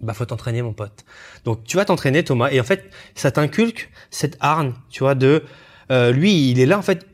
[0.03, 1.05] Bah, faut t'entraîner, mon pote.
[1.45, 2.51] Donc, tu vas t'entraîner, Thomas.
[2.51, 5.45] Et en fait, ça t'inculque cette hargne, tu vois, de,
[5.91, 7.07] euh, lui, il est là, en fait,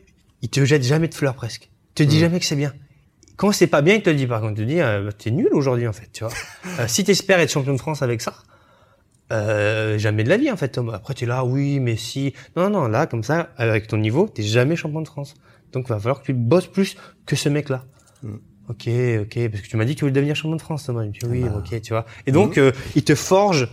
[0.42, 1.70] il te jette jamais de fleurs presque.
[1.90, 2.20] Il te dit mm.
[2.20, 2.72] jamais que c'est bien
[3.38, 4.26] quand c'est pas bien, il te le dit.
[4.26, 6.32] Par contre, il te dit, euh, t'es nul aujourd'hui en fait, tu vois.
[6.80, 8.34] euh, si t'espères être champion de France avec ça,
[9.32, 10.68] euh, jamais de la vie en fait.
[10.68, 10.94] Thomas.
[10.96, 12.34] Après, tu es là, oui, mais si.
[12.56, 15.34] Non, non, là, comme ça, avec ton niveau, t'es jamais champion de France.
[15.72, 17.84] Donc, il va falloir que tu bosses plus que ce mec-là.
[18.22, 18.36] Mm.
[18.68, 18.88] Ok,
[19.22, 21.04] ok, parce que tu m'as dit que tu voulais devenir champion de France, Thomas.
[21.04, 21.62] Il oui, ah bah.
[21.64, 22.04] ok, tu vois.
[22.26, 22.60] Et donc, mm.
[22.60, 23.68] euh, il te forge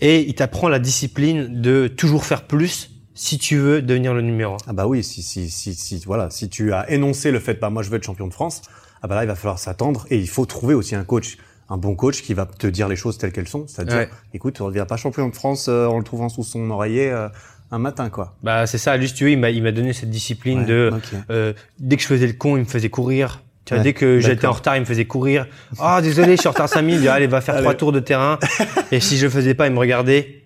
[0.00, 4.54] et il t'apprend la discipline de toujours faire plus si tu veux devenir le numéro
[4.54, 4.56] 1.
[4.68, 7.68] Ah bah oui, si si si si voilà, si tu as énoncé le fait bah
[7.68, 8.62] moi je veux être champion de France,
[9.02, 11.36] ah bah là il va falloir s'attendre et il faut trouver aussi un coach,
[11.68, 14.66] un bon coach qui va te dire les choses telles qu'elles sont, c'est-à-dire écoute, on
[14.66, 17.28] ne devient pas champion de France euh, en le trouvant sous son oreiller euh,
[17.72, 18.36] un matin quoi.
[18.44, 20.92] Bah c'est ça, juste tu vois, il m'a il m'a donné cette discipline de
[21.30, 23.42] euh, dès que je faisais le con, il me faisait courir.
[23.68, 25.46] Tu vois, dès que j'étais en retard, il me faisait courir.
[25.78, 27.06] Ah, désolé, je suis en retard 5000.
[27.08, 28.38] Allez, va faire trois tours de terrain.
[28.90, 30.42] Et si je le faisais pas, il me regardait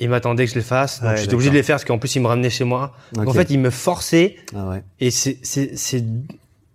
[0.00, 1.02] il m'attendait que je les fasse.
[1.02, 2.94] Donc j'étais obligé de les faire parce qu'en plus il me ramenait chez moi.
[3.12, 4.36] Donc en fait, il me forçait.
[4.54, 4.82] Ah ouais.
[5.00, 6.04] Et c'est c'est c'est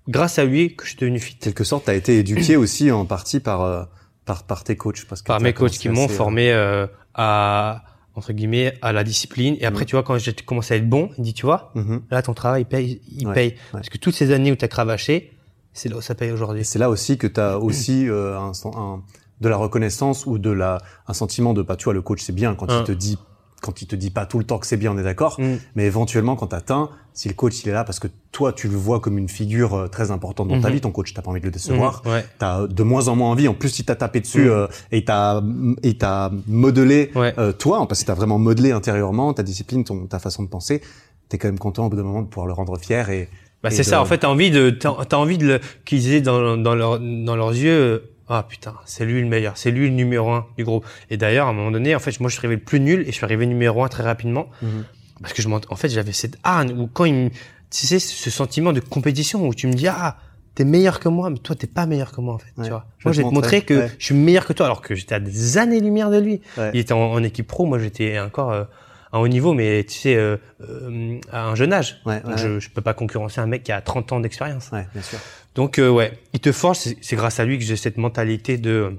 [0.07, 1.35] grâce à lui que je suis devenu fit.
[1.35, 3.83] Quelque sorte, tu as été éduqué aussi en partie par euh,
[4.25, 7.83] par par tes coachs parce que par mes coachs qui m'ont euh, formé euh, à
[8.15, 9.87] entre guillemets à la discipline et après mm.
[9.87, 12.01] tu vois quand j'ai commencé à être bon, il dit tu vois, mm-hmm.
[12.11, 14.67] là ton travail il paye il paye parce que toutes ces années où tu as
[14.67, 15.33] cravaché,
[15.79, 16.63] c'est là où ça paye aujourd'hui.
[16.65, 19.01] C'est là aussi que tu as aussi euh, un, un
[19.41, 22.21] de la reconnaissance ou de la un sentiment de pas bah, tu vois le coach
[22.21, 22.83] c'est bien quand il hein.
[22.83, 23.17] te dit
[23.61, 25.35] quand il te dit pas tout le temps que c'est bien, on est d'accord.
[25.37, 25.55] Mm.
[25.75, 28.77] Mais éventuellement, quand t'atteins, si le coach il est là, parce que toi tu le
[28.77, 30.75] vois comme une figure euh, très importante dans ta Mhm.
[30.75, 32.01] vie, ton coach t'as pas envie de le décevoir.
[32.05, 32.25] Mhm, ouais.
[32.37, 33.49] T'as de moins en moins envie.
[33.49, 34.49] En plus, il t'a tapé dessus Mm.
[34.49, 35.41] euh, et t'as
[35.83, 37.33] et t'as modelé Ouais.
[37.37, 40.81] euh, toi, parce que t'as vraiment modelé intérieurement ta discipline, ton, ta façon de penser.
[41.27, 43.27] T'es quand même content au bout d'un moment de pouvoir le rendre fier et
[43.63, 44.01] Bah, c'est de- ça.
[44.01, 47.35] En fait, t'as envie de, t'as envie de le, qu'ils aient dans, dans leur, dans
[47.35, 47.99] leurs yeux, euh,
[48.29, 50.85] ah putain, c'est lui le meilleur, c'est lui le numéro un du groupe.
[51.09, 53.01] Et d'ailleurs, à un moment donné, en fait, moi, je suis arrivé le plus nul
[53.01, 54.85] et je suis arrivé numéro un très rapidement Mhm.
[55.21, 57.99] parce que je m'en, en fait, j'avais cette hargne où quand il, me- tu sais,
[57.99, 60.17] ce sentiment de compétition où tu me dis, ah,
[60.55, 62.63] t'es meilleur que moi, mais toi, t'es pas meilleur que moi, en fait, Ouais.
[62.65, 62.85] tu vois.
[63.03, 63.61] Moi, je vais te te montrer montrer.
[63.61, 63.91] que Ouais.
[63.99, 66.41] je suis meilleur que toi, alors que j'étais à des années-lumière de lui.
[66.57, 66.71] Ouais.
[66.73, 68.63] Il était en, en équipe pro, moi, j'étais encore euh,
[69.11, 71.99] à haut niveau, mais tu sais, euh, euh, à un jeune âge.
[72.05, 72.37] Ouais, Donc, ouais.
[72.37, 74.69] je, je peux pas concurrencer un mec qui a 30 ans d'expérience.
[74.71, 75.17] Ouais, bien sûr.
[75.55, 76.77] Donc euh, ouais, il te forge.
[77.01, 78.95] C'est grâce à lui que j'ai cette mentalité de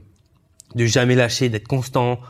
[0.74, 2.20] de jamais lâcher, d'être constant,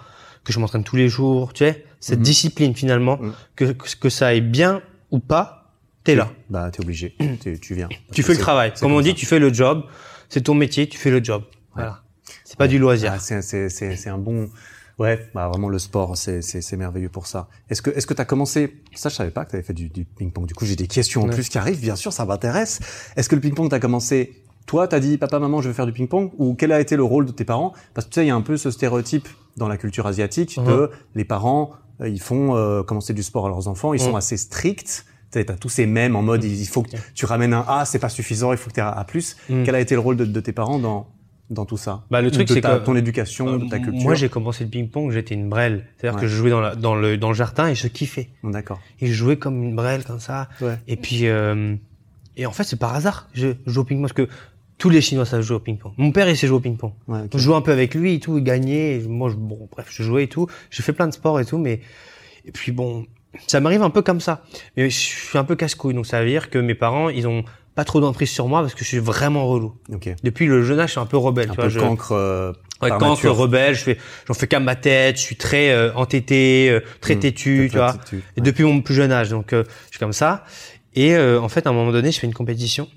[0.44, 1.52] que je m'entraîne tous les jours.
[1.52, 2.24] Tu sais, cette Mhm.
[2.24, 3.32] discipline finalement, Mhm.
[3.56, 5.72] que que ça aille bien ou pas,
[6.04, 6.30] t'es là.
[6.50, 7.14] Bah, t'es obligé.
[7.40, 7.88] T'es- tu viens.
[8.12, 8.72] Tu que fais le travail.
[8.78, 9.14] Comme on dit, ça.
[9.16, 9.84] tu fais le job.
[10.28, 11.42] C'est ton métier, tu fais le job.
[11.74, 12.00] Voilà.
[12.44, 13.12] C'est pas du loisir.
[13.14, 14.48] Ah, c'est, c'est, c'est, c'est un bon.
[15.00, 16.42] Ouais, bah vraiment le sport, c'est,
[16.76, 17.48] merveilleux pour ça.
[17.70, 20.04] Est-ce que, est-ce que t'as commencé Ça, je savais pas que t'avais fait du, du
[20.04, 20.44] ping-pong.
[20.46, 21.34] Du coup, j'ai des questions en Ouais.
[21.34, 21.80] plus qui arrivent.
[21.80, 22.80] Bien sûr, ça m'intéresse.
[23.16, 25.92] Est-ce que le ping-pong t'as commencé Toi, t'as dit papa, maman, je veux faire du
[25.92, 26.30] ping-pong?
[26.36, 27.72] Ou quel a été le rôle de tes parents?
[27.94, 29.26] Parce que tu sais, il y a un peu ce stéréotype
[29.56, 31.72] dans la culture asiatique de les parents,
[32.02, 35.06] euh, ils font euh, commencer du sport à leurs enfants, ils sont assez stricts.
[35.32, 37.84] Tu sais, t'as tous ces mêmes en mode, il faut que tu ramènes un A,
[37.86, 39.06] c'est pas suffisant, il faut que tu aies un A+.
[39.48, 39.64] Mhm.
[39.64, 41.06] Quel a été le rôle de, de tes parents dans
[41.50, 44.02] dans tout ça Bah, le truc, c'est que- ton éducation, de ta culture.
[44.02, 45.84] Moi, j'ai commencé le ping-pong, j'étais une brêle.
[45.98, 46.22] C'est-à-dire Ouais.
[46.22, 48.28] que je jouais dans, la, dans, le, dans le jardin et je kiffais.
[48.44, 48.80] D'accord.
[49.00, 50.48] Et je jouais comme une brêle, comme ça.
[50.60, 50.78] Ouais.
[50.88, 51.74] Et puis, euh,
[52.36, 54.28] et en fait, c'est par hasard que je joue au ping-pong parce que
[54.78, 55.92] tous les Chinois savent jouer au ping-pong.
[55.98, 56.92] Mon père, il sait jouer au ping-pong.
[57.08, 57.20] Ouais.
[57.34, 58.94] Je jouais un peu avec lui et tout, il gagnait.
[58.96, 60.46] Et moi, je, bon, bref, je jouais et tout.
[60.70, 61.80] J'ai fait plein de sports et tout, mais
[62.46, 63.04] et puis bon,
[63.46, 64.42] ça m'arrive un peu comme ça.
[64.76, 67.44] Mais je suis un peu casse-couille, donc ça veut dire que mes parents, ils ont
[67.74, 69.74] pas trop d'emprise sur moi parce que je suis vraiment relou.
[69.92, 70.10] Ok.
[70.22, 71.46] Depuis le jeune âge, je suis un peu rebelle.
[71.48, 72.12] Un tu peu vois, je, cancre.
[72.12, 72.52] euh,
[72.82, 73.36] Ouais, par cancre, nature.
[73.36, 77.14] rebelle, je fais, j'en fais qu'à ma tête, je suis très euh, entêté, euh, très
[77.16, 77.94] Hmm, têtu, tu vois.
[78.12, 78.22] Et ouais.
[78.38, 80.44] depuis mon plus jeune âge, donc euh, je suis comme ça.
[80.94, 82.88] Et euh, en fait, à un moment donné, je fais une compétition,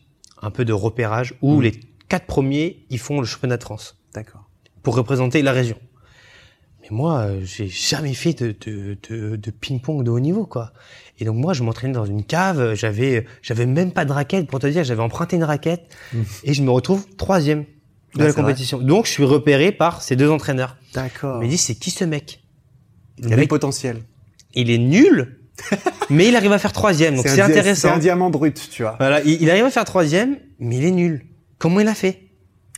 [0.42, 1.64] un peu de repérage, où Mm.
[1.64, 1.72] les
[2.08, 4.50] quatre premiers, ils font le championnat de France D'accord.
[4.84, 5.78] pour représenter la région.
[6.82, 10.72] Mais moi, euh, j'ai jamais fait de, de, de, de ping-pong de haut niveau, quoi.
[11.20, 14.60] Et donc moi, je m'entraînais dans une cave, j'avais j'avais même pas de raquette, pour
[14.60, 16.22] te dire, j'avais emprunté une raquette, Mm.
[16.46, 17.66] et je me retrouve troisième de
[18.16, 18.42] Ah, la vrai.
[18.42, 18.80] compétition.
[18.80, 20.78] Donc je suis repéré par ces deux entraîneurs.
[20.94, 21.42] D'accord.
[21.42, 22.44] Ils me disent, c'est qui ce mec?
[23.20, 24.02] Il Le a du mec, potentiel.
[24.56, 25.40] il est nul,
[26.10, 27.94] mais il arrive à faire troisième, donc c'est dia- C'est intéressant.
[27.94, 28.96] un diamant brut, tu vois.
[29.00, 31.26] Voilà, il, il arrive à faire troisième, mais il est nul.
[31.60, 32.30] Comment il a fait?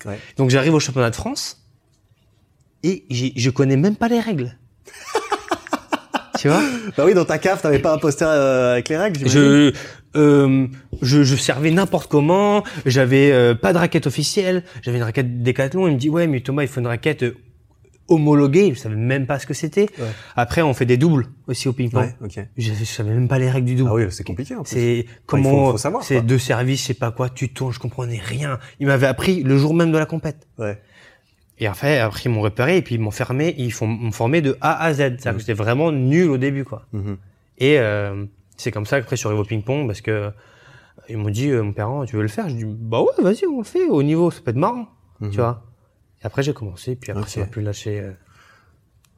[0.05, 0.19] Ouais.
[0.37, 1.65] Donc j'arrive au championnat de France
[2.83, 4.57] et je connais même pas les règles.
[6.37, 6.61] Tu vois
[6.97, 9.71] Bah oui, dans ta cave, t'avais pas un poster euh, avec les règles, je,
[10.15, 10.67] euh,
[11.01, 15.87] je je servais n'importe comment, j'avais euh, pas de raquette officielle, j'avais une raquette Décathlon,
[15.87, 17.35] il me dit ouais mais Thomas il faut une raquette euh,
[18.07, 19.87] homologuée, je savais même pas ce que c'était.
[19.97, 20.05] Ouais.
[20.35, 22.13] Après on fait des doubles aussi au ping-pong.
[22.21, 22.47] Ouais.
[22.57, 23.89] Je, je savais même pas les règles du double.
[23.91, 24.53] Ah oui, c'est compliqué.
[24.65, 27.79] C'est comment faut- faut savoir, c'est deux services, je sais pas quoi, tu tournes, je
[27.79, 28.59] comprenais rien.
[28.79, 30.47] Il m'avait appris le jour même de la compète.
[30.59, 30.79] Ouais.
[31.59, 34.41] Et après, après ils m'ont repéré et puis ils m'ont fermé, ils font- m'ont formé
[34.41, 34.97] de A à Z.
[34.97, 36.85] C'est-à-dire que j'étais vraiment nul au début, quoi.
[36.91, 37.17] Mhm.
[37.59, 38.25] Et euh,
[38.57, 40.29] c'est comme ça qu'après je suis arrivé au ping-pong parce que euh,
[41.09, 43.45] ils m'ont dit, euh, mon parent, tu veux le faire Je dis, bah ouais, vas-y,
[43.45, 43.85] on le fait.
[43.87, 44.87] Au niveau, ça peut être marrant,
[45.21, 45.29] Mhm.
[45.31, 45.63] tu vois.
[46.21, 47.29] Et après j'ai commencé, puis après Ok.
[47.29, 47.99] ça m'a plus lâché.
[48.01, 48.11] Euh,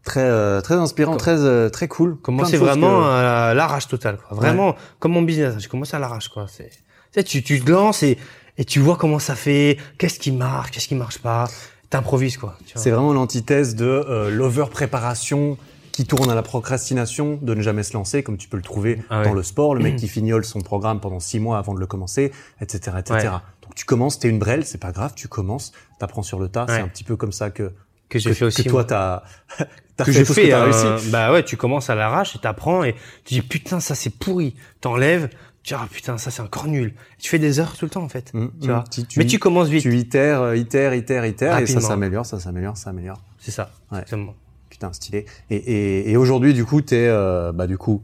[0.04, 2.18] Très, euh, très inspirant, très, euh, très cool.
[2.26, 4.38] Choses vraiment que- à l'arrache totale, quoi.
[4.38, 5.56] Vraiment comme mon business.
[5.60, 6.46] J'ai commencé à l'arrache, quoi.
[6.48, 6.78] C'est, tu
[7.12, 8.18] sais, tu, tu te lances et,
[8.58, 11.50] et tu vois comment ça fait, qu'est-ce qui marche, qu'est-ce qui marche pas.
[11.90, 12.58] T'improvises, quoi.
[12.76, 15.58] C'est vraiment l'antithèse de euh, l'over-préparation
[15.92, 19.02] qui tourne à la procrastination, de ne jamais se lancer, comme tu peux le trouver
[19.10, 19.26] Ah ouais.
[19.26, 21.88] dans le sport, le mec qui fignole son programme pendant six mois avant de le
[21.88, 22.32] commencer,
[22.62, 23.16] etc., etc.
[23.16, 23.24] Ouais.
[23.64, 26.66] Donc tu commences, t'es une brêle, c'est pas grave, tu commences, t'apprends sur le tas,
[26.68, 27.72] c'est un petit peu comme ça que
[28.10, 28.64] que j'ai fait aussi.
[28.64, 29.24] que toi t'as
[29.98, 31.10] t'as que fait je fais, que euh, réussi.
[31.10, 32.94] bah ouais, tu commences à l'arrache et t'apprends et
[33.26, 35.30] tu dis putain ça c'est pourri, t'enlèves,
[35.68, 36.94] tu dis ah putain ça c'est encore nul.
[37.20, 38.72] Tu fais des heures tout le temps en fait, Mm, tu mm.
[38.72, 38.84] vois.
[38.90, 42.26] Tu- tu- Mais tu commences vite, Tu itères, euh, itères, itères, itères, et ça s'améliore,
[42.26, 43.22] ça s'améliore, ça s'améliore.
[43.38, 43.72] c'est ça.
[43.92, 44.00] Ouais.
[44.00, 44.34] Exactement.
[44.70, 45.26] Putain, stylé.
[45.50, 48.04] Et, et, et aujourd'hui, du coup, t'es, euh, bah, du coup,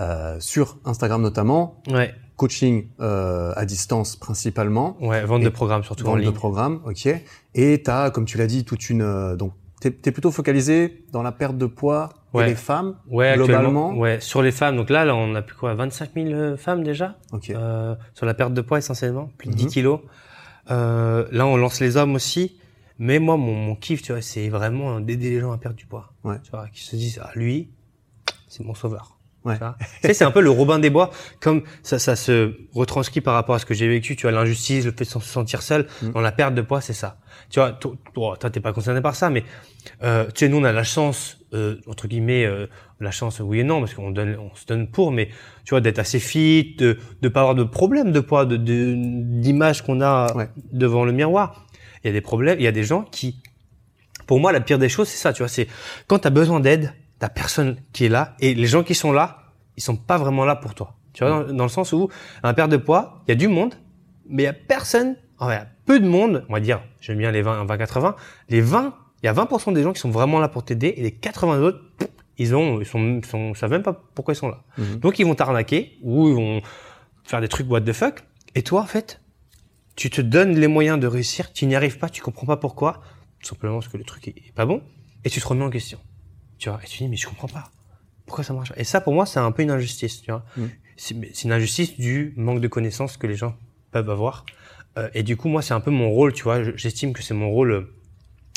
[0.00, 5.84] euh, sur Instagram notamment, Ouais, coaching euh, à distance principalement, ouais, vente Et de programmes
[5.84, 6.32] surtout en vente de ligne.
[6.32, 7.08] programmes, ok.
[7.54, 11.22] Et t'as, comme tu l'as dit, toute une, euh, donc, t'es, t'es plutôt focalisé dans
[11.22, 12.10] la perte de poids
[12.40, 12.48] et Ouais.
[12.48, 13.94] les femmes, Ouais, globalement.
[13.96, 14.76] ouais, sur les femmes.
[14.76, 17.50] Donc là, là, on a plus quoi, 25 000 euh, femmes déjà Ok.
[17.50, 19.70] euh, sur la perte de poids essentiellement, plus de 10 Mhm.
[19.70, 20.00] kilos.
[20.70, 22.56] Euh, là, on lance les hommes aussi.
[22.98, 25.84] Mais moi, mon, mon kiff, tu vois, c'est vraiment d'aider les gens à perdre du
[25.86, 26.12] poids.
[26.24, 26.36] Ouais.
[26.42, 27.68] Tu vois, qui se disent, ah, lui,
[28.48, 29.15] c'est mon sauveur.
[29.46, 29.58] Ouais.
[30.02, 33.34] Tu sais, c'est un peu le Robin des Bois, comme ça, ça se retranscrit par
[33.34, 34.16] rapport à ce que j'ai vécu.
[34.16, 36.10] Tu vois, l'injustice, le fait de se sentir seul, Mm.
[36.10, 37.18] dans la perte de poids, c'est ça.
[37.48, 39.44] Tu vois, toi, t'es pas concerné par ça, mais
[40.02, 42.66] euh, tu sais, nous, on a la chance, euh, entre guillemets, euh,
[42.98, 45.28] la chance, oui et non, parce qu'on donne, on se donne pour, mais
[45.64, 48.94] tu vois, d'être assez fit, de, de pas avoir de problème de poids, de, de
[48.96, 50.48] d'image qu'on a Ouais.
[50.72, 51.66] devant le miroir.
[52.02, 53.40] Il y a des problèmes, il y a des gens qui,
[54.26, 55.68] pour moi, la pire des choses, c'est ça, tu vois, c'est
[56.08, 59.12] quand tu as besoin d'aide, t'as personne qui est là, et les gens qui sont
[59.12, 60.96] là, ils sont pas vraiment là pour toi.
[61.12, 62.08] Tu vois, dans, dans le sens où
[62.42, 63.74] un perte de poids, il y a du monde,
[64.28, 66.82] mais il y a personne, enfin, il y a peu de monde, on va dire,
[67.00, 68.16] j'aime bien les 20, 20, 80,
[68.48, 71.02] les 20, il y a 20% des gens qui sont vraiment là pour t'aider, et
[71.02, 71.80] les 80 autres,
[72.38, 74.62] ils ont, ils sont, ils sont, savent même pas pourquoi ils sont là.
[74.76, 74.96] Mhm.
[74.98, 76.60] Donc ils vont t'arnaquer, ou ils vont
[77.24, 79.20] faire des trucs what the fuck, et toi, en fait,
[79.96, 83.00] tu te donnes les moyens de réussir, tu n'y arrives pas, tu comprends pas pourquoi,
[83.40, 84.82] tout simplement parce que le truc est est pas bon,
[85.24, 85.98] et tu te remets en question.
[86.58, 87.70] Tu vois, et tu dis, mais je comprends pas.
[88.26, 90.44] Pourquoi ça marche Et ça, pour moi, c'est un peu une injustice, tu vois.
[90.56, 90.64] Mm.
[90.96, 93.54] C'est une injustice du manque de connaissances que les gens
[93.92, 94.44] peuvent avoir.
[94.98, 96.62] Euh, et du coup, moi, c'est un peu mon rôle, tu vois.
[96.62, 97.94] Je- J'estime que c'est mon rôle euh,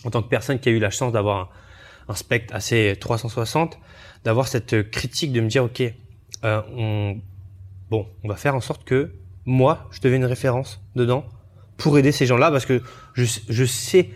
[0.06, 1.38] en tant que personne qui a eu la chance d'avoir
[2.08, 3.78] un, un spectre assez 360,
[4.24, 5.82] d'avoir cette critique de me dire, ok,
[6.46, 7.20] euh, on,
[7.92, 9.14] bon, on va faire en sorte que
[9.46, 11.26] moi, je devienne une référence dedans
[11.78, 12.82] pour aider ces gens-là parce que
[13.14, 14.10] je, je sais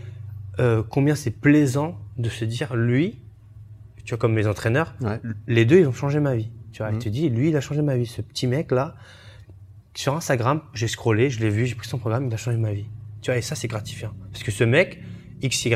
[0.89, 3.19] combien c'est plaisant de se dire, lui,
[4.05, 5.19] tu vois, comme mes entraîneurs, Ouais.
[5.47, 6.49] les deux, ils ont changé ma vie.
[6.71, 6.97] Tu vois, Mhm.
[6.97, 8.05] il te dit, lui, il a changé ma vie.
[8.05, 8.95] Ce petit mec-là,
[9.95, 12.71] sur Instagram, j'ai scrollé, je l'ai vu, j'ai pris son programme, il a changé ma
[12.71, 12.85] vie.
[13.21, 14.13] Tu vois, et ça, c'est gratifiant.
[14.31, 14.99] Parce que ce mec,
[15.43, 15.73] XY,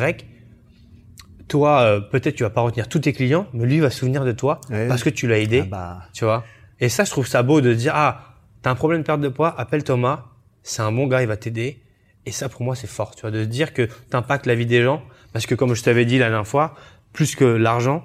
[1.48, 4.00] toi, euh, peut-être tu vas pas retenir tous tes clients, mais lui il va se
[4.00, 5.62] souvenir de toi parce que tu l'as aidé.
[5.64, 6.44] Ah bah, Tu vois
[6.80, 9.30] Et ça, je trouve ça beau de dire, ah, t'as un problème de perte de
[9.30, 10.26] poids, appelle Thomas,
[10.64, 11.82] c'est un bon gars, il va t'aider.
[12.26, 14.66] Et ça, pour moi, c'est fort, tu vois, de se dire que t'impactes la vie
[14.66, 15.02] des gens.
[15.32, 16.76] Parce que comme je t'avais dit la dernière fois,
[17.14, 18.04] plus que l'argent,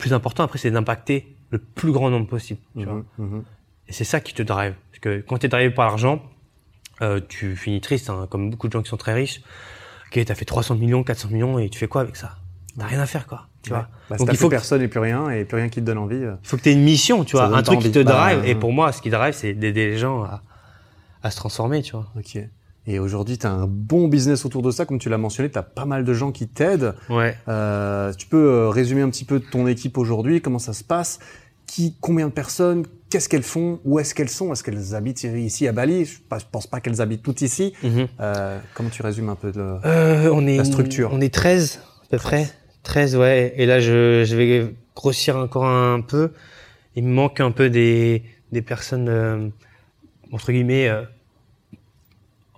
[0.00, 2.60] plus important après, c'est d'impacter le plus grand nombre possible.
[2.76, 3.44] Tu vois mhm, mhm.
[3.88, 4.74] et c'est ça qui te drive.
[4.90, 6.22] Parce que quand tu es drivé par l'argent,
[7.02, 9.40] euh, tu finis triste, hein, comme beaucoup de gens qui sont très riches.
[10.08, 12.36] Ok, t'as fait 300 millions, 400 millions, et tu fais quoi avec ça?
[12.78, 13.46] T'as rien à faire, quoi.
[13.62, 13.78] Tu Ouais.
[13.78, 15.84] vois Bah, Donc il faut que- personne et plus rien, et plus rien qui te
[15.86, 16.16] donne envie.
[16.16, 17.98] euh, il faut que tu aies une mission, tu Ça vois, un truc qui te
[18.00, 18.44] Bah, drive.
[18.44, 20.42] Et euh, pour moi, ce qui drive, c'est d'aider les gens à,
[21.22, 22.06] à se transformer, tu vois.
[22.16, 22.38] Ok.
[22.90, 25.58] Et aujourd'hui, tu as un bon business autour de ça, comme tu l'as mentionné, tu
[25.58, 26.94] as pas mal de gens qui t'aident.
[27.08, 27.36] Ouais.
[27.46, 31.20] Euh, tu peux euh, résumer un petit peu ton équipe aujourd'hui, comment ça se passe,
[31.68, 35.68] qui, combien de personnes, qu'est-ce qu'elles font, où est-ce qu'elles sont, est-ce qu'elles habitent ici
[35.68, 36.04] à Bali?
[36.04, 37.74] Je je pense pas qu'elles habitent toutes ici.
[38.20, 39.76] Euh, comment tu résumes un peu le...
[39.84, 41.10] Euh, on est La structure?
[41.12, 42.50] On est 13 à peu près.
[42.82, 43.54] 13 ouais.
[43.56, 46.32] Et là je, je vais grossir encore un peu.
[46.96, 49.48] Il me manque un peu des des personnes euh,
[50.32, 50.90] entre guillemets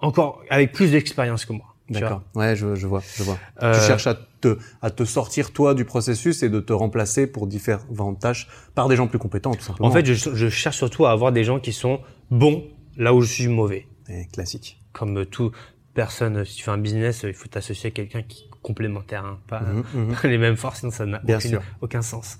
[0.02, 1.66] encore avec plus d'expérience que moi.
[1.88, 2.22] D'accord.
[2.34, 3.38] Ouais, je, je vois, je vois.
[3.62, 7.26] Euh, Tu cherches à te, à te sortir toi du processus et de te remplacer
[7.26, 9.88] pour différentes tâches par des gens plus compétents, tout simplement.
[9.88, 12.00] En fait, je, je cherche surtout à avoir des gens qui sont
[12.30, 12.64] bons
[12.96, 13.86] là où je suis mauvais.
[14.08, 14.80] Et classique.
[14.92, 15.52] Comme euh, tout
[15.92, 19.24] personne, si tu fais un business, euh, il faut t'associer à quelqu'un qui est complémentaire,
[19.26, 20.14] hein, pas, Mhm, mhm.
[20.22, 21.60] pas les mêmes forces, sinon ça n'a sûr.
[21.82, 22.38] aucun sens.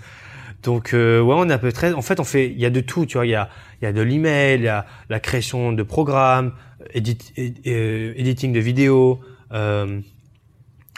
[0.63, 1.93] Donc euh, ouais, on est à peu près.
[1.93, 3.27] En fait, on fait, il y a de tout, tu vois.
[3.27, 3.49] Il y a,
[3.81, 6.53] il y a de l'email, il y a la création de programmes,
[6.95, 9.21] edit, ed- euh, editing de vidéos,
[9.53, 10.01] euh,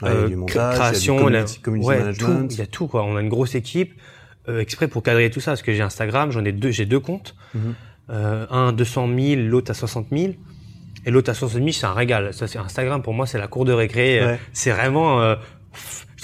[0.03, 2.49] Ouais, euh, du cré- montage, il y a du création, community- ouais, management.
[2.49, 2.55] tout.
[2.55, 3.05] Il y a tout quoi.
[3.05, 3.95] On a une grosse équipe
[4.49, 7.01] euh, exprès pour cadrer tout ça, parce que j'ai Instagram, j'en ai deux, j'ai deux
[7.01, 7.75] comptes, Mhm.
[8.11, 10.33] euh, un à 200 000, l'autre à 60 000.
[11.07, 12.35] Et l'autre à 60 000, c'est un régal.
[12.35, 14.23] Ça, c'est Instagram pour moi, c'est la cour de récré.
[14.25, 14.39] Ouais.
[14.53, 15.37] C'est vraiment, euh,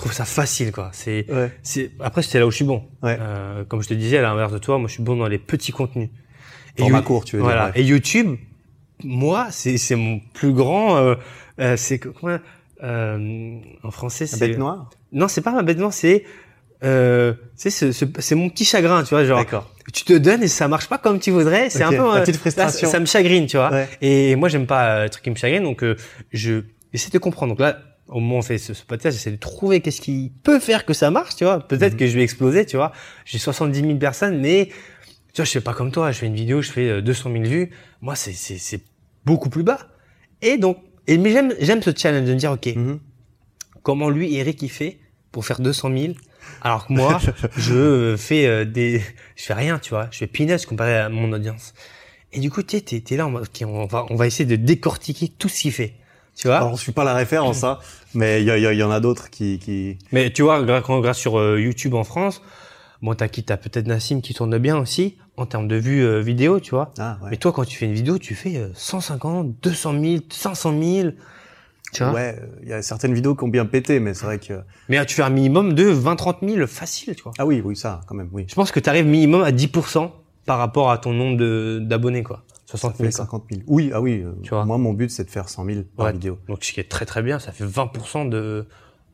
[0.01, 0.91] trouve ça facile quoi.
[0.93, 1.51] C'est Ouais.
[1.63, 2.85] c'est après c'est là où je suis bon.
[3.03, 3.17] Ouais.
[3.21, 5.39] Euh, comme je te disais à l'inverse de toi, moi je suis bon dans les
[5.39, 6.09] petits contenus.
[6.79, 7.67] Format You- court, tu veux dire, voilà.
[7.67, 7.73] ouais.
[7.81, 8.37] Et YouTube,
[9.05, 10.97] moi c'est c'est mon plus grand.
[10.97, 11.15] Euh,
[11.61, 12.39] euh, c'est comment
[12.83, 16.25] euh, en français c'est bête noire non c'est pas ma bête noire c'est
[16.83, 19.71] euh, c'est ce- ce- c'est mon petit chagrin tu vois genre D'accord.
[19.93, 22.15] tu te donnes et ça marche pas comme tu voudrais c'est Ok, un peu la
[22.15, 22.87] euh, petite là, frustration.
[22.87, 23.89] ça, ça me chagrine tu vois Ouais.
[24.01, 25.95] et moi j'aime pas euh, les trucs qui me chagrinent donc euh,
[26.33, 26.63] je
[26.95, 27.79] j'essaie de comprendre donc là
[28.11, 30.85] au moment où on fait ce, ce podcast j'essaie de trouver qu'est-ce qui peut faire
[30.85, 31.61] que ça marche tu vois.
[31.67, 31.99] Peut-être Mhm.
[32.01, 32.93] que je vais exploser tu vois.
[33.25, 34.67] J'ai 70 000 personnes mais
[35.33, 36.11] tu vois je fais pas comme toi.
[36.13, 37.71] Je fais une vidéo je fais euh, 200 000 vues.
[38.01, 38.83] Moi c'est c'est
[39.25, 39.79] beaucoup plus bas.
[40.43, 43.01] Et donc et mais j'aime j'aime ce challenge de me dire ok Mhm.
[43.83, 44.99] comment lui Eric il fait
[45.33, 46.15] pour faire 200 000
[46.63, 47.19] alors que moi
[47.57, 49.01] je euh, fais euh, des
[49.37, 50.09] je fais rien tu vois.
[50.11, 51.75] Je fais peanuts comparé à mon audience.
[52.33, 55.29] Et du coup tu t'es là mode, ok, on va on va essayer de décortiquer
[55.29, 55.95] tout ce qu'il fait
[56.37, 56.59] tu vois.
[56.59, 57.79] Alors, je suis pas la référence, hein,
[58.15, 59.99] mais il y, en a d'autres qui, qui...
[60.13, 62.43] mais tu vois grâce, quand- grâce sur euh, YouTube en France
[63.03, 66.21] bon t'as qui t'as peut-être Nassim qui tourne bien aussi en termes de vues euh,
[66.21, 67.29] vidéo tu vois Ah, ouais.
[67.31, 71.09] mais toi quand tu fais une vidéo tu fais euh, 150 200 000 500 000
[71.93, 74.39] Tu vois ouais, il y a certaines vidéos qui ont bien pété, mais c'est vrai
[74.39, 74.61] que.
[74.89, 77.33] Mais tu fais un minimum de 20-30 000 facile, tu vois.
[77.39, 78.45] Ah oui, oui, ça, quand même, oui.
[78.49, 80.09] Je pense que tu arrives minimum à 10%
[80.47, 81.37] par rapport à ton nombre
[81.81, 82.45] d'abonnés, quoi.
[82.71, 83.11] 60 Ça 000.
[83.11, 83.25] fait quoi.
[83.25, 83.63] 50 000.
[83.67, 84.23] Oui, ah oui.
[84.25, 84.65] euh, Tu vois.
[84.65, 86.13] Moi, mon but, c'est de faire 100 000 par Ouais.
[86.13, 86.39] vidéo.
[86.49, 88.67] Donc ce qui est très très bien, ça fait 20% de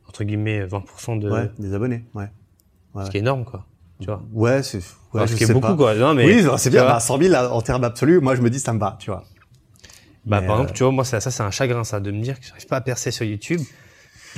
[0.09, 2.29] entre guillemets 20% de Ouais, des abonnés, ouais.
[2.95, 3.05] ouais.
[3.05, 3.67] ce qui est énorme, quoi.
[4.01, 4.23] Tu vois.
[4.33, 4.81] Ouais, c'est.
[5.15, 5.75] Ouais, ce qui est beaucoup, pas.
[5.75, 5.95] quoi.
[5.95, 6.85] Non, mais oui, c'est bien.
[6.85, 9.11] Bah, 100 000 là, en termes absolus, moi, je me dis, ça me va, tu
[9.11, 9.25] vois.
[10.27, 12.11] Bah, Mais, par euh, exemple, tu vois, moi, ça, ça c'est un chagrin, ça, de
[12.11, 13.61] me dire que j'arrive pas à percer sur YouTube,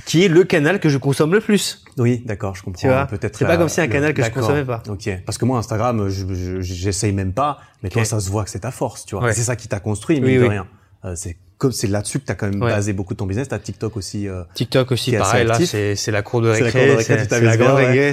[0.06, 1.82] qui est le canal que je consomme le plus.
[1.96, 2.80] Oui, d'accord, je comprends.
[2.80, 3.36] Tu vois, Peut-être.
[3.36, 4.82] c'est pas la- comme si un le- canal que je consommais pas.
[4.88, 5.08] Ok.
[5.26, 8.50] Parce que moi, Instagram, je- je- j'essaye même pas, mais toi, ça se voit que
[8.50, 9.24] c'est ta force, tu vois.
[9.24, 9.32] Ouais.
[9.32, 10.48] C'est ça qui t'a construit, Oui, mine de oui.
[10.50, 10.66] rien.
[11.04, 12.70] Euh, c'est comme c'est là-dessus que t'as quand même Ouais.
[12.70, 13.48] basé beaucoup de ton business.
[13.48, 14.28] T'as TikTok aussi.
[14.28, 16.80] euh, TikTok aussi, pareil, là, c'est, c'est la cour de C'est la récré.
[16.80, 17.86] cour de récré, c'est, la bien, grande ouais.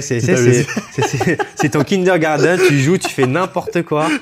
[1.56, 4.08] c'est ton kindergarten, tu joues, tu fais n'importe quoi.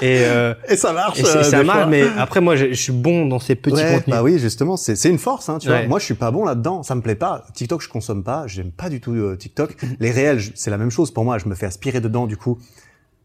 [0.00, 1.20] Et, euh, Et ça marche.
[1.20, 1.86] et, euh, ça marche, fois.
[1.86, 4.16] mais après, moi, je, je suis bon dans ces petits Ouais, contenus.
[4.16, 5.82] bah oui, justement, c'est c'est une force, hein, tu vois.
[5.86, 7.44] Moi, je suis pas bon là-dedans, ça me plaît pas.
[7.54, 9.76] TikTok, je consomme pas, j'aime pas du tout euh, TikTok.
[10.00, 11.38] Les réels, c'est la même chose pour moi.
[11.38, 12.58] Je me fais aspirer dedans, du coup,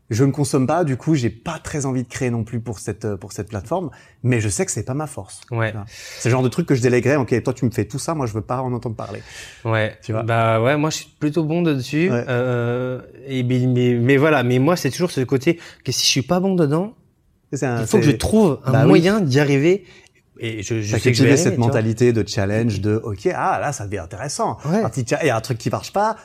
[0.09, 0.83] je ne consomme pas.
[0.83, 3.49] Du coup, j'ai pas très envie de créer non plus pour cette euh, pour cette
[3.49, 3.89] plateforme.
[4.23, 5.41] Mais je sais que c'est pas ma force.
[5.51, 5.73] Ouais.
[6.19, 7.17] C'est le genre de truc que je déléguerais.
[7.17, 9.21] Ok, toi, tu me fais tout ça, moi, je veux pas en entendre parler.
[9.65, 9.97] ouais.
[10.03, 10.23] Tu vois.
[10.23, 12.09] Bah ouais, moi, je suis plutôt bon dessus.
[12.11, 12.23] Ouais.
[12.29, 16.09] Euh, et, mais, mais, mais voilà, mais moi, c'est toujours ce côté que si je
[16.09, 16.93] suis pas bon dedans,
[17.61, 18.87] un- il faut que je trouve un Bah oui.
[18.87, 19.85] moyen d'y arriver.
[20.39, 23.85] Et je, je sais que vais cette mentalité de challenge, de ok, ah là, ça
[23.85, 24.57] devient intéressant.
[24.65, 24.83] Ouais.
[24.83, 26.15] Un petit cha- Il y a un truc qui marche pas,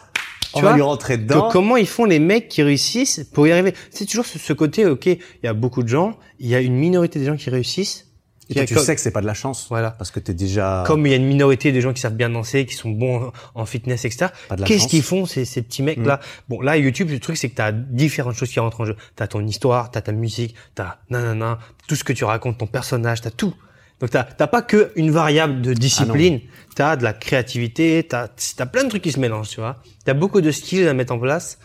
[0.55, 1.49] on Tu va vois, lui rentrer Que- dedans.
[1.51, 4.87] comment ils font les mecs qui réussissent pour y arriver C'est toujours ce, ce côté,
[4.87, 7.51] ok, il y a beaucoup de gens, il y a une minorité des gens qui
[7.51, 8.09] réussissent.
[8.55, 9.67] Et a tu comme- sais que c'est pas de la chance.
[9.71, 9.93] Voilà.
[9.93, 10.85] Parce que t'es déjà.
[10.87, 13.33] Comme il y a une minorité des gens qui savent bien danser, qui sont bons
[13.55, 14.27] en fitness, etc.
[14.67, 14.85] Qu'est-ce.
[14.85, 14.89] Mm.
[14.89, 17.73] qu'ils font ces, ces petits mecs-là Bon, là, YouTube, le truc, c'est que tu as
[17.73, 18.97] différentes choses qui rentrent en jeu.
[19.17, 22.25] Tu as ton histoire, tu as ta musique, tu as nanana, tout ce que tu
[22.25, 23.55] racontes, ton personnage, tu as tout.
[24.03, 26.41] Donc, tu n'as pas que une variable de discipline,
[26.75, 29.81] tu as de la créativité, tu as, plein de trucs qui se mélangent, tu vois.
[30.05, 31.61] Tu as beaucoup de skills à mettre en place.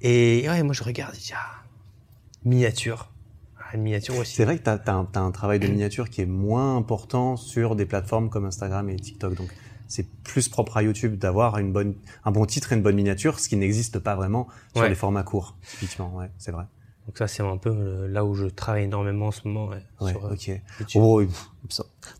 [0.00, 1.62] Et ouais, moi, je regarde, je dis, ah,
[2.46, 3.10] miniature.
[3.60, 4.36] Ah, miniature aussi.
[4.36, 7.36] C'est vrai que tu as, un, t'as un travail de miniature qui est moins important
[7.36, 9.34] sur des plateformes comme Instagram et TikTok.
[9.34, 9.50] Donc,
[9.86, 13.38] c'est plus propre à YouTube d'avoir une bonne, un bon titre et une bonne miniature,
[13.38, 14.88] ce qui n'existe pas vraiment sur Ouais.
[14.88, 16.10] les formats courts, typiquement.
[16.16, 16.64] Ouais, c'est vrai.
[17.06, 19.68] Donc ça, c'est un peu euh, là où je travaille énormément en ce moment.
[20.00, 20.60] Ouais, sur, euh, ok.
[20.96, 21.22] Oh,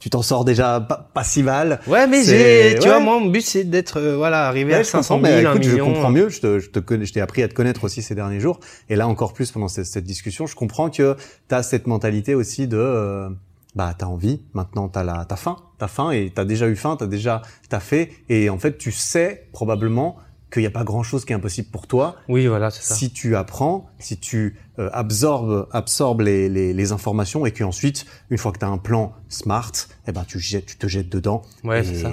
[0.00, 1.80] tu t'en sors déjà pas, pas si mal.
[1.86, 2.94] Ouais, mais j'ai, tu ouais.
[2.94, 5.40] vois, moi, mon but, c'est d'être, euh, voilà, arrivé Ouais, à je 500 comprends, 000,
[5.40, 6.28] mais 1 écoute, je comprends mieux.
[6.28, 8.60] Je te, je te connais, je t'ai appris à te connaître aussi ces derniers jours.
[8.88, 11.16] Et là, encore plus pendant cette, cette discussion, je comprends que
[11.48, 13.28] tu as cette mentalité aussi de, euh,
[13.74, 14.40] bah, t'as envie.
[14.54, 17.80] Maintenant, t'as la, t'as faim, t'as faim et t'as déjà eu faim, t'as déjà, t'as
[17.80, 18.10] fait.
[18.28, 20.16] Et en fait, tu sais probablement
[20.52, 22.94] qu'il n'y a pas grand chose qui est impossible pour toi Oui, voilà, c'est ça.
[22.94, 28.38] si tu apprends, si tu euh, absorbes, absorbes les, les, les informations et qu'ensuite, une
[28.38, 29.72] fois que tu as un plan smart,
[30.06, 31.42] eh ben, tu, jettes, tu te jettes dedans.
[31.64, 32.12] Ouais, c'est ça.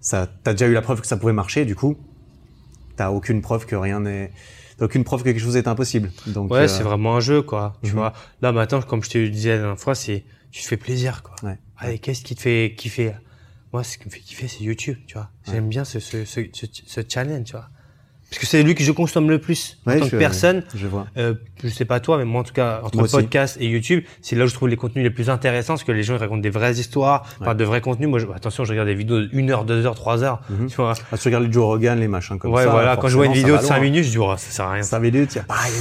[0.00, 1.96] ça t'as déjà eu la preuve que ça pouvait marcher, du coup,
[2.96, 4.30] t'as aucune preuve que rien n'est,
[4.80, 6.10] aucune preuve que quelque chose est impossible.
[6.26, 7.76] Donc, Ouais, euh, c'est vraiment un jeu, quoi.
[7.82, 7.96] Tu mhm.
[7.96, 8.12] vois.
[8.40, 11.34] Là, maintenant, comme je te disais la dernière fois, c'est, tu te fais plaisir, quoi.
[11.42, 11.58] Ouais.
[11.78, 13.12] Allez, qu'est-ce qui te fait kiffer?
[13.72, 15.30] Moi, ce qui me fait kiffer, c'est YouTube, tu vois.
[15.46, 17.68] J'aime bien ce, ce, ce, ce, ce challenge, tu vois.
[18.30, 19.76] Parce que c'est lui que je consomme le plus.
[19.86, 21.06] En Ouais, tant je- que personne, Je vois.
[21.16, 23.16] Euh, je sais pas toi, mais moi en tout cas, entre Moi aussi.
[23.16, 25.90] podcast et YouTube, c'est là où je trouve les contenus les plus intéressants, parce que
[25.90, 28.08] les gens ils racontent des vraies histoires, parlent de vrais contenus.
[28.08, 30.40] Moi, je, attention, je regarde des vidéos de 1 heure, 2 heures, 3 heures.
[30.48, 30.68] Mhm.
[30.68, 30.94] Tu vois.
[31.10, 32.70] Ah, tu regardes les Joe Rogan, les machins comme ouais, ça.
[32.70, 32.96] voilà.
[32.96, 33.84] Quand je vois une vidéo de va 5 loin.
[33.84, 34.82] minutes, je dis, oh, ça sert à rien.
[34.84, 35.72] 5 minutes, a pareil,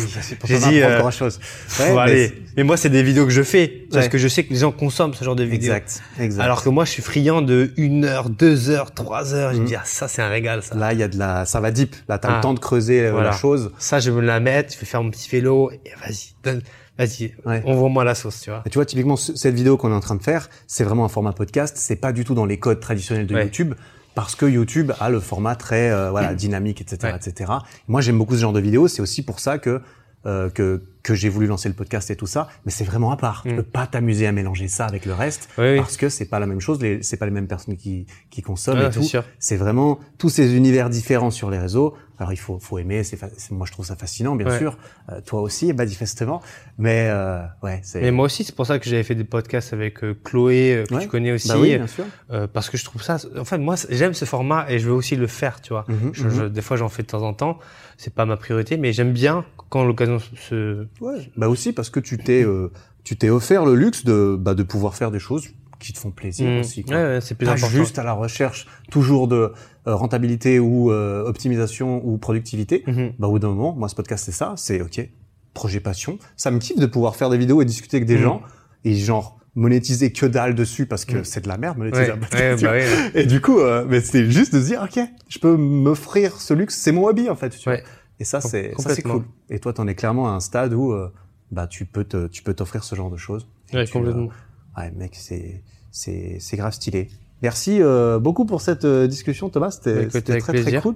[0.45, 1.39] J'ai dit, euh, grand chose.
[1.77, 2.33] Bon, allez.
[2.57, 4.09] Mais moi, c'est des vidéos que je fais, parce Ouais.
[4.09, 5.71] que je sais que les gens consomment ce genre de vidéos.
[5.73, 6.43] Exact, exact.
[6.43, 9.51] Alors que moi, je suis friand de 1 heure, 2 heures, 3 heures.
[9.51, 9.61] Je Mhm.
[9.63, 10.75] me dis, ah, ça, c'est un régal, ça.
[10.75, 11.95] Là, il y a de la, ça va deep.
[12.07, 12.17] Là.
[12.39, 13.29] Le temps de creuser euh, Voilà.
[13.31, 13.71] la chose.
[13.77, 16.61] Ça, je veux me la mettre, je vais faire mon petit vélo, et vas-y, donne-
[16.97, 17.61] vas-y, Ouais.
[17.65, 18.61] envoie-moi la sauce, tu vois.
[18.65, 21.05] Et tu vois, typiquement, ce- cette vidéo qu'on est en train de faire, c'est vraiment
[21.05, 21.75] un format podcast.
[21.77, 23.43] C'est pas du tout dans les codes traditionnels de Ouais.
[23.45, 23.73] YouTube.
[24.15, 27.15] Parce que YouTube a le format très euh, voilà dynamique, etc., Ouais.
[27.15, 27.51] etc.
[27.87, 28.87] Moi, j'aime beaucoup ce genre de vidéos.
[28.87, 29.81] C'est aussi pour ça que
[30.25, 32.49] euh, que que j'ai voulu lancer le podcast et tout ça.
[32.65, 33.43] Mais c'est vraiment à part.
[33.43, 33.55] Tu Mm.
[33.57, 35.77] peux pas t'amuser à mélanger ça avec le reste Oui, oui.
[35.77, 36.79] parce que c'est pas la même chose.
[37.01, 39.03] C'est pas les mêmes personnes qui qui consomment Ouais, et tout.
[39.39, 41.95] C'est vraiment tous ces univers différents sur les réseaux.
[42.17, 43.03] Alors il faut faut aimer.
[43.03, 43.17] C'est
[43.51, 44.57] moi je trouve ça fascinant, bien Ouais.
[44.57, 44.77] sûr.
[45.09, 46.41] Euh, toi aussi, manifestement.
[46.77, 47.81] Mais euh, ouais.
[47.95, 50.85] Mais moi aussi, c'est pour ça que j'avais fait des podcasts avec euh, Chloé, euh,
[50.85, 51.01] que Ouais.
[51.03, 52.03] tu connais aussi, Bah oui, bien sûr.
[52.31, 53.17] euh, parce que je trouve ça.
[53.37, 55.85] En fait, moi, j'aime ce format et je veux aussi le faire, tu vois.
[55.87, 57.57] Mhm, Je- je- des fois, j'en fais de temps en temps.
[57.95, 60.87] C'est pas ma priorité, mais j'aime bien quand l'occasion se.
[61.01, 61.31] Ouais.
[61.37, 62.71] Bah aussi parce que tu t'es euh,
[63.03, 65.47] tu t'es offert le luxe de bah de pouvoir faire des choses
[65.79, 66.59] qui te font plaisir Mm.
[66.59, 66.83] aussi.
[66.83, 66.95] Quoi.
[66.95, 67.69] Ouais, ouais, c'est plus Pas important.
[67.77, 69.53] juste à la recherche toujours de
[69.87, 72.83] euh, rentabilité ou euh, optimisation ou productivité.
[72.87, 73.13] Mhm.
[73.17, 75.07] Bah au bout d'un moment, moi ce podcast c'est ça, c'est ok
[75.53, 76.19] projet passion.
[76.37, 78.21] Ça me kiffe de pouvoir faire des vidéos et discuter avec des Mm.
[78.21, 78.41] gens
[78.85, 82.77] et genre monétiser que dalle dessus parce que c'est de la merde monétiser Ouais, bah.
[83.15, 86.53] Et du coup, euh, mais c'est juste de se dire, ok, je peux m'offrir ce
[86.53, 87.49] luxe, c'est mon hobby en fait.
[87.49, 87.79] Tu vois.
[88.19, 88.73] Et ça, c'est
[89.03, 89.23] cool.
[89.49, 91.11] Et toi, t'en es clairement à un stade où euh,
[91.51, 93.47] bah tu peux te tu peux t'offrir ce genre de choses.
[93.73, 94.29] Ouais, tu, complètement.
[94.77, 97.09] euh, ouais, mec, c'est c'est c'est grave stylé.
[97.41, 99.67] Merci euh, beaucoup pour cette euh, discussion, Thomas.
[99.85, 100.95] Bah, C'était avec très très cool.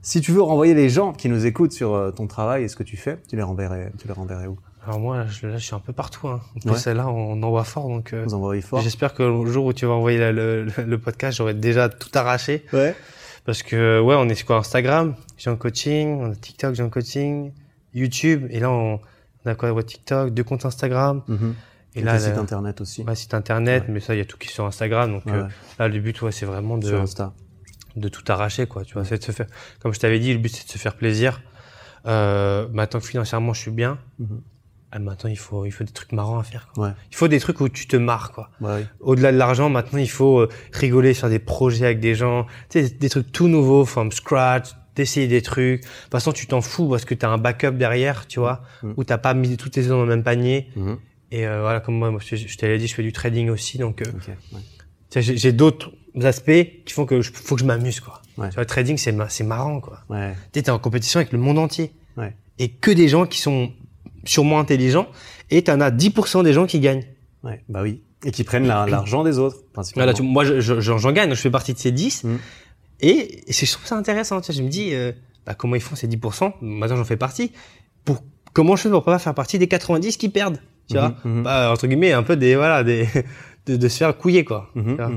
[0.00, 2.74] Si tu veux renvoyer les gens qui nous écoutent sur euh, ton travail et ce
[2.76, 4.58] que tu fais, tu les renverrais tu les renverrais où?
[4.84, 6.26] Alors moi, là, je, là, je suis un peu partout.
[6.26, 6.40] Hein.
[6.56, 6.76] En plus, Ouais.
[6.78, 8.26] celle-là, on envoie fort, donc euh,
[8.82, 12.08] j'espère que le jour où tu vas envoyer la- le, le podcast, j'aurai déjà tout
[12.14, 12.64] arraché.
[12.72, 12.96] Ouais.
[13.44, 17.52] Parce que, ouais, on est sur quoi Instagram, Jean Coaching, on a TikTok, Jean Coaching,
[17.92, 19.00] YouTube, et là, on,
[19.44, 21.54] on a quoi TikTok, deux comptes Instagram, Mhm.
[21.96, 23.02] et Et là, site internet aussi.
[23.02, 23.94] ouais, site internet, Ouais.
[23.94, 25.44] mais ça, il y a tout qui est sur Instagram, donc Ouais, euh,
[25.80, 28.84] là, le but, ouais, c'est vraiment de tout arracher, quoi.
[28.84, 29.46] Tu vois, c'est de se faire,
[29.80, 31.42] comme je t'avais dit, le but, c'est de se faire plaisir.
[32.06, 34.40] Euh, maintenant que financièrement, je suis bien, Mhm.
[34.94, 36.88] Ah, maintenant, il faut, il faut des trucs marrants à faire, quoi.
[36.88, 36.92] Ouais.
[37.10, 38.50] Il faut des trucs où tu te marres, quoi.
[38.60, 38.86] Ouais, ouais.
[39.00, 42.82] Au-delà de l'argent, maintenant, il faut euh, rigoler sur des projets avec des gens, tu
[42.86, 45.80] sais, des trucs tout nouveaux, from scratch, d'essayer des trucs.
[45.82, 48.62] De toute façon, tu t'en fous parce que tu as un backup derrière, tu vois,
[48.82, 48.94] Mhm.
[48.98, 50.68] où t'as pas mis toutes tes œufs dans le même panier.
[50.76, 50.98] Mhm.
[51.30, 53.78] Et euh, voilà, comme moi, moi, je, je t'avais dit, je fais du trading aussi,
[53.78, 54.28] donc euh, Ok.
[54.52, 54.60] Ouais.
[55.10, 55.90] tu sais, j'ai d'autres
[56.22, 56.50] aspects
[56.84, 58.20] qui font que je, faut que je m'amuse, quoi.
[58.36, 58.48] Ouais.
[58.50, 60.00] Tu vois, le trading, c'est ma- c'est marrant, quoi.
[60.10, 60.34] Ouais.
[60.52, 61.92] T'es en compétition avec le monde entier.
[62.18, 62.36] Ouais.
[62.58, 63.72] Et que des gens qui sont
[64.24, 65.08] sûrement intelligents,
[65.50, 67.04] et t'en as 10% des gens qui gagnent.
[67.42, 67.62] Ouais.
[67.68, 68.02] Bah oui.
[68.24, 70.04] Et qui prennent la- l'argent des autres, principalement.
[70.06, 72.22] Voilà, tu- moi, je- je- j'en gagne, donc je fais partie de ces 10.
[72.24, 72.36] Mm.
[73.00, 74.40] Et, et c'est- je trouve ça intéressant.
[74.40, 75.10] Tu sais, je me dis, euh,
[75.44, 77.50] bah, comment ils font ces 10% Maintenant, j'en fais partie.
[78.04, 78.22] Pour,
[78.52, 80.58] comment je fais pour pas faire partie des 90 qui perdent?
[80.88, 81.14] Tu vois?
[81.24, 81.42] Mhm, mhm.
[81.42, 83.08] Bah, Entre guillemets, un peu des, voilà, des,
[83.66, 84.70] de, de se faire couiller, quoi.
[84.76, 85.08] Mhm, Tu vois?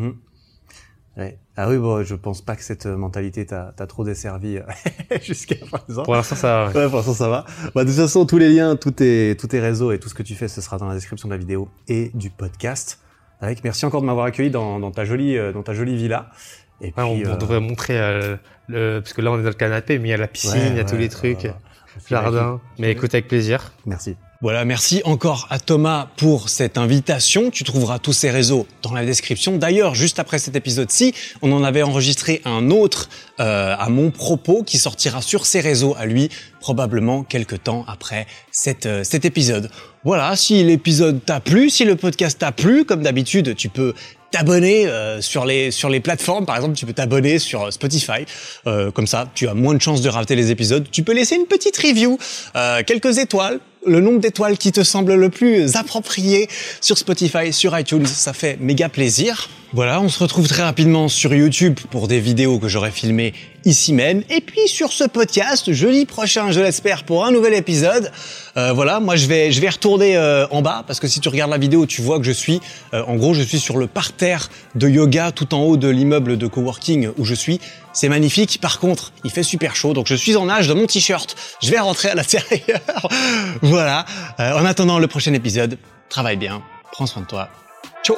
[1.17, 1.39] Ouais.
[1.55, 4.63] Ah oui, bon, je pense pas que cette euh, mentalité t'a trop desservi euh,
[5.21, 6.03] jusqu'à présent.
[6.03, 6.67] Pour l'instant, ça.
[6.75, 7.45] Ouais, pour l'instant, ça va.
[7.73, 10.13] Bah, de toute façon, tous les liens, tous tes, tous tes réseaux et tout ce
[10.13, 12.99] que tu fais, ce sera dans la description de la vidéo et du podcast.
[13.39, 16.29] Avec, merci encore de m'avoir accueilli dans, dans ta jolie, euh, dans ta jolie villa.
[16.81, 18.35] Et puis, Ouais, on, on devrait montrer, euh,
[18.67, 20.51] le, parce que là, on est dans le canapé, mais il y a la piscine,
[20.51, 21.47] ouais, il y a tous ouais, les trucs,
[22.09, 22.59] jardin.
[22.77, 23.71] Mais écoute, avec plaisir.
[23.85, 24.17] Merci.
[24.41, 27.51] Voilà, merci encore à Thomas pour cette invitation.
[27.51, 29.55] Tu trouveras tous ses réseaux dans la description.
[29.55, 33.07] D'ailleurs, juste après cet épisode-ci, on en avait enregistré un autre
[33.39, 36.29] euh, à mon propos qui sortira sur ses réseaux à lui,
[36.59, 39.69] probablement quelques temps après cet, euh, cet épisode.
[40.03, 43.93] Voilà, si l'épisode t'a plu, si le podcast t'a plu, comme d'habitude, tu peux
[44.31, 48.25] t'abonner euh, sur les sur les plateformes par exemple tu peux t'abonner sur Spotify
[48.65, 51.45] comme ça tu as moins de chances de rater les épisodes tu peux laisser une
[51.45, 52.17] petite review
[52.85, 56.49] quelques étoiles le nombre d'étoiles qui te semble le plus approprié
[56.81, 59.49] sur Spotify, sur iTunes, ça fait méga plaisir.
[59.73, 63.33] Voilà, on se retrouve très rapidement sur YouTube pour des vidéos que j'aurai filmées
[63.65, 64.23] ici même.
[64.29, 68.11] Et puis sur ce podcast, jeudi prochain, je l'espère, pour un nouvel épisode.
[68.57, 71.29] Euh, voilà, moi je vais, je vais retourner euh, en bas parce que si tu
[71.29, 72.61] regardes la vidéo, tu vois que je suis,
[72.93, 76.37] euh, en gros, je suis sur le parterre de yoga tout en haut de l'immeuble
[76.37, 77.59] de coworking où je suis.
[77.91, 78.59] C'est magnifique.
[78.61, 81.35] Par contre, il fait super chaud, donc je suis en nage dans mon t-shirt.
[81.61, 82.81] Je vais rentrer à l'intérieur.
[83.61, 84.05] voilà.
[84.37, 85.77] En attendant le prochain épisode,
[86.09, 86.61] travaille bien,
[86.91, 87.49] prends soin de toi.
[88.03, 88.17] Ciao